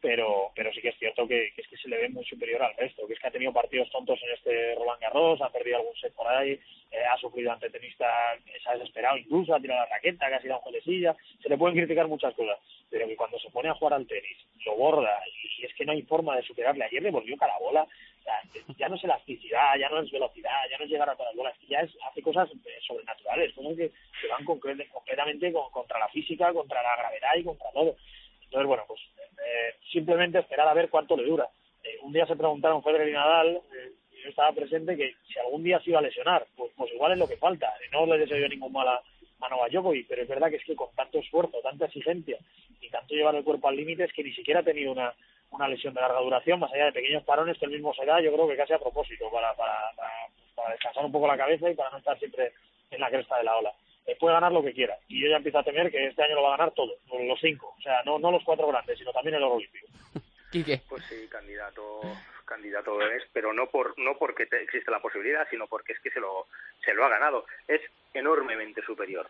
Pero, 0.00 0.50
pero 0.56 0.72
sí 0.72 0.80
que 0.80 0.88
es 0.88 0.98
cierto 0.98 1.28
que, 1.28 1.52
es 1.56 1.68
que 1.68 1.76
se 1.76 1.88
le 1.88 1.96
ve 1.96 2.08
muy 2.08 2.24
superior 2.24 2.60
al 2.60 2.76
resto, 2.76 3.06
que 3.06 3.12
es 3.12 3.20
que 3.20 3.28
ha 3.28 3.30
tenido 3.30 3.52
partidos 3.52 3.88
tontos 3.90 4.20
en 4.24 4.32
este 4.32 4.74
Roland 4.74 5.00
Garros, 5.00 5.40
ha 5.40 5.50
perdido 5.50 5.76
algún 5.76 5.94
set 5.94 6.12
por 6.12 6.26
ahí, 6.26 6.58
eh, 6.90 7.04
ha 7.08 7.16
sufrido 7.18 7.52
ante 7.52 7.70
tenistas, 7.70 8.40
se 8.44 8.68
ha 8.68 8.74
desesperado 8.74 9.16
incluso, 9.16 9.54
ha 9.54 9.60
tirado 9.60 9.80
la 9.80 9.86
raqueta, 9.86 10.28
que 10.28 10.34
ha 10.34 10.42
sido 10.42 10.60
un 10.66 10.80
silla, 10.82 11.14
se 11.40 11.48
le 11.48 11.56
pueden 11.56 11.76
criticar 11.76 12.08
muchas 12.08 12.34
cosas, 12.34 12.58
pero 12.90 13.06
que 13.06 13.14
cuando 13.14 13.38
se 13.38 13.50
pone 13.50 13.68
a 13.68 13.74
jugar 13.74 13.94
al 13.94 14.06
tenis, 14.08 14.38
lo 14.66 14.74
borda, 14.74 15.22
y, 15.28 15.62
y 15.62 15.66
es 15.66 15.74
que 15.74 15.84
no 15.84 15.92
hay 15.92 16.02
forma 16.02 16.36
de 16.36 16.42
superarle. 16.42 16.84
Ayer 16.84 17.00
le 17.00 17.12
volvió 17.12 17.36
cada 17.36 17.56
bola, 17.58 17.86
sea, 18.22 18.40
ya 18.78 18.88
no 18.88 18.96
es 18.96 19.04
elasticidad, 19.04 19.76
ya 19.78 19.88
no 19.88 20.00
es 20.00 20.10
velocidad, 20.10 20.68
ya 20.70 20.78
no 20.78 20.84
es 20.84 20.90
llegar 20.90 21.08
a 21.10 21.14
todas 21.16 21.32
las 21.32 21.36
bolas, 21.36 21.54
ya 21.68 21.80
es, 21.80 21.90
hace 22.08 22.22
cosas 22.22 22.48
eh, 22.50 22.78
sobrenaturales, 22.86 23.52
cosas 23.54 23.76
que, 23.76 23.90
que 24.20 24.28
van 24.28 24.44
concre- 24.44 24.88
completamente 24.90 25.52
con- 25.52 25.70
contra 25.70 25.98
la 25.98 26.08
física, 26.08 26.52
contra 26.52 26.82
la 26.82 26.96
gravedad 26.96 27.34
y 27.36 27.44
contra 27.44 27.70
todo. 27.72 27.96
Entonces, 28.44 28.66
bueno, 28.66 28.84
pues 28.86 29.00
eh, 29.44 29.74
simplemente 29.90 30.38
esperar 30.38 30.68
a 30.68 30.74
ver 30.74 30.88
cuánto 30.90 31.16
le 31.16 31.24
dura. 31.24 31.48
Eh, 31.84 31.98
un 32.02 32.12
día 32.12 32.26
se 32.26 32.36
preguntaron 32.36 32.82
Federer 32.82 33.08
y 33.08 33.12
Nadal, 33.12 33.56
eh, 33.56 33.92
yo 34.22 34.28
estaba 34.28 34.52
presente, 34.52 34.96
que 34.96 35.14
si 35.26 35.38
algún 35.38 35.64
día 35.64 35.80
se 35.80 35.90
iba 35.90 35.98
a 35.98 36.02
lesionar, 36.02 36.46
pues, 36.56 36.70
pues 36.76 36.92
igual 36.92 37.12
es 37.12 37.18
lo 37.18 37.26
que 37.28 37.36
falta. 37.36 37.72
No 37.90 38.06
le 38.06 38.18
deseo 38.18 38.38
yo 38.38 38.48
ningún 38.48 38.72
mal 38.72 38.86
a, 38.86 39.02
a 39.40 39.48
Novak 39.48 39.72
Djokovic, 39.72 40.06
pero 40.06 40.22
es 40.22 40.28
verdad 40.28 40.48
que 40.50 40.56
es 40.56 40.64
que 40.64 40.76
con 40.76 40.94
tanto 40.94 41.18
esfuerzo, 41.18 41.58
tanta 41.60 41.86
exigencia 41.86 42.38
y 42.80 42.88
tanto 42.90 43.14
llevar 43.14 43.34
el 43.34 43.42
cuerpo 43.42 43.68
al 43.68 43.74
límite 43.76 44.04
es 44.04 44.12
que 44.12 44.22
ni 44.22 44.32
siquiera 44.32 44.60
ha 44.60 44.64
tenido 44.64 44.92
una, 44.92 45.12
una 45.52 45.68
lesión 45.68 45.94
de 45.94 46.00
larga 46.00 46.20
duración, 46.20 46.58
más 46.60 46.72
allá 46.72 46.86
de 46.86 46.92
pequeños 46.92 47.22
parones 47.24 47.58
que 47.58 47.66
el 47.66 47.70
mismo 47.72 47.94
se 47.94 48.04
da, 48.04 48.20
yo 48.20 48.32
creo 48.32 48.48
que 48.48 48.56
casi 48.56 48.72
a 48.72 48.78
propósito, 48.78 49.30
para, 49.30 49.54
para, 49.54 49.74
para, 49.96 50.10
para 50.54 50.72
descansar 50.72 51.04
un 51.04 51.12
poco 51.12 51.26
la 51.28 51.36
cabeza 51.36 51.70
y 51.70 51.74
para 51.74 51.90
no 51.90 51.98
estar 51.98 52.18
siempre 52.18 52.52
en 52.90 53.00
la 53.00 53.10
cresta 53.10 53.36
de 53.38 53.44
la 53.44 53.56
ola. 53.56 53.72
Eh, 54.06 54.16
puede 54.18 54.34
ganar 54.34 54.50
lo 54.50 54.62
que 54.62 54.72
quiera. 54.72 54.96
Y 55.08 55.22
yo 55.22 55.28
ya 55.28 55.36
empiezo 55.36 55.58
a 55.58 55.62
temer 55.62 55.90
que 55.90 56.06
este 56.08 56.22
año 56.22 56.34
lo 56.34 56.42
va 56.42 56.54
a 56.54 56.56
ganar 56.56 56.72
todo, 56.74 56.92
los 57.24 57.40
cinco. 57.40 57.74
O 57.78 57.80
sea, 57.82 58.02
no, 58.04 58.18
no 58.18 58.30
los 58.32 58.42
cuatro 58.44 58.66
grandes, 58.66 58.98
sino 58.98 59.12
también 59.12 59.36
el 59.36 59.44
oro 59.44 59.54
olímpico. 59.56 59.86
Pues 60.88 61.02
sí, 61.06 61.26
candidato, 61.30 62.00
candidato 62.44 63.00
es, 63.00 63.22
pero 63.32 63.52
no 63.54 63.68
por 63.68 63.98
no 63.98 64.18
porque 64.18 64.44
te- 64.46 64.62
existe 64.62 64.90
la 64.90 65.00
posibilidad, 65.00 65.46
sino 65.48 65.66
porque 65.66 65.92
es 65.94 66.00
que 66.00 66.10
se 66.10 66.20
lo 66.20 66.46
se 66.84 66.92
lo 66.92 67.04
ha 67.04 67.08
ganado. 67.08 67.46
Es 67.68 67.80
enormemente 68.12 68.82
superior, 68.82 69.28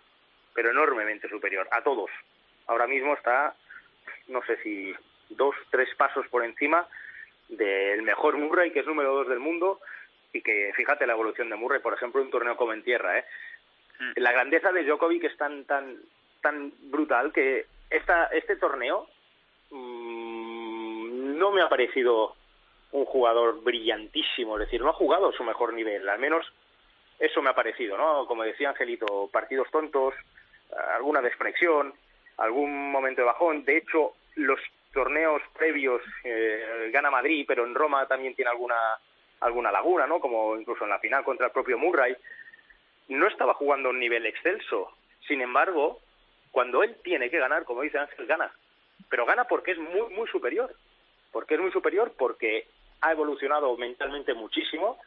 pero 0.54 0.70
enormemente 0.70 1.28
superior 1.28 1.68
a 1.70 1.82
todos. 1.82 2.11
Ahora 2.66 2.87
mismo 2.88 3.14
está, 3.14 3.54
no 4.28 4.42
sé 4.46 4.56
si 4.64 4.92
dos, 5.30 5.54
tres 5.70 5.88
pasos 5.96 6.26
por 6.28 6.44
encima 6.44 6.87
del 7.48 8.02
mejor 8.02 8.37
Murray, 8.38 8.70
que 8.70 8.80
es 8.80 8.87
número 8.87 9.14
dos 9.14 9.28
del 9.28 9.40
mundo, 9.40 9.80
y 10.32 10.40
que 10.40 10.72
fíjate 10.74 11.06
la 11.06 11.12
evolución 11.12 11.50
de 11.50 11.56
Murray, 11.56 11.80
por 11.80 11.94
ejemplo, 11.94 12.22
un 12.22 12.30
torneo 12.30 12.56
como 12.56 12.72
en 12.72 12.82
tierra, 12.82 13.18
¿eh? 13.18 13.24
La 14.16 14.32
grandeza 14.32 14.72
de 14.72 14.85
Djokovic 14.85 15.24
es 15.24 15.37
tan 15.37 15.64
tan 15.64 15.96
tan 16.40 16.72
brutal 16.90 17.32
que 17.32 17.66
esta 17.88 18.26
este 18.26 18.56
torneo 18.56 19.06
mm, 19.70 21.38
no 21.38 21.52
me 21.52 21.62
ha 21.62 21.68
parecido 21.68 22.35
un 22.90 23.04
jugador 23.04 23.62
brillantísimo, 23.62 24.56
es 24.56 24.66
decir, 24.66 24.80
no 24.80 24.90
ha 24.90 24.94
jugado 24.94 25.32
su 25.32 25.44
mejor 25.44 25.72
nivel, 25.72 26.08
al 26.08 26.18
menos 26.18 26.52
eso 27.18 27.40
me 27.40 27.50
ha 27.50 27.54
parecido, 27.54 27.96
¿no? 27.96 28.26
Como 28.26 28.42
decía 28.42 28.70
Angelito, 28.70 29.28
partidos 29.32 29.70
tontos, 29.70 30.14
alguna 30.94 31.20
desconexión, 31.20 31.94
algún 32.37 32.90
momento 32.90 33.20
de 33.20 33.26
bajón. 33.26 33.64
De 33.64 33.76
hecho, 33.76 34.14
los 34.35 34.58
torneos 34.92 35.42
previos 35.57 36.02
eh, 36.24 36.90
gana 36.92 37.11
Madrid, 37.11 37.44
pero 37.46 37.64
en 37.64 37.74
Roma 37.74 38.07
también 38.07 38.35
tiene 38.35 38.50
alguna 38.50 38.76
alguna 39.40 39.72
laguna, 39.72 40.07
¿no? 40.07 40.20
Como 40.20 40.57
incluso 40.57 40.85
en 40.85 40.90
la 40.90 41.00
final 41.00 41.24
contra 41.24 41.46
el 41.46 41.52
propio 41.52 41.76
Murray. 41.76 42.16
No 43.09 43.26
estaba 43.26 43.55
jugando 43.55 43.88
a 43.88 43.92
un 43.92 43.98
nivel 43.98 44.24
excelso. 44.26 44.92
Sin 45.26 45.40
embargo, 45.40 45.98
cuando 46.50 46.83
él 46.83 46.96
tiene 47.02 47.28
que 47.28 47.38
ganar, 47.38 47.64
como 47.64 47.83
dice 47.83 47.98
Ángel, 47.98 48.26
gana. 48.26 48.52
Pero 49.09 49.26
gana 49.26 49.44
porque 49.44 49.72
es 49.72 49.78
muy, 49.78 50.14
muy 50.14 50.28
superior. 50.28 50.72
Porque 51.33 51.55
es 51.55 51.61
muy 51.61 51.72
superior 51.72 52.12
porque 52.16 52.66
ha 53.00 53.12
evolucionado 53.12 53.76
mentalmente 53.76 54.33
muchísimo. 54.33 54.98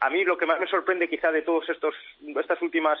A 0.00 0.10
mí 0.10 0.24
lo 0.24 0.38
que 0.38 0.46
más 0.46 0.60
me 0.60 0.68
sorprende 0.68 1.08
quizá 1.08 1.32
de 1.32 1.42
todos 1.42 1.68
estos 1.68 1.94
estas 2.36 2.62
últimas 2.62 2.98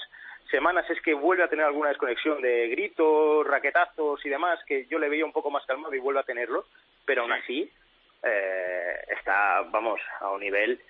semanas 0.50 0.88
es 0.90 1.00
que 1.02 1.14
vuelve 1.14 1.42
a 1.42 1.48
tener 1.48 1.64
alguna 1.64 1.88
desconexión 1.90 2.40
de 2.40 2.68
gritos, 2.68 3.46
raquetazos 3.46 4.24
y 4.24 4.28
demás, 4.28 4.58
que 4.66 4.86
yo 4.86 4.98
le 4.98 5.08
veía 5.08 5.24
un 5.24 5.32
poco 5.32 5.50
más 5.50 5.64
calmado 5.66 5.94
y 5.94 5.98
vuelve 5.98 6.20
a 6.20 6.24
tenerlo, 6.24 6.66
pero 7.04 7.22
aún 7.22 7.32
así 7.32 7.70
eh, 8.22 8.94
está, 9.08 9.62
vamos, 9.70 10.00
a 10.20 10.30
un 10.30 10.40
nivel 10.40 10.80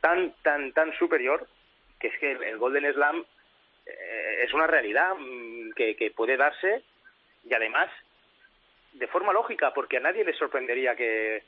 tan, 0.00 0.32
tan, 0.42 0.72
tan 0.72 0.92
superior 0.98 1.46
que 1.98 2.08
es 2.08 2.18
que 2.18 2.32
el, 2.32 2.58
Golden 2.58 2.92
Slam 2.92 3.24
eh, 3.86 4.44
es 4.44 4.52
una 4.52 4.66
realidad 4.66 5.14
mm, 5.18 5.72
que, 5.72 5.96
que 5.96 6.10
puede 6.10 6.36
darse 6.36 6.82
y 7.44 7.54
además 7.54 7.90
de 8.92 9.06
forma 9.08 9.32
lógica, 9.32 9.72
porque 9.74 9.98
a 9.98 10.00
nadie 10.00 10.24
le 10.24 10.32
sorprendería 10.34 10.96
que 10.96 11.42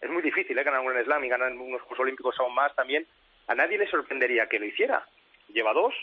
es 0.00 0.10
muy 0.10 0.22
difícil 0.22 0.56
¿eh? 0.58 0.62
ganar 0.62 0.80
un 0.80 0.86
Golden 0.86 1.04
Slam 1.04 1.24
y 1.24 1.28
ganar 1.28 1.52
unos 1.52 1.82
Juegos 1.82 2.00
Olímpicos 2.00 2.38
aún 2.38 2.54
más 2.54 2.74
también, 2.74 3.06
a 3.46 3.54
nadie 3.54 3.78
le 3.78 3.88
sorprendería 3.88 4.46
que 4.46 4.58
lo 4.58 4.66
hiciera. 4.66 5.06
Lleva 5.48 5.72
dos, 5.72 5.94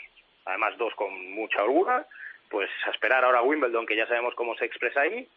además 0.46 0.78
dos 0.78 0.94
con 0.96 1.32
mucha 1.32 1.64
holgura, 1.64 2.06
pues 2.50 2.70
a 2.86 2.92
esperar 2.92 3.24
ahora 3.24 3.40
a 3.40 3.44
Wimbledon, 3.44 3.86
que 3.86 3.96
ya 3.96 4.08
sabemos 4.08 4.36
cómo 4.36 4.56
se 4.56 4.66
expresa 4.66 5.02
ahí, 5.02 5.28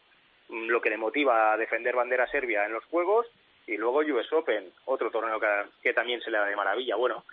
mm, 0.49 0.67
lo 0.69 0.81
que 0.81 0.91
le 0.91 0.97
motiva 0.97 1.53
a 1.53 1.57
defender 1.57 1.97
bandera 1.97 2.27
serbia 2.27 2.65
en 2.67 2.73
los 2.73 2.85
Juegos, 2.85 3.27
y 3.67 3.77
luego 3.77 3.99
US 3.99 4.33
Open, 4.33 4.73
otro 4.87 5.11
torneo 5.11 5.39
que, 5.39 5.47
que 5.83 5.93
también 5.93 6.21
se 6.23 6.31
le 6.31 6.39
da 6.39 6.47
de 6.47 6.57
maravilla. 6.57 6.97
Bueno, 6.97 7.25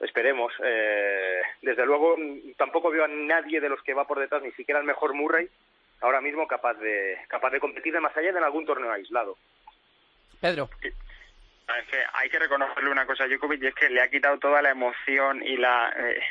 esperemos. 0.00 0.52
Eh, 0.62 1.42
desde 1.62 1.86
luego, 1.86 2.16
mm, 2.16 2.52
tampoco 2.56 2.90
veo 2.90 3.04
a 3.04 3.08
nadie 3.08 3.60
de 3.60 3.68
los 3.68 3.82
que 3.82 3.94
va 3.94 4.06
por 4.06 4.18
detrás, 4.18 4.42
ni 4.42 4.52
siquiera 4.52 4.80
el 4.80 4.86
mejor 4.86 5.14
Murray, 5.14 5.48
ahora 6.00 6.20
mismo 6.20 6.46
capaz 6.46 6.74
de 6.74 7.18
capaz 7.28 7.50
de 7.50 7.60
competir 7.60 7.92
de 7.92 8.00
más 8.00 8.16
allá 8.16 8.32
de 8.32 8.38
en 8.38 8.44
algún 8.44 8.66
torneo 8.66 8.92
aislado. 8.92 9.36
Pedro. 10.40 10.68
Es 11.68 11.84
que 11.88 11.98
hay 12.12 12.30
que 12.30 12.38
reconocerle 12.38 12.90
una 12.90 13.06
cosa 13.06 13.24
a 13.24 13.26
Djokovic 13.26 13.60
y 13.60 13.66
es 13.66 13.74
que 13.74 13.90
le 13.90 14.00
ha 14.00 14.08
quitado 14.08 14.38
toda 14.38 14.62
la 14.62 14.70
emoción 14.70 15.42
y 15.42 15.56
la 15.56 15.92
eh, 15.96 16.22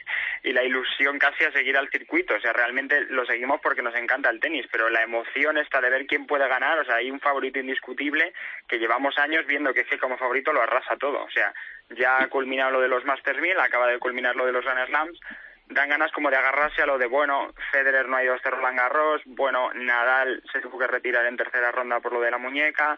y 0.43 0.53
la 0.53 0.63
ilusión 0.63 1.19
casi 1.19 1.43
a 1.43 1.51
seguir 1.51 1.77
al 1.77 1.89
circuito. 1.89 2.35
O 2.35 2.39
sea, 2.39 2.53
realmente 2.53 3.01
lo 3.09 3.25
seguimos 3.25 3.59
porque 3.61 3.81
nos 3.81 3.95
encanta 3.95 4.29
el 4.29 4.39
tenis, 4.39 4.65
pero 4.71 4.89
la 4.89 5.03
emoción 5.03 5.57
está 5.57 5.81
de 5.81 5.89
ver 5.89 6.07
quién 6.07 6.25
puede 6.25 6.47
ganar. 6.47 6.79
O 6.79 6.85
sea, 6.85 6.95
hay 6.95 7.11
un 7.11 7.19
favorito 7.19 7.59
indiscutible 7.59 8.33
que 8.67 8.79
llevamos 8.79 9.17
años 9.17 9.45
viendo 9.45 9.73
que 9.73 9.81
es 9.81 9.87
que 9.87 9.99
como 9.99 10.17
favorito 10.17 10.53
lo 10.53 10.61
arrasa 10.61 10.95
todo. 10.97 11.23
O 11.23 11.29
sea, 11.29 11.53
ya 11.89 12.23
ha 12.23 12.27
culminado 12.27 12.71
lo 12.71 12.81
de 12.81 12.87
los 12.87 13.03
Masters 13.03 13.41
1000, 13.41 13.59
acaba 13.59 13.87
de 13.87 13.99
culminar 13.99 14.37
lo 14.37 14.45
de 14.45 14.53
los 14.53 14.63
Grand 14.63 14.87
Slams. 14.87 15.19
Dan 15.67 15.89
ganas 15.89 16.11
como 16.11 16.29
de 16.29 16.37
agarrarse 16.37 16.83
a 16.83 16.85
lo 16.85 16.97
de, 16.97 17.07
bueno, 17.07 17.51
Federer 17.71 18.07
no 18.07 18.15
ha 18.15 18.23
ido 18.23 18.33
a 18.33 18.35
este 18.37 18.51
Roland 18.51 18.77
Garros, 18.77 19.21
bueno, 19.25 19.71
Nadal 19.73 20.43
se 20.53 20.61
tuvo 20.61 20.77
que 20.77 20.85
retirar 20.85 21.25
en 21.25 21.37
tercera 21.37 21.71
ronda 21.71 21.99
por 22.01 22.13
lo 22.13 22.21
de 22.21 22.29
la 22.29 22.37
muñeca, 22.37 22.95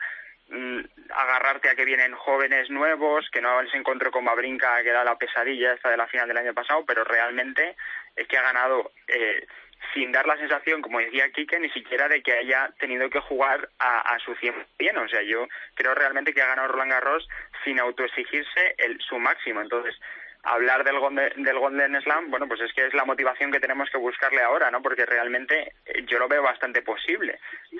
agarrarte 1.09 1.69
a 1.69 1.75
que 1.75 1.85
vienen 1.85 2.13
jóvenes 2.13 2.69
nuevos, 2.69 3.29
que 3.31 3.41
no 3.41 3.59
se 3.69 3.77
encontró 3.77 4.11
con 4.11 4.23
Mavrinka, 4.23 4.81
que 4.81 4.89
era 4.89 5.03
la 5.03 5.17
pesadilla 5.17 5.73
esta 5.73 5.89
de 5.89 5.97
la 5.97 6.07
final 6.07 6.27
del 6.27 6.37
año 6.37 6.53
pasado, 6.53 6.85
pero 6.85 7.03
realmente 7.03 7.75
es 8.15 8.27
que 8.27 8.37
ha 8.37 8.41
ganado 8.41 8.91
eh, 9.07 9.45
sin 9.93 10.11
dar 10.11 10.25
la 10.25 10.37
sensación, 10.37 10.81
como 10.81 10.99
decía 10.99 11.29
Quique, 11.31 11.59
ni 11.59 11.69
siquiera 11.69 12.07
de 12.07 12.21
que 12.21 12.33
haya 12.33 12.69
tenido 12.79 13.09
que 13.09 13.19
jugar 13.19 13.69
a, 13.79 14.15
a 14.15 14.19
su 14.19 14.35
100%. 14.35 14.55
O 15.03 15.07
sea, 15.07 15.21
yo 15.21 15.47
creo 15.75 15.93
realmente 15.95 16.33
que 16.33 16.41
ha 16.41 16.47
ganado 16.47 16.69
Roland 16.69 16.91
Garros 16.91 17.27
sin 17.63 17.79
autoexigirse 17.79 18.75
el, 18.77 18.99
su 19.01 19.19
máximo. 19.19 19.61
Entonces, 19.61 19.95
hablar 20.43 20.83
del 20.83 20.95
del 21.43 21.59
Golden 21.59 22.01
Slam, 22.01 22.29
bueno, 22.31 22.47
pues 22.47 22.61
es 22.61 22.73
que 22.73 22.85
es 22.85 22.93
la 22.93 23.05
motivación 23.05 23.51
que 23.51 23.59
tenemos 23.59 23.89
que 23.89 23.97
buscarle 23.97 24.41
ahora, 24.41 24.71
¿no? 24.71 24.81
Porque 24.81 25.05
realmente 25.05 25.73
eh, 25.85 26.05
yo 26.07 26.19
lo 26.19 26.27
veo 26.27 26.41
bastante 26.41 26.81
posible. 26.81 27.39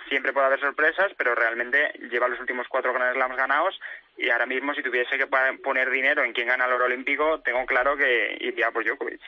Siempre 0.10 0.34
puede 0.34 0.48
haber 0.48 0.60
sorpresas, 0.60 1.12
pero 1.18 1.36
realmente 1.36 1.94
lleva 2.12 2.28
los 2.28 2.40
últimos 2.40 2.68
cuatro 2.68 2.94
Grand 2.94 3.16
Slams 3.16 3.38
ganados 3.38 3.80
y 4.18 4.30
ahora 4.30 4.46
mismo 4.46 4.74
si 4.74 4.84
tuviese 4.84 5.18
que 5.18 5.28
poner 5.28 5.90
dinero 5.90 6.24
en 6.24 6.34
quién 6.34 6.48
gana 6.48 6.66
el 6.66 6.74
oro 6.74 6.86
olímpico, 6.86 7.40
tengo 7.42 7.66
claro 7.66 7.96
que 7.96 8.38
iría 8.40 8.72
por 8.72 8.84
Djokovic. 8.84 9.22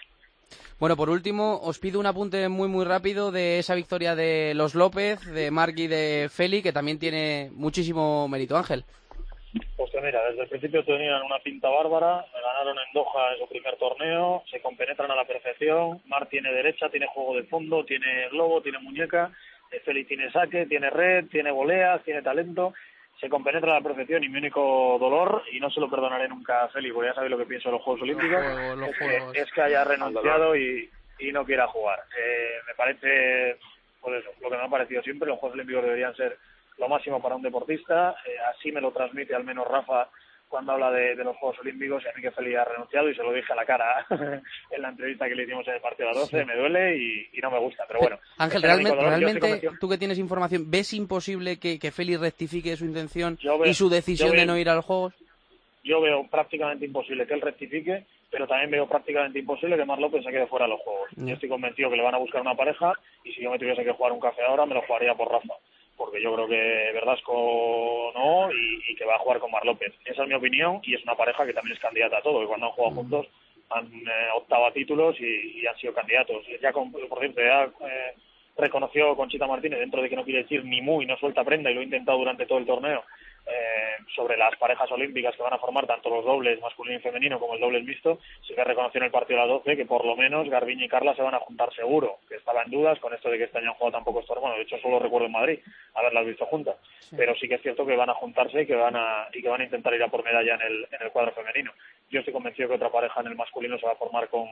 Bueno, 0.79 0.95
por 0.95 1.09
último, 1.09 1.59
os 1.61 1.77
pido 1.77 1.99
un 1.99 2.05
apunte 2.05 2.47
muy, 2.47 2.69
muy 2.69 2.85
rápido 2.85 3.31
de 3.31 3.59
esa 3.59 3.75
victoria 3.75 4.15
de 4.15 4.53
los 4.55 4.75
López, 4.75 5.25
de 5.25 5.51
Marc 5.51 5.77
y 5.77 5.87
de 5.87 6.29
Feli, 6.31 6.61
que 6.61 6.71
también 6.71 6.97
tiene 6.97 7.49
muchísimo 7.53 8.29
mérito, 8.29 8.57
Ángel. 8.57 8.85
Pues 9.75 9.91
que 9.91 10.01
mira, 10.01 10.23
desde 10.29 10.43
el 10.43 10.49
principio 10.49 10.83
tenían 10.83 11.23
una 11.23 11.39
pinta 11.39 11.69
bárbara, 11.69 12.23
me 12.33 12.41
ganaron 12.41 12.77
en 12.77 12.93
Doha 12.93 13.33
en 13.33 13.39
su 13.39 13.47
primer 13.47 13.77
torneo, 13.77 14.43
se 14.51 14.61
compenetran 14.61 15.09
a 15.09 15.15
la 15.15 15.25
perfección, 15.25 16.01
Mar 16.05 16.27
tiene 16.27 16.51
derecha, 16.51 16.89
tiene 16.89 17.07
juego 17.07 17.35
de 17.35 17.43
fondo, 17.43 17.83
tiene 17.83 18.29
globo, 18.29 18.61
tiene 18.61 18.77
muñeca, 18.79 19.31
eh, 19.71 19.79
Félix 19.83 20.07
tiene 20.07 20.31
saque, 20.31 20.67
tiene 20.67 20.91
red, 20.91 21.25
tiene 21.29 21.49
voleas, 21.49 22.03
tiene 22.03 22.21
talento, 22.21 22.73
se 23.19 23.27
compenetra 23.27 23.71
a 23.71 23.79
la 23.79 23.87
perfección 23.87 24.23
y 24.23 24.29
mi 24.29 24.37
único 24.37 24.97
dolor, 24.99 25.43
y 25.51 25.59
no 25.59 25.71
se 25.71 25.79
lo 25.79 25.89
perdonaré 25.89 26.27
nunca 26.27 26.65
a 26.65 26.69
Félix, 26.69 26.93
porque 26.93 27.09
ya 27.09 27.15
sabéis 27.15 27.31
lo 27.31 27.37
que 27.39 27.45
pienso 27.45 27.69
de 27.69 27.73
los 27.73 27.81
Juegos 27.81 28.03
Olímpicos, 28.03 28.43
Juegos, 28.43 28.77
los 28.77 28.89
es, 28.89 28.97
Juegos. 28.97 29.33
Que, 29.33 29.39
es 29.39 29.51
que 29.51 29.61
haya 29.61 29.83
renunciado 29.83 30.55
y, 30.55 30.89
y 31.17 31.31
no 31.31 31.43
quiera 31.43 31.65
jugar. 31.67 31.99
Eh, 32.17 32.59
me 32.67 32.75
parece, 32.75 33.57
pues 33.99 34.21
eso, 34.21 34.29
lo 34.41 34.49
que 34.51 34.57
me 34.57 34.63
ha 34.63 34.69
parecido 34.69 35.01
siempre, 35.01 35.27
los 35.27 35.39
Juegos 35.39 35.55
Olímpicos 35.55 35.83
deberían 35.83 36.15
ser 36.15 36.37
lo 36.79 36.87
máximo 36.87 37.21
para 37.21 37.35
un 37.35 37.41
deportista, 37.41 38.15
eh, 38.25 38.35
así 38.55 38.71
me 38.71 38.81
lo 38.81 38.91
transmite 38.91 39.35
al 39.35 39.43
menos 39.43 39.67
Rafa 39.67 40.09
cuando 40.47 40.71
habla 40.71 40.89
de, 40.91 41.15
de 41.15 41.23
los 41.23 41.37
Juegos 41.37 41.59
Olímpicos 41.59 42.03
y 42.03 42.07
a 42.07 42.13
mí 42.15 42.21
que 42.23 42.31
Félix 42.31 42.57
ha 42.57 42.65
renunciado 42.65 43.07
y 43.07 43.13
se 43.15 43.21
lo 43.21 43.31
dije 43.31 43.53
a 43.53 43.55
la 43.55 43.65
cara 43.65 44.03
en 44.71 44.81
la 44.81 44.89
entrevista 44.89 45.27
que 45.29 45.35
le 45.35 45.43
hicimos 45.43 45.67
en 45.67 45.75
el 45.75 45.81
partido 45.81 46.09
a 46.09 46.13
las 46.13 46.21
12, 46.31 46.43
me 46.45 46.55
duele 46.55 46.97
y, 46.97 47.29
y 47.33 47.39
no 47.39 47.51
me 47.51 47.59
gusta, 47.59 47.83
pero 47.87 47.99
bueno. 47.99 48.17
Ángel, 48.39 48.63
realmente, 48.63 48.95
dolor. 48.95 49.77
Tú 49.79 49.87
que 49.89 49.97
tienes 49.99 50.17
información, 50.17 50.63
¿ves 50.71 50.93
imposible 50.93 51.59
que, 51.59 51.77
que 51.77 51.91
Félix 51.91 52.19
rectifique 52.19 52.75
su 52.77 52.85
intención 52.85 53.37
veo- 53.43 53.65
y 53.67 53.73
su 53.75 53.89
decisión 53.89 54.31
de 54.35 54.45
no 54.47 54.57
ir 54.57 54.69
a 54.69 54.75
los 54.75 54.85
Juegos? 54.85 55.13
yo 55.81 56.01
veo 56.01 56.27
prácticamente 56.27 56.85
imposible 56.85 57.25
que 57.25 57.33
él 57.33 57.41
rectifique, 57.41 58.05
pero 58.29 58.45
también 58.47 58.69
veo 58.69 58.87
prácticamente 58.87 59.39
imposible 59.39 59.77
que 59.77 59.85
Mar 59.85 59.97
López 59.97 60.23
se 60.23 60.29
quede 60.29 60.45
fuera 60.45 60.65
de 60.65 60.71
los 60.71 60.81
juegos. 60.81 61.09
Yo 61.15 61.33
estoy 61.33 61.49
convencido 61.49 61.89
que 61.89 61.95
le 61.95 62.03
van 62.03 62.13
a 62.13 62.19
buscar 62.19 62.41
una 62.41 62.53
pareja 62.53 62.93
y 63.23 63.31
si 63.33 63.41
yo 63.41 63.49
me 63.49 63.57
tuviese 63.57 63.83
que 63.83 63.93
jugar 63.93 64.11
un 64.11 64.19
café 64.19 64.43
ahora, 64.43 64.65
me 64.65 64.75
lo 64.75 64.81
jugaría 64.83 65.15
por 65.15 65.31
Rafa. 65.31 65.53
Porque 65.99 66.21
yo 66.21 66.33
creo 66.33 66.47
que 66.47 66.91
Verdasco 66.93 68.13
no 68.15 68.49
y, 68.53 68.81
y 68.87 68.95
que 68.95 69.03
va 69.03 69.15
a 69.15 69.19
jugar 69.19 69.39
con 69.39 69.51
Mar 69.51 69.65
López. 69.65 69.93
Esa 70.05 70.23
es 70.23 70.29
mi 70.29 70.33
opinión 70.33 70.79
y 70.83 70.95
es 70.95 71.03
una 71.03 71.15
pareja 71.15 71.45
que 71.45 71.53
también 71.53 71.75
es 71.75 71.81
candidata 71.81 72.19
a 72.19 72.21
todo. 72.21 72.39
Que 72.39 72.47
cuando 72.47 72.67
han 72.67 72.71
jugado 72.71 72.95
juntos 72.95 73.27
han 73.69 73.85
eh, 73.85 74.29
optado 74.33 74.65
a 74.65 74.71
títulos 74.71 75.19
y, 75.19 75.59
y 75.59 75.67
han 75.67 75.77
sido 75.77 75.93
candidatos. 75.93 76.45
Ya 76.61 76.71
con, 76.71 76.89
por 76.91 77.19
cierto, 77.19 77.41
ya 77.41 77.65
eh, 77.65 78.15
reconoció 78.57 79.15
Conchita 79.15 79.45
Martínez, 79.45 79.79
dentro 79.79 80.01
de 80.01 80.09
que 80.09 80.15
no 80.15 80.23
quiere 80.23 80.43
decir 80.43 80.63
ni 80.63 80.81
muy, 80.81 81.05
no 81.05 81.17
suelta 81.17 81.43
prenda 81.43 81.69
y 81.69 81.73
lo 81.73 81.81
ha 81.81 81.83
intentado 81.83 82.17
durante 82.17 82.45
todo 82.45 82.59
el 82.59 82.65
torneo, 82.65 83.03
eh, 83.49 83.97
sobre 84.15 84.37
las 84.37 84.55
parejas 84.57 84.91
olímpicas 84.91 85.35
que 85.35 85.41
van 85.41 85.53
a 85.53 85.57
formar 85.57 85.87
tanto 85.87 86.09
los 86.09 86.23
dobles 86.23 86.61
masculino 86.61 86.97
y 86.97 87.01
femenino 87.01 87.39
como 87.39 87.55
el 87.55 87.59
dobles 87.59 87.83
mixto, 87.83 88.19
sí 88.47 88.53
que 88.53 88.63
reconoció 88.63 88.99
en 88.99 89.05
el 89.05 89.11
partido 89.11 89.39
a 89.39 89.45
las 89.45 89.63
12 89.63 89.75
que 89.75 89.85
por 89.85 90.05
lo 90.05 90.15
menos 90.15 90.47
Garbiñe 90.49 90.85
y 90.85 90.89
Carla 90.89 91.15
se 91.15 91.21
van 91.21 91.35
a 91.35 91.39
juntar 91.39 91.73
seguro, 91.73 92.19
que 92.27 92.35
estaba 92.35 92.63
en 92.63 92.71
dudas 92.71 92.99
con 92.99 93.13
esto 93.13 93.29
de 93.29 93.37
que 93.37 93.45
este 93.45 93.57
año 93.57 93.69
han 93.69 93.75
jugado 93.75 93.97
tampoco 93.97 94.19
estos 94.19 94.39
bueno, 94.39 94.55
de 94.55 94.63
hecho 94.63 94.77
solo 94.79 94.99
recuerdo 94.99 95.27
en 95.27 95.33
Madrid 95.33 95.59
haberlas 95.95 96.25
visto 96.25 96.45
juntas, 96.45 96.75
pero 97.15 97.35
sí 97.35 97.47
que 97.47 97.55
es 97.55 97.61
cierto 97.61 97.85
que 97.85 97.95
van 97.95 98.09
a 98.09 98.13
juntarse 98.15 98.61
y 98.61 98.65
que 98.65 98.75
van 98.75 98.95
a, 98.95 99.27
y 99.33 99.41
que 99.41 99.49
van 99.49 99.61
a 99.61 99.65
intentar 99.65 99.93
ir 99.93 100.03
a 100.03 100.07
por 100.09 100.23
medalla 100.23 100.55
en 100.55 100.61
el, 100.61 100.87
en 100.91 101.01
el 101.01 101.11
cuadro 101.11 101.31
femenino. 101.31 101.71
Yo 102.09 102.19
estoy 102.19 102.33
convencido 102.33 102.69
que 102.69 102.75
otra 102.75 102.89
pareja 102.89 103.21
en 103.21 103.27
el 103.27 103.35
masculino 103.35 103.77
se 103.77 103.85
va 103.85 103.93
a 103.93 103.97
formar 103.97 104.27
con, 104.29 104.47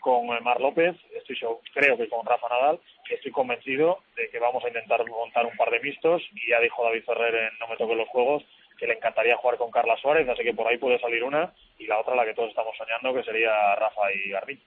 con 0.00 0.26
Mar 0.44 0.60
López, 0.60 0.96
estoy 1.14 1.36
seg- 1.36 1.60
creo 1.74 1.96
que 1.96 2.08
con 2.08 2.24
Rafa 2.26 2.48
Nadal, 2.48 2.80
estoy 3.10 3.32
convencido 3.32 3.98
de 4.16 4.28
que 4.30 4.38
vamos 4.38 4.64
a 4.64 4.68
intentar 4.68 5.04
montar 5.08 5.46
un 5.46 5.56
par 5.56 5.70
de 5.70 5.80
mixtos, 5.80 6.22
y 6.34 6.50
ya 6.50 6.60
dijo 6.60 6.84
David 6.84 7.04
Ferrer 7.04 7.34
en 7.34 7.58
No 7.58 7.68
me 7.68 7.76
toquen 7.76 7.98
los 7.98 8.08
juegos, 8.08 8.44
que 8.78 8.86
le 8.86 8.94
encantaría 8.94 9.36
jugar 9.36 9.56
con 9.58 9.70
Carla 9.72 9.96
Suárez, 9.96 10.28
así 10.28 10.42
que 10.44 10.54
por 10.54 10.66
ahí 10.68 10.78
puede 10.78 10.98
salir 11.00 11.24
una, 11.24 11.52
y 11.78 11.86
la 11.86 11.98
otra 11.98 12.14
la 12.14 12.24
que 12.24 12.34
todos 12.34 12.50
estamos 12.50 12.76
soñando, 12.76 13.12
que 13.12 13.24
sería 13.24 13.74
Rafa 13.76 14.12
y 14.12 14.30
Garbín. 14.30 14.62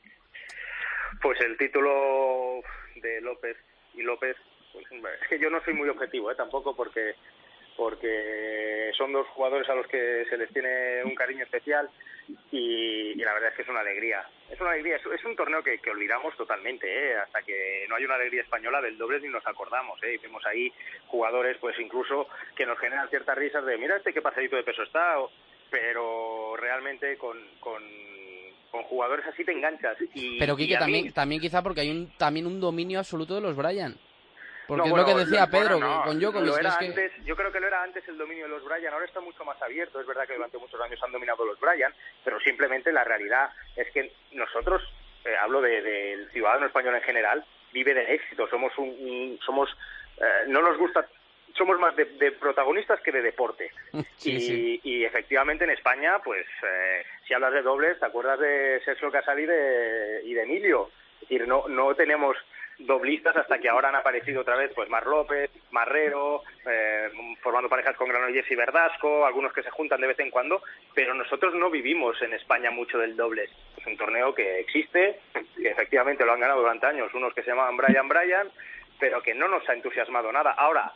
Pues 1.22 1.40
el 1.42 1.58
título 1.58 2.62
de 2.96 3.22
López 3.22 3.58
y 3.94 4.02
López, 4.02 4.36
pues, 4.74 4.86
es 5.22 5.28
que 5.30 5.40
yo 5.40 5.50
no 5.50 5.64
soy 5.64 5.74
muy 5.74 5.88
objetivo, 5.90 6.32
¿eh? 6.32 6.36
tampoco 6.36 6.76
porque 6.76 7.14
porque 7.78 8.92
son 8.98 9.12
dos 9.14 9.28
jugadores 9.30 9.68
a 9.70 9.76
los 9.76 9.88
que 9.88 10.26
se 10.30 10.38
les 10.38 10.50
tiene 10.54 11.04
un 11.04 11.16
cariño 11.16 11.44
especial 11.44 11.90
y, 12.52 13.12
y 13.12 13.16
la 13.16 13.34
verdad 13.34 13.50
es 13.50 13.56
que 13.56 13.62
es 13.64 13.68
una 13.70 13.80
alegría. 13.82 14.24
Es 14.50 14.60
una 14.60 14.72
alegría, 14.72 14.98
es, 14.98 15.06
es 15.06 15.24
un 15.26 15.36
torneo 15.36 15.64
que, 15.64 15.80
que 15.80 15.90
olvidamos 15.90 16.36
totalmente, 16.38 16.88
¿eh? 16.88 17.16
hasta 17.18 17.42
que 17.42 17.86
no 17.90 17.96
hay 17.96 18.06
una 18.06 18.16
alegría 18.16 18.42
española 18.44 18.82
del 18.82 18.98
doble 18.98 19.20
ni 19.20 19.28
nos 19.30 19.46
acordamos. 19.48 20.02
¿eh? 20.04 20.16
Y 20.16 20.18
vemos 20.18 20.46
ahí 20.46 20.72
jugadores, 21.08 21.58
pues 21.60 21.78
incluso 21.80 22.28
que 22.56 22.66
nos 22.66 22.78
generan 22.80 23.10
ciertas 23.10 23.38
risas 23.38 23.66
de 23.66 23.78
mira 23.78 23.98
este 23.98 24.14
qué 24.14 24.22
pasadito 24.22 24.56
de 24.58 24.64
peso 24.64 24.84
está, 24.84 25.20
o- 25.20 25.32
pero 25.70 26.56
realmente 26.58 27.18
con, 27.18 27.38
con, 27.62 27.82
con 28.72 28.84
jugadores 28.84 29.26
así 29.26 29.44
te 29.46 29.54
enganchas. 29.54 29.98
Y, 30.14 30.38
Pero 30.38 30.54
y 30.54 30.58
Quique, 30.58 30.74
mí- 30.76 30.80
también, 30.80 31.14
también 31.14 31.42
quizá 31.42 31.64
porque 31.64 31.82
hay 31.82 31.90
un, 31.90 32.12
también 32.18 32.46
un 32.46 32.60
dominio 32.60 33.00
absoluto 33.00 33.36
de 33.36 33.42
los 33.42 33.56
Bryan. 33.56 33.96
Porque 34.68 34.78
No, 34.80 34.86
es 34.86 34.92
bueno, 34.92 35.08
lo 35.08 35.14
que 35.14 35.20
decía 35.26 35.46
lo- 35.46 35.52
Pedro 35.52 35.78
bueno, 35.80 35.96
no, 35.98 36.04
con 36.04 36.20
Djokovic. 36.20 36.48
lo 36.48 36.56
que 36.80 36.94
que- 36.94 37.12
yo 37.26 37.36
creo 37.36 37.52
que 37.52 37.60
lo 37.60 37.68
era 37.68 37.84
antes 37.84 38.08
el 38.08 38.18
dominio 38.18 38.46
de 38.46 38.50
los 38.52 38.64
Bryan, 38.64 38.94
ahora 38.94 39.06
está 39.06 39.20
mucho 39.20 39.44
más 39.44 39.62
abierto. 39.62 40.00
Es 40.00 40.08
verdad 40.08 40.28
que 40.28 40.36
durante 40.36 40.58
muchos 40.58 40.80
años 40.82 41.02
han 41.04 41.12
dominado 41.12 41.46
los 41.46 41.60
Bryan, 41.60 41.94
pero 42.24 42.40
simplemente 42.40 42.92
la 42.92 43.04
realidad 43.04 43.50
es 43.76 43.90
que 43.92 44.14
nosotros, 44.32 44.82
eh, 45.26 45.36
hablo 45.40 45.62
de- 45.62 45.82
del 45.82 46.32
ciudadano 46.32 46.66
español 46.68 46.96
en 46.96 47.02
general, 47.02 47.46
vive 47.74 47.94
del 47.94 48.08
éxito. 48.08 48.48
Somos 48.50 48.78
un, 48.78 48.90
un- 48.90 49.40
somos, 49.46 49.70
eh, 50.18 50.44
no 50.48 50.62
nos 50.62 50.78
gusta, 50.78 51.06
somos 51.58 51.78
más 51.80 51.96
de, 51.96 52.06
de 52.06 52.32
protagonistas 52.32 53.02
que 53.02 53.12
de 53.12 53.22
deporte. 53.22 53.72
Sí, 54.18 54.34
y, 54.36 54.40
sí. 54.42 54.82
y 54.84 55.04
efectivamente 55.04 55.64
en 55.64 55.72
España, 55.72 56.20
pues, 56.24 56.46
eh, 56.64 57.04
si 57.28 57.34
hablas 57.34 57.52
de 57.54 57.62
dobles, 57.64 58.00
te 58.00 58.06
acuerdas 58.06 58.40
de 58.40 58.80
Sergio 58.86 59.12
Casal 59.12 59.40
y 59.40 59.46
de, 59.48 60.22
y 60.26 60.34
de 60.36 60.44
Emilio. 60.44 60.92
Es 61.16 61.22
decir, 61.30 61.48
no, 61.48 61.68
no 61.68 61.94
tenemos 61.96 62.38
doblistas 62.86 63.36
hasta 63.36 63.60
que 63.60 63.70
ahora 63.70 63.90
han 63.90 63.96
aparecido 63.96 64.42
otra 64.42 64.56
vez 64.56 64.72
pues 64.76 64.90
Mar 64.90 65.06
López, 65.06 65.50
Marrero, 65.72 66.44
eh, 66.66 67.10
formando 67.42 67.70
parejas 67.70 67.96
con 67.96 68.10
Granollers 68.10 68.50
y 68.50 68.56
Verdasco, 68.56 69.26
algunos 69.26 69.54
que 69.54 69.64
se 69.64 69.72
juntan 69.72 70.02
de 70.02 70.08
vez 70.08 70.20
en 70.20 70.32
cuando, 70.32 70.62
pero 70.94 71.14
nosotros 71.14 71.54
no 71.56 71.70
vivimos 71.70 72.22
en 72.22 72.34
España 72.34 72.72
mucho 72.72 72.98
del 72.98 73.16
dobles. 73.16 73.50
Es 73.78 73.86
un 73.86 73.98
torneo 73.98 74.34
que 74.34 74.60
existe, 74.60 75.20
que 75.56 75.70
efectivamente 75.70 76.26
lo 76.26 76.34
han 76.34 76.40
ganado 76.40 76.62
durante 76.62 76.88
años 76.88 77.14
unos 77.14 77.34
que 77.34 77.44
se 77.44 77.50
llamaban 77.50 77.78
Brian 77.78 78.08
Brian, 78.08 78.50
pero 79.00 79.22
que 79.22 79.34
no 79.34 79.48
nos 79.48 79.68
ha 79.68 79.74
entusiasmado 79.74 80.32
nada. 80.32 80.52
Ahora, 80.52 80.94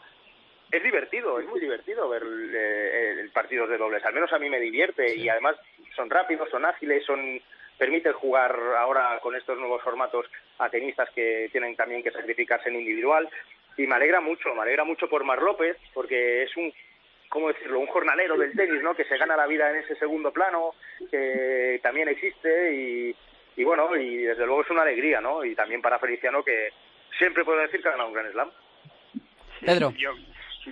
es 0.71 0.83
divertido, 0.83 1.39
es 1.39 1.47
muy 1.47 1.59
divertido 1.59 2.09
ver 2.09 2.23
eh, 2.23 3.17
el 3.21 3.31
partidos 3.31 3.69
de 3.69 3.77
dobles. 3.77 4.03
Al 4.05 4.13
menos 4.13 4.31
a 4.33 4.39
mí 4.39 4.49
me 4.49 4.59
divierte 4.59 5.15
y 5.15 5.29
además 5.29 5.55
son 5.95 6.09
rápidos, 6.09 6.49
son 6.49 6.65
ágiles, 6.65 7.05
son 7.05 7.41
permiten 7.77 8.13
jugar 8.13 8.57
ahora 8.77 9.19
con 9.21 9.35
estos 9.35 9.57
nuevos 9.57 9.81
formatos 9.81 10.25
a 10.59 10.69
tenistas 10.69 11.09
que 11.11 11.49
tienen 11.51 11.75
también 11.75 12.03
que 12.03 12.11
sacrificarse 12.11 12.69
en 12.69 12.75
individual 12.75 13.29
y 13.77 13.85
me 13.85 13.95
alegra 13.95 14.21
mucho, 14.21 14.55
me 14.55 14.61
alegra 14.61 14.85
mucho 14.85 15.09
por 15.09 15.23
Mar 15.25 15.41
López 15.41 15.77
porque 15.93 16.43
es 16.43 16.55
un 16.55 16.73
¿cómo 17.29 17.49
decirlo? 17.49 17.79
Un 17.79 17.87
jornalero 17.87 18.37
del 18.37 18.53
tenis, 18.53 18.81
¿no? 18.81 18.95
Que 18.95 19.03
se 19.03 19.17
gana 19.17 19.35
la 19.35 19.47
vida 19.47 19.69
en 19.69 19.77
ese 19.77 19.95
segundo 19.95 20.31
plano, 20.31 20.73
que 21.11 21.79
también 21.83 22.07
existe 22.07 22.73
y, 22.73 23.15
y 23.57 23.63
bueno, 23.63 23.93
y 23.95 24.17
desde 24.19 24.45
luego 24.45 24.61
es 24.61 24.69
una 24.69 24.83
alegría, 24.83 25.19
¿no? 25.19 25.43
Y 25.43 25.55
también 25.55 25.81
para 25.81 25.99
Feliciano 25.99 26.43
que 26.43 26.69
siempre 27.17 27.43
puedo 27.43 27.59
decir 27.59 27.81
que 27.81 27.87
ha 27.89 27.91
ganado 27.91 28.09
un 28.09 28.15
Grand 28.15 28.31
Slam. 28.31 28.51
Pedro. 29.65 29.91
Yo, 29.97 30.13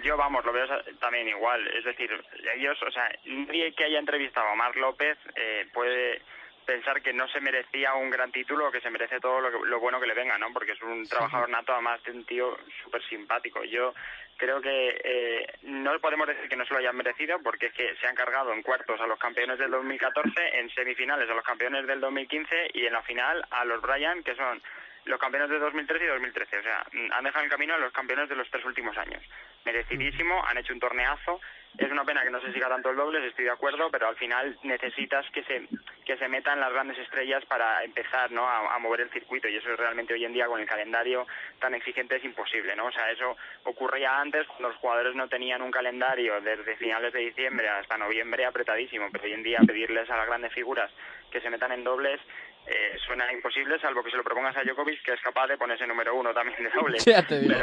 yo 0.02 0.18
vamos, 0.18 0.44
lo 0.46 0.52
veo 0.54 0.68
también 1.00 1.28
igual. 1.28 1.68
Es 1.68 1.84
decir, 1.84 2.10
ellos, 2.56 2.82
o 2.84 2.92
sea, 2.92 3.10
nadie 3.26 3.74
que 3.74 3.86
haya 3.86 4.00
entrevistado 4.00 4.48
a 4.48 4.56
Marc 4.56 4.76
López 4.76 5.18
eh, 5.36 5.68
puede 5.74 6.22
pensar 6.66 7.02
que 7.02 7.12
no 7.12 7.28
se 7.28 7.42
merecía 7.42 7.94
un 7.94 8.10
gran 8.10 8.32
título 8.32 8.68
o 8.68 8.72
que 8.72 8.80
se 8.80 8.90
merece 8.90 9.20
todo 9.20 9.42
lo, 9.42 9.52
que- 9.52 9.68
lo 9.70 9.80
bueno 9.82 10.00
que 10.00 10.08
le 10.08 10.14
venga, 10.14 10.38
¿no? 10.38 10.52
Porque 10.54 10.72
es 10.72 10.82
un 10.82 11.06
trabajador 11.08 11.50
nato, 11.50 11.74
además 11.74 12.02
de 12.04 12.12
un 12.12 12.24
tío 12.26 12.58
súper 12.84 13.04
simpático. 13.04 13.64
Yo 13.66 13.94
creo 14.38 14.62
que 14.62 14.98
eh, 15.04 15.46
no 15.64 16.00
podemos 16.00 16.26
decir 16.26 16.48
que 16.48 16.56
no 16.56 16.66
se 16.66 16.74
lo 16.74 16.80
hayan 16.80 16.96
merecido 16.96 17.40
porque 17.44 17.66
es 17.68 17.74
que 17.74 17.94
se 17.98 18.08
han 18.08 18.16
cargado 18.16 18.54
en 18.54 18.62
cuartos 18.64 19.00
a 19.02 19.08
los 19.08 19.20
campeones 19.20 19.60
del 19.60 19.72
2014, 19.72 20.32
en 20.60 20.70
semifinales 20.70 21.30
a 21.30 21.34
los 21.34 21.44
campeones 21.44 21.86
del 21.86 22.00
2015 22.00 22.72
y 22.74 22.86
en 22.86 22.94
la 22.94 23.02
final 23.04 23.46
a 23.52 23.66
los 23.66 23.82
Bryan, 23.82 24.24
que 24.24 24.36
son 24.36 24.62
los 25.06 25.20
campeones 25.20 25.50
de 25.50 25.60
2013 25.60 26.06
y 26.06 26.08
2013. 26.08 26.58
O 26.60 26.64
sea, 26.64 26.86
mm, 26.92 27.12
han 27.12 27.24
dejado 27.24 27.46
el 27.46 27.52
camino 27.52 27.74
a 27.74 27.78
los 27.78 27.92
campeones 27.94 28.30
de 28.30 28.36
los 28.36 28.50
tres 28.50 28.66
últimos 28.66 28.98
años. 28.98 29.24
Merecidísimo, 29.66 30.44
han 30.46 30.58
hecho 30.58 30.74
un 30.74 30.80
torneazo. 30.80 31.40
Es 31.78 31.92
una 31.92 32.06
pena 32.06 32.24
que 32.24 32.30
no 32.30 32.40
se 32.40 32.54
siga 32.54 32.70
tanto 32.70 32.92
el 32.92 32.96
dobles, 32.96 33.24
estoy 33.24 33.46
de 33.46 33.52
acuerdo, 33.52 33.90
pero 33.90 34.08
al 34.08 34.16
final 34.16 34.58
necesitas 34.64 35.26
que 35.32 35.44
se 35.44 35.68
que 36.06 36.18
se 36.18 36.28
metan 36.28 36.60
las 36.60 36.72
grandes 36.72 36.98
estrellas 36.98 37.44
para 37.46 37.84
empezar 37.84 38.30
¿no? 38.32 38.48
a, 38.48 38.76
a 38.76 38.80
mover 38.80 39.02
el 39.02 39.10
circuito 39.10 39.48
y 39.48 39.56
eso 39.56 39.72
es 39.72 39.80
realmente 39.80 40.14
hoy 40.14 40.26
en 40.26 40.34
día 40.34 40.48
con 40.48 40.60
el 40.60 40.68
calendario 40.68 41.26
tan 41.60 41.74
exigente 41.74 42.18
es 42.18 42.26
imposible, 42.26 42.76
¿no? 42.76 42.88
O 42.88 42.92
sea, 42.92 43.10
eso 43.10 43.38
ocurría 43.64 44.20
antes 44.20 44.46
cuando 44.48 44.70
los 44.70 44.78
jugadores 44.78 45.16
no 45.16 45.28
tenían 45.30 45.62
un 45.62 45.72
calendario 45.72 46.42
desde 46.42 46.76
finales 46.76 47.14
de 47.14 47.20
diciembre 47.20 47.70
hasta 47.70 47.98
noviembre 47.98 48.46
apretadísimo, 48.46 49.08
pero 49.12 49.24
hoy 49.24 49.34
en 49.34 49.44
día 49.44 49.60
pedirles 49.66 50.10
a 50.10 50.18
las 50.18 50.28
grandes 50.28 50.54
figuras 50.54 50.92
que 51.32 51.42
se 51.42 51.50
metan 51.50 51.72
en 51.72 51.84
dobles 51.84 52.20
eh, 52.66 52.98
suena 53.06 53.32
imposible, 53.32 53.80
salvo 53.80 54.04
que 54.04 54.12
se 54.12 54.18
lo 54.18 54.24
propongas 54.24 54.56
a 54.58 54.64
Djokovic, 54.64 55.02
que 55.04 55.14
es 55.14 55.22
capaz 55.22 55.48
de 55.48 55.58
ponerse 55.58 55.86
número 55.86 56.16
uno 56.16 56.34
también 56.34 56.64
de 56.64 56.70
dobles. 56.70 57.04
Ya 57.06 57.22
te 57.26 57.40
digo. 57.40 57.54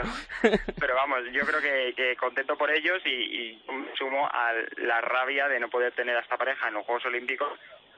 Pero, 0.42 0.56
pero 0.78 0.94
vamos, 0.94 1.20
yo 1.32 1.44
creo 1.46 1.60
que, 1.60 1.94
que 1.96 2.16
contento 2.16 2.56
por 2.56 2.70
ellos 2.70 3.00
y, 3.04 3.10
y 3.10 3.62
sumo 3.96 4.26
a 4.26 4.52
la 4.78 5.00
rabia 5.00 5.48
de 5.48 5.58
no 5.60 5.68
poder 5.68 5.92
tener 5.92 6.16
a 6.16 6.20
esta 6.20 6.36
pareja 6.36 6.68
en 6.68 6.74
los 6.74 6.84
Juegos 6.84 7.06
Olímpicos. 7.06 7.48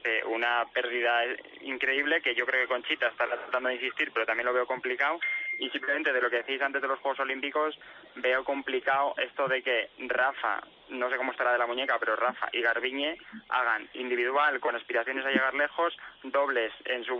eh, 0.05 0.21
una 0.25 0.65
pérdida 0.73 1.23
increíble 1.61 2.21
que 2.21 2.35
yo 2.35 2.45
creo 2.45 2.61
que 2.61 2.67
Conchita 2.67 3.07
está 3.07 3.25
tratando 3.25 3.69
de 3.69 3.75
insistir, 3.75 4.11
pero 4.13 4.25
también 4.25 4.45
lo 4.45 4.53
veo 4.53 4.65
complicado. 4.65 5.19
Y 5.59 5.69
simplemente 5.69 6.11
de 6.11 6.21
lo 6.21 6.29
que 6.29 6.37
decís 6.37 6.61
antes 6.61 6.81
de 6.81 6.87
los 6.87 6.99
Juegos 6.99 7.19
Olímpicos, 7.19 7.77
veo 8.15 8.43
complicado 8.43 9.13
esto 9.17 9.47
de 9.47 9.61
que 9.61 9.89
Rafa, 10.07 10.61
no 10.89 11.09
sé 11.09 11.17
cómo 11.17 11.31
estará 11.31 11.53
de 11.53 11.59
la 11.59 11.67
muñeca, 11.67 11.97
pero 11.99 12.15
Rafa 12.15 12.49
y 12.51 12.61
Garbiñe 12.61 13.17
hagan 13.49 13.87
individual 13.93 14.59
con 14.59 14.75
aspiraciones 14.75 15.25
a 15.25 15.31
llegar 15.31 15.53
lejos, 15.53 15.95
dobles 16.23 16.71
en 16.85 17.03
su, 17.03 17.17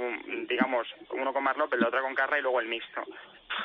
digamos, 0.48 0.88
uno 1.12 1.34
con 1.34 1.44
Mar 1.44 1.58
López, 1.58 1.80
la 1.80 1.88
otra 1.88 2.02
con 2.02 2.16
Carra 2.16 2.40
y 2.40 2.42
luego 2.42 2.60
el 2.60 2.68
mixto. 2.68 3.04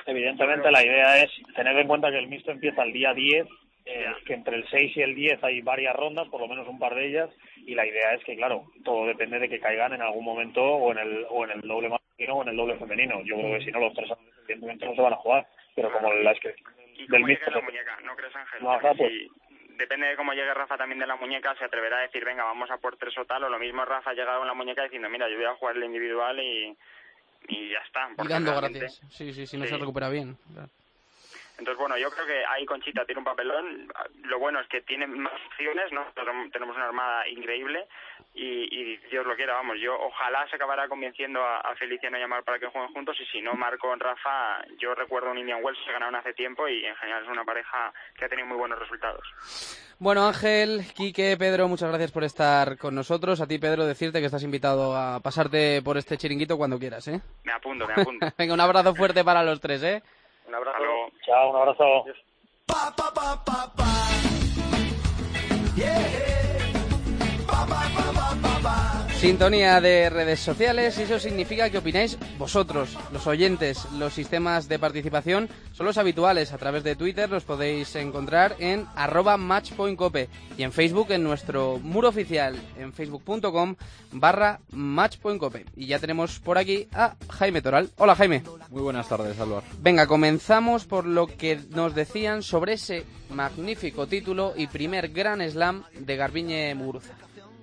Evidentemente 0.06 0.70
la 0.70 0.84
idea 0.84 1.22
es 1.22 1.30
tener 1.54 1.76
en 1.76 1.86
cuenta 1.86 2.10
que 2.10 2.18
el 2.18 2.28
mixto 2.28 2.50
empieza 2.50 2.82
el 2.82 2.92
día 2.92 3.14
10, 3.14 3.46
eh, 3.90 4.06
que 4.26 4.34
entre 4.34 4.56
el 4.56 4.68
6 4.68 4.96
y 4.96 5.00
el 5.00 5.14
10 5.14 5.42
hay 5.42 5.62
varias 5.62 5.96
rondas, 5.96 6.28
por 6.28 6.40
lo 6.42 6.48
menos 6.48 6.68
un 6.68 6.78
par 6.78 6.94
de 6.94 7.06
ellas, 7.06 7.30
y 7.56 7.74
la 7.74 7.86
idea 7.86 8.12
es 8.12 8.22
que, 8.24 8.36
claro, 8.36 8.64
todo 8.84 9.06
depende 9.06 9.38
de 9.38 9.48
que 9.48 9.60
caigan 9.60 9.94
en 9.94 10.02
algún 10.02 10.24
momento 10.24 10.62
o 10.62 10.92
en 10.92 10.98
el, 10.98 11.26
o 11.30 11.44
en 11.44 11.52
el 11.52 11.62
doble 11.62 11.88
masculino 11.88 12.34
o 12.34 12.42
en 12.42 12.48
el 12.48 12.56
doble 12.56 12.76
femenino. 12.76 13.22
Yo 13.24 13.36
creo 13.36 13.58
que 13.58 13.64
si 13.64 13.70
no, 13.70 13.80
los 13.80 13.94
tres 13.94 14.10
evidentemente 14.52 14.86
no 14.86 14.94
se 14.94 15.02
van 15.02 15.12
a 15.12 15.16
jugar, 15.16 15.46
pero 15.74 15.92
como 15.92 16.12
la 16.12 16.32
inscripción 16.32 16.72
y 16.96 17.06
del 17.06 17.24
mixto... 17.24 17.50
la 17.50 17.60
muñeca, 17.60 17.98
¿no 18.04 18.16
crees 18.16 18.34
Ángel? 18.34 18.62
No, 18.62 18.70
Porque 18.72 18.86
Rafa, 18.88 18.98
pues- 18.98 19.12
si- 19.12 19.28
depende 19.76 20.06
de 20.08 20.16
cómo 20.16 20.32
llegue 20.32 20.52
Rafa 20.54 20.76
también 20.76 20.98
de 20.98 21.06
la 21.06 21.16
muñeca, 21.16 21.54
se 21.56 21.64
atreverá 21.64 21.98
a 21.98 22.02
decir, 22.02 22.24
venga, 22.24 22.42
vamos 22.44 22.70
a 22.70 22.78
por 22.78 22.96
tres 22.96 23.16
o 23.18 23.24
tal, 23.24 23.44
o 23.44 23.48
lo 23.48 23.58
mismo 23.58 23.84
Rafa 23.84 24.10
ha 24.10 24.14
llegado 24.14 24.38
con 24.40 24.48
la 24.48 24.54
muñeca 24.54 24.82
diciendo, 24.82 25.08
mira, 25.08 25.28
yo 25.28 25.36
voy 25.36 25.44
a 25.44 25.54
jugar 25.54 25.76
el 25.76 25.84
individual 25.84 26.40
y, 26.40 26.76
y 27.48 27.70
ya 27.70 27.78
está. 27.86 28.08
Y 28.22 28.28
dando 28.28 28.56
gracias. 28.56 29.00
Sí, 29.10 29.32
sí, 29.32 29.46
sí, 29.46 29.56
no 29.56 29.64
Sí. 29.66 29.70
se 29.70 29.78
recupera 29.78 30.08
bien. 30.08 30.36
Claro. 30.52 30.68
Entonces, 31.58 31.78
bueno, 31.78 31.98
yo 31.98 32.10
creo 32.10 32.24
que 32.24 32.44
ahí 32.46 32.64
Conchita 32.64 33.04
tiene 33.04 33.18
un 33.18 33.24
papelón. 33.24 33.88
Lo 34.22 34.38
bueno 34.38 34.60
es 34.60 34.68
que 34.68 34.80
tiene 34.82 35.06
más 35.06 35.32
opciones, 35.48 35.92
¿no? 35.92 36.06
Tenemos 36.52 36.76
una 36.76 36.86
armada 36.86 37.28
increíble 37.28 37.86
y, 38.34 38.68
y 38.70 38.96
Dios 39.10 39.26
lo 39.26 39.34
quiera, 39.34 39.54
vamos. 39.54 39.76
Yo 39.80 39.98
ojalá 39.98 40.48
se 40.48 40.56
acabara 40.56 40.88
convenciendo 40.88 41.42
a, 41.42 41.58
a 41.58 41.74
Feliciano 41.74 42.16
y 42.18 42.22
a 42.22 42.28
Mar 42.28 42.44
para 42.44 42.58
que 42.58 42.68
jueguen 42.68 42.92
juntos 42.92 43.16
y 43.20 43.26
si 43.26 43.42
no, 43.42 43.54
Marco 43.54 43.88
con 43.88 43.98
Rafa, 43.98 44.64
yo 44.78 44.94
recuerdo 44.94 45.30
un 45.30 45.38
Indian 45.38 45.62
Wells 45.62 45.80
que 45.84 45.92
ganaron 45.92 46.14
hace 46.14 46.32
tiempo 46.32 46.68
y 46.68 46.84
en 46.84 46.94
general 46.96 47.24
es 47.24 47.28
una 47.28 47.44
pareja 47.44 47.92
que 48.16 48.24
ha 48.24 48.28
tenido 48.28 48.46
muy 48.46 48.56
buenos 48.56 48.78
resultados. 48.78 49.26
Bueno, 49.98 50.28
Ángel, 50.28 50.82
Quique, 50.94 51.36
Pedro, 51.36 51.66
muchas 51.66 51.88
gracias 51.88 52.12
por 52.12 52.22
estar 52.22 52.78
con 52.78 52.94
nosotros. 52.94 53.40
A 53.40 53.48
ti, 53.48 53.58
Pedro, 53.58 53.84
decirte 53.84 54.20
que 54.20 54.26
estás 54.26 54.44
invitado 54.44 54.96
a 54.96 55.18
pasarte 55.18 55.82
por 55.82 55.98
este 55.98 56.16
chiringuito 56.16 56.56
cuando 56.56 56.78
quieras, 56.78 57.08
¿eh? 57.08 57.20
Me 57.42 57.52
apunto, 57.52 57.84
me 57.84 57.94
apunto. 57.94 58.26
Venga, 58.38 58.54
un 58.54 58.60
abrazo 58.60 58.94
fuerte 58.94 59.24
para 59.24 59.42
los 59.42 59.60
tres, 59.60 59.82
¿eh? 59.82 60.02
Un 60.48 60.54
abrazo. 60.54 60.78
Chao, 61.26 61.50
un 61.50 61.56
abrazo. 61.56 61.84
Adiós. 65.76 66.27
Sintonía 69.18 69.80
de 69.80 70.10
redes 70.10 70.38
sociales 70.38 70.96
y 70.96 71.02
eso 71.02 71.18
significa 71.18 71.68
que 71.70 71.78
opináis 71.78 72.16
vosotros, 72.38 72.96
los 73.12 73.26
oyentes. 73.26 73.84
Los 73.98 74.14
sistemas 74.14 74.68
de 74.68 74.78
participación 74.78 75.48
son 75.72 75.86
los 75.86 75.98
habituales. 75.98 76.52
A 76.52 76.58
través 76.58 76.84
de 76.84 76.94
Twitter 76.94 77.28
los 77.28 77.42
podéis 77.42 77.96
encontrar 77.96 78.54
en 78.60 78.86
arroba 78.94 79.36
matchpointcope 79.36 80.28
y 80.56 80.62
en 80.62 80.70
Facebook 80.70 81.10
en 81.10 81.24
nuestro 81.24 81.80
muro 81.82 82.10
oficial 82.10 82.54
en 82.78 82.92
facebook.com 82.92 83.74
barra 84.12 84.60
matchpointcope. 84.70 85.66
Y 85.74 85.86
ya 85.86 85.98
tenemos 85.98 86.38
por 86.38 86.56
aquí 86.56 86.86
a 86.92 87.16
Jaime 87.28 87.60
Toral. 87.60 87.90
Hola 87.96 88.14
Jaime. 88.14 88.44
Muy 88.70 88.82
buenas 88.82 89.08
tardes, 89.08 89.38
Álvaro. 89.40 89.64
Venga, 89.80 90.06
comenzamos 90.06 90.84
por 90.84 91.04
lo 91.04 91.26
que 91.26 91.58
nos 91.70 91.92
decían 91.92 92.44
sobre 92.44 92.74
ese 92.74 93.04
magnífico 93.30 94.06
título 94.06 94.54
y 94.56 94.68
primer 94.68 95.08
gran 95.08 95.40
slam 95.50 95.82
de 95.98 96.16
Garbiñe 96.16 96.72
Muguruza. 96.76 97.14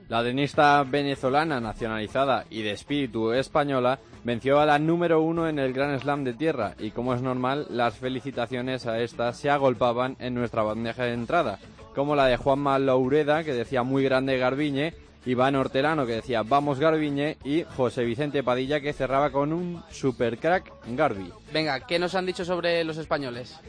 La 0.07 0.23
tenista 0.23 0.83
venezolana 0.83 1.59
nacionalizada 1.59 2.45
y 2.51 2.61
de 2.61 2.71
espíritu 2.71 3.31
española 3.33 3.97
venció 4.23 4.59
a 4.59 4.65
la 4.67 4.77
número 4.77 5.21
uno 5.21 5.47
en 5.47 5.57
el 5.57 5.73
Gran 5.73 5.99
Slam 5.99 6.23
de 6.23 6.33
tierra 6.33 6.75
y 6.77 6.91
como 6.91 7.15
es 7.15 7.23
normal, 7.23 7.65
las 7.71 7.95
felicitaciones 7.95 8.85
a 8.85 8.99
esta 8.99 9.33
se 9.33 9.49
agolpaban 9.49 10.15
en 10.19 10.35
nuestra 10.35 10.61
bandeja 10.61 11.05
de 11.05 11.13
entrada, 11.13 11.57
como 11.95 12.15
la 12.15 12.27
de 12.27 12.37
Juanma 12.37 12.77
Laureda 12.77 13.43
que 13.43 13.53
decía 13.53 13.81
muy 13.81 14.03
grande 14.03 14.37
Garbiñe, 14.37 14.93
Iván 15.25 15.55
Hortelano 15.55 16.05
que 16.05 16.13
decía 16.13 16.43
vamos 16.43 16.79
Garbiñe 16.79 17.37
y 17.43 17.63
José 17.63 18.03
Vicente 18.03 18.43
Padilla 18.43 18.81
que 18.81 18.93
cerraba 18.93 19.31
con 19.31 19.53
un 19.53 19.81
super 19.89 20.37
crack 20.37 20.71
Garbi. 20.89 21.31
Venga, 21.51 21.79
¿qué 21.79 21.97
nos 21.97 22.13
han 22.13 22.27
dicho 22.27 22.45
sobre 22.45 22.83
los 22.83 22.97
españoles? 22.97 23.59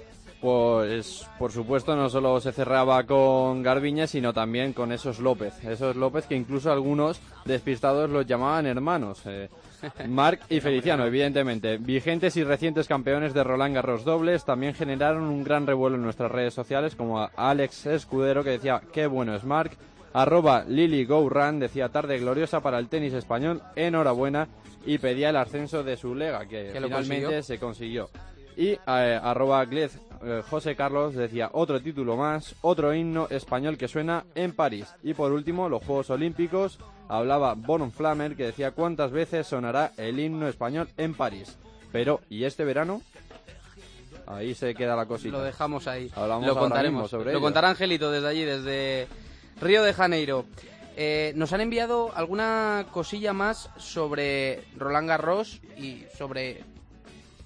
Pues 0.41 1.27
por 1.39 1.51
supuesto 1.51 1.97
no 1.97 2.11
solo 2.11 2.41
se 2.41 2.53
cerraba 2.53 3.05
con 3.05 3.63
Garbiñe, 3.63 4.07
sino 4.07 4.33
también 4.33 4.73
con 4.73 4.93
esos 4.93 5.19
López. 5.19 5.65
Esos 5.65 5.97
López 5.97 6.27
que 6.27 6.37
incluso 6.37 6.71
algunos 6.71 7.21
despistados 7.45 8.11
los 8.11 8.27
llamaban 8.27 8.67
hermanos. 8.67 9.23
Eh, 9.25 9.49
Marc 10.09 10.43
y 10.51 10.61
Feliciano, 10.61 11.07
evidentemente. 11.07 11.79
Vigentes 11.79 12.37
y 12.37 12.45
recientes 12.45 12.87
campeones 12.87 13.33
de 13.35 13.45
Roland 13.45 13.75
Garros 13.75 14.05
dobles 14.05 14.45
también 14.45 14.75
generaron 14.75 15.25
un 15.25 15.43
gran 15.43 15.67
revuelo 15.67 15.97
en 15.97 16.03
nuestras 16.03 16.31
redes 16.31 16.55
sociales, 16.55 16.95
como 16.95 17.21
a 17.21 17.31
Alex 17.37 17.87
Escudero 17.87 18.45
que 18.45 18.51
decía 18.51 18.83
qué 18.93 19.07
bueno 19.07 19.35
es 19.35 19.45
Marc. 19.45 19.73
Arroba 20.13 20.65
Lily 20.67 21.05
Go 21.05 21.29
Run 21.29 21.61
decía 21.61 21.91
tarde 21.91 22.19
gloriosa 22.19 22.61
para 22.61 22.79
el 22.79 22.89
tenis 22.89 23.13
español, 23.13 23.63
enhorabuena, 23.75 24.49
y 24.87 24.97
pedía 24.99 25.29
el 25.31 25.37
ascenso 25.37 25.83
de 25.83 25.97
su 25.97 26.15
lega, 26.15 26.47
que, 26.47 26.71
¿Que 26.73 26.81
lo 26.81 26.87
finalmente 26.87 27.25
consiguió? 27.25 27.43
se 27.43 27.59
consiguió. 27.59 28.11
Y 28.57 28.69
eh, 28.71 29.21
arroba 29.23 29.63
Glez 29.67 29.99
eh, 30.23 30.43
José 30.49 30.77
Carlos 30.77 31.15
decía 31.15 31.51
otro 31.53 31.81
título 31.81 32.17
más, 32.17 32.55
otro 32.63 32.95
himno 32.95 33.29
español 33.31 33.77
que 33.77 33.89
suena 33.89 34.25
en 34.35 34.53
París. 34.53 34.87
Y 35.03 35.15
por 35.15 35.33
último, 35.33 35.69
los 35.69 35.85
Juegos 35.85 36.11
Olímpicos, 36.11 36.79
hablaba 37.09 37.55
Bonham 37.55 37.91
Flammer 37.91 38.37
que 38.37 38.47
decía 38.47 38.73
cuántas 38.73 39.11
veces 39.11 39.47
sonará 39.47 39.93
el 39.97 40.19
himno 40.19 40.49
español 40.49 40.89
en 40.97 41.15
París. 41.15 41.59
Pero, 41.93 42.21
¿y 42.29 42.45
este 42.45 42.65
verano? 42.65 43.03
Ahí 44.27 44.55
se 44.55 44.75
queda 44.75 44.97
la 44.97 45.07
cosita. 45.07 45.39
Lo 45.39 45.45
dejamos 45.45 45.87
ahí. 45.87 46.11
Hablamos 46.15 46.47
lo 46.47 46.59
contaremos. 46.59 47.11
sobre 47.11 47.27
lo 47.27 47.31
ello. 47.33 47.41
contará 47.41 47.71
Angelito 47.71 48.11
desde 48.11 48.29
allí, 48.29 48.45
desde 48.45 49.07
Río 49.61 49.83
de 49.83 49.93
Janeiro. 49.93 50.47
Eh, 50.97 51.33
nos 51.37 51.53
han 51.53 51.61
enviado 51.61 52.11
alguna 52.15 52.87
cosilla 52.91 53.33
más 53.33 53.71
sobre 53.77 54.65
Roland 54.77 55.09
Garros 55.09 55.61
y 55.77 56.05
sobre 56.17 56.65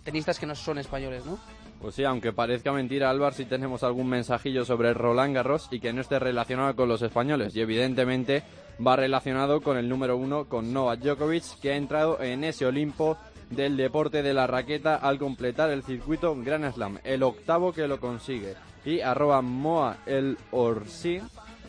tenistas 0.05 0.39
que 0.39 0.47
no 0.47 0.55
son 0.55 0.79
españoles, 0.79 1.27
¿no? 1.27 1.39
Pues 1.81 1.95
sí, 1.95 2.05
aunque 2.05 2.33
parezca 2.33 2.73
mentira, 2.73 3.09
Álvaro, 3.09 3.35
si 3.35 3.47
tenemos 3.47 3.83
algún 3.83 4.07
mensajillo 4.07 4.67
sobre 4.67 4.93
Roland 4.93 5.35
Garros 5.35 5.69
y 5.71 5.81
que 5.81 5.95
no 5.95 6.03
esté 6.03 6.19
relacionado 6.19 6.77
con 6.77 6.91
los 6.91 7.01
españoles. 7.01 7.57
Y 7.57 7.63
evidentemente 7.63 8.43
va 8.87 8.97
relacionado 8.97 9.63
con 9.63 9.79
el 9.79 9.89
número 9.89 10.19
uno, 10.19 10.45
con 10.45 10.75
Novak 10.75 11.01
Djokovic, 11.01 11.59
que 11.61 11.73
ha 11.73 11.77
entrado 11.77 12.21
en 12.21 12.45
ese 12.45 12.67
Olimpo 12.67 13.17
del 13.49 13.79
deporte 13.79 14.23
de 14.23 14.35
la 14.35 14.47
raqueta 14.47 14.97
al 14.97 15.19
completar 15.19 15.71
el 15.71 15.83
circuito 15.83 16.37
Grand 16.37 16.71
Slam, 16.71 16.99
el 17.03 17.23
octavo 17.23 17.73
que 17.73 17.89
lo 17.89 17.99
consigue. 17.99 18.57
Y 18.85 19.01
arroba 19.01 19.41
Moa 19.41 19.99
el 20.05 20.37
Orsi 20.51 21.21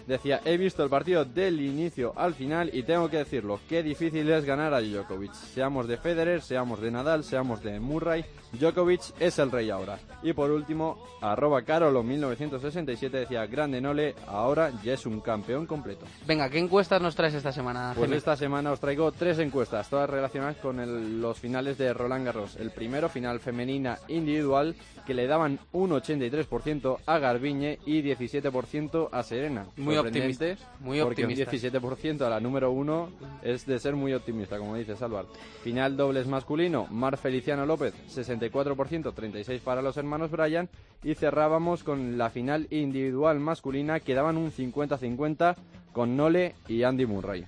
decía, 0.08 0.42
he 0.46 0.58
visto 0.58 0.84
el 0.84 0.90
partido 0.90 1.26
del 1.26 1.60
inicio 1.62 2.14
al 2.16 2.34
final 2.34 2.70
y 2.74 2.84
tengo 2.84 3.10
que 3.10 3.18
decirlo, 3.18 3.60
qué 3.68 3.84
difícil 3.84 4.30
es 4.30 4.46
ganar 4.46 4.74
a 4.74 4.82
Djokovic. 4.82 5.34
Seamos 5.34 5.88
de 5.88 5.98
Federer, 5.98 6.42
seamos 6.42 6.82
de 6.82 6.92
Nadal, 6.92 7.24
seamos 7.24 7.62
de 7.64 7.80
Murray, 7.80 8.26
Djokovic 8.54 9.02
es 9.20 9.40
el 9.40 9.52
rey 9.52 9.70
ahora. 9.70 9.98
Y 10.24 10.34
por 10.34 10.52
último, 10.52 11.04
arroba 11.22 11.62
Carolo1967 11.64 13.10
decía, 13.12 13.46
grande 13.48 13.82
Nole, 13.82 14.16
ahora 14.28 14.72
ya 14.84 14.94
es 14.94 15.06
un 15.06 15.20
campeón 15.22 15.66
completo. 15.66 16.06
Venga, 16.28 16.50
¿qué 16.50 16.60
encuestas 16.60 17.02
nos 17.02 17.16
traes 17.16 17.34
esta 17.34 17.52
semana, 17.52 17.94
Pues 17.96 18.12
esta 18.12 18.36
semana 18.36 18.72
os 18.72 18.80
traigo 18.80 19.12
tres 19.12 19.40
encuestas, 19.40 19.90
todas 19.90 20.10
relacionadas 20.10 20.58
con 20.58 20.80
el- 20.80 21.22
los 21.22 21.40
finales 21.40 21.78
de 21.78 21.94
Roland 21.94 22.26
Garros. 22.26 22.56
El 22.58 22.72
primero, 22.72 23.10
final 23.10 23.40
femenina 23.40 23.98
individual, 24.08 24.76
que 25.06 25.14
le 25.14 25.28
daban 25.28 25.60
un 25.72 25.92
83% 25.92 27.00
a 27.06 27.18
Garbiñe 27.20 27.80
y 27.86 28.02
17% 28.02 29.10
a 29.12 29.24
Serena. 29.24 29.66
Muy 29.78 29.96
optimistas, 30.02 30.60
muy 30.80 31.00
porque 31.02 31.26
un 31.26 31.32
optimistas. 31.32 31.82
17% 31.82 32.22
a 32.22 32.30
la 32.30 32.40
número 32.40 32.72
uno 32.72 33.10
es 33.42 33.66
de 33.66 33.80
ser 33.80 33.96
muy 33.96 34.14
optimista, 34.14 34.58
como 34.58 34.76
dices, 34.76 35.02
Álvaro. 35.02 35.30
Final 35.64 35.98
dobles 35.98 36.28
masculino, 36.28 36.88
Mar 36.90 37.18
Feliciano 37.18 37.66
López, 37.66 37.94
64%, 38.14 38.76
36% 39.14 39.60
para 39.62 39.82
los 39.82 39.98
hermanos 39.98 40.32
Bryan. 40.32 40.70
Y 41.04 41.16
cerrábamos 41.16 41.84
con 41.84 42.18
la 42.18 42.30
final 42.30 42.68
individual 42.70 43.40
masculina, 43.40 44.00
que 44.00 44.14
daban 44.14 44.38
un 44.38 44.52
50-50 44.52 45.56
con 45.92 46.16
Nole 46.16 46.56
y 46.68 46.84
Andy 46.84 47.06
Murray. 47.06 47.46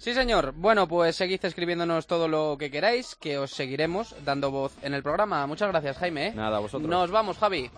Sí, 0.00 0.14
señor. 0.14 0.54
Bueno, 0.56 0.88
pues 0.88 1.16
seguid 1.16 1.44
escribiéndonos 1.44 2.06
todo 2.06 2.26
lo 2.26 2.56
que 2.58 2.70
queráis, 2.70 3.16
que 3.16 3.36
os 3.36 3.50
seguiremos 3.50 4.14
dando 4.24 4.50
voz 4.50 4.72
en 4.82 4.94
el 4.94 5.02
programa. 5.02 5.46
Muchas 5.46 5.68
gracias, 5.68 5.98
Jaime. 5.98 6.28
¿eh? 6.28 6.32
Nada, 6.34 6.58
vosotros. 6.58 6.88
Nos 6.88 7.10
vamos, 7.10 7.36
Javi. 7.36 7.70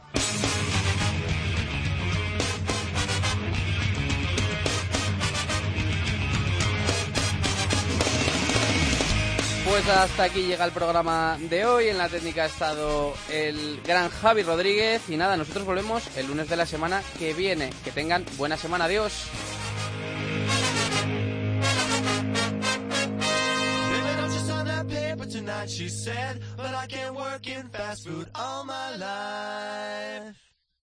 Pues 9.72 9.88
hasta 9.88 10.24
aquí 10.24 10.42
llega 10.42 10.66
el 10.66 10.72
programa 10.72 11.38
de 11.40 11.64
hoy. 11.64 11.88
En 11.88 11.96
la 11.96 12.10
técnica 12.10 12.42
ha 12.42 12.46
estado 12.46 13.14
el 13.30 13.80
gran 13.80 14.10
Javi 14.10 14.42
Rodríguez. 14.42 15.08
Y 15.08 15.16
nada, 15.16 15.34
nosotros 15.34 15.64
volvemos 15.64 16.14
el 16.14 16.26
lunes 16.26 16.50
de 16.50 16.56
la 16.56 16.66
semana 16.66 17.02
que 17.18 17.32
viene. 17.32 17.70
Que 17.82 17.90
tengan 17.90 18.22
buena 18.36 18.58
semana. 18.58 18.84
Adiós. 18.84 19.14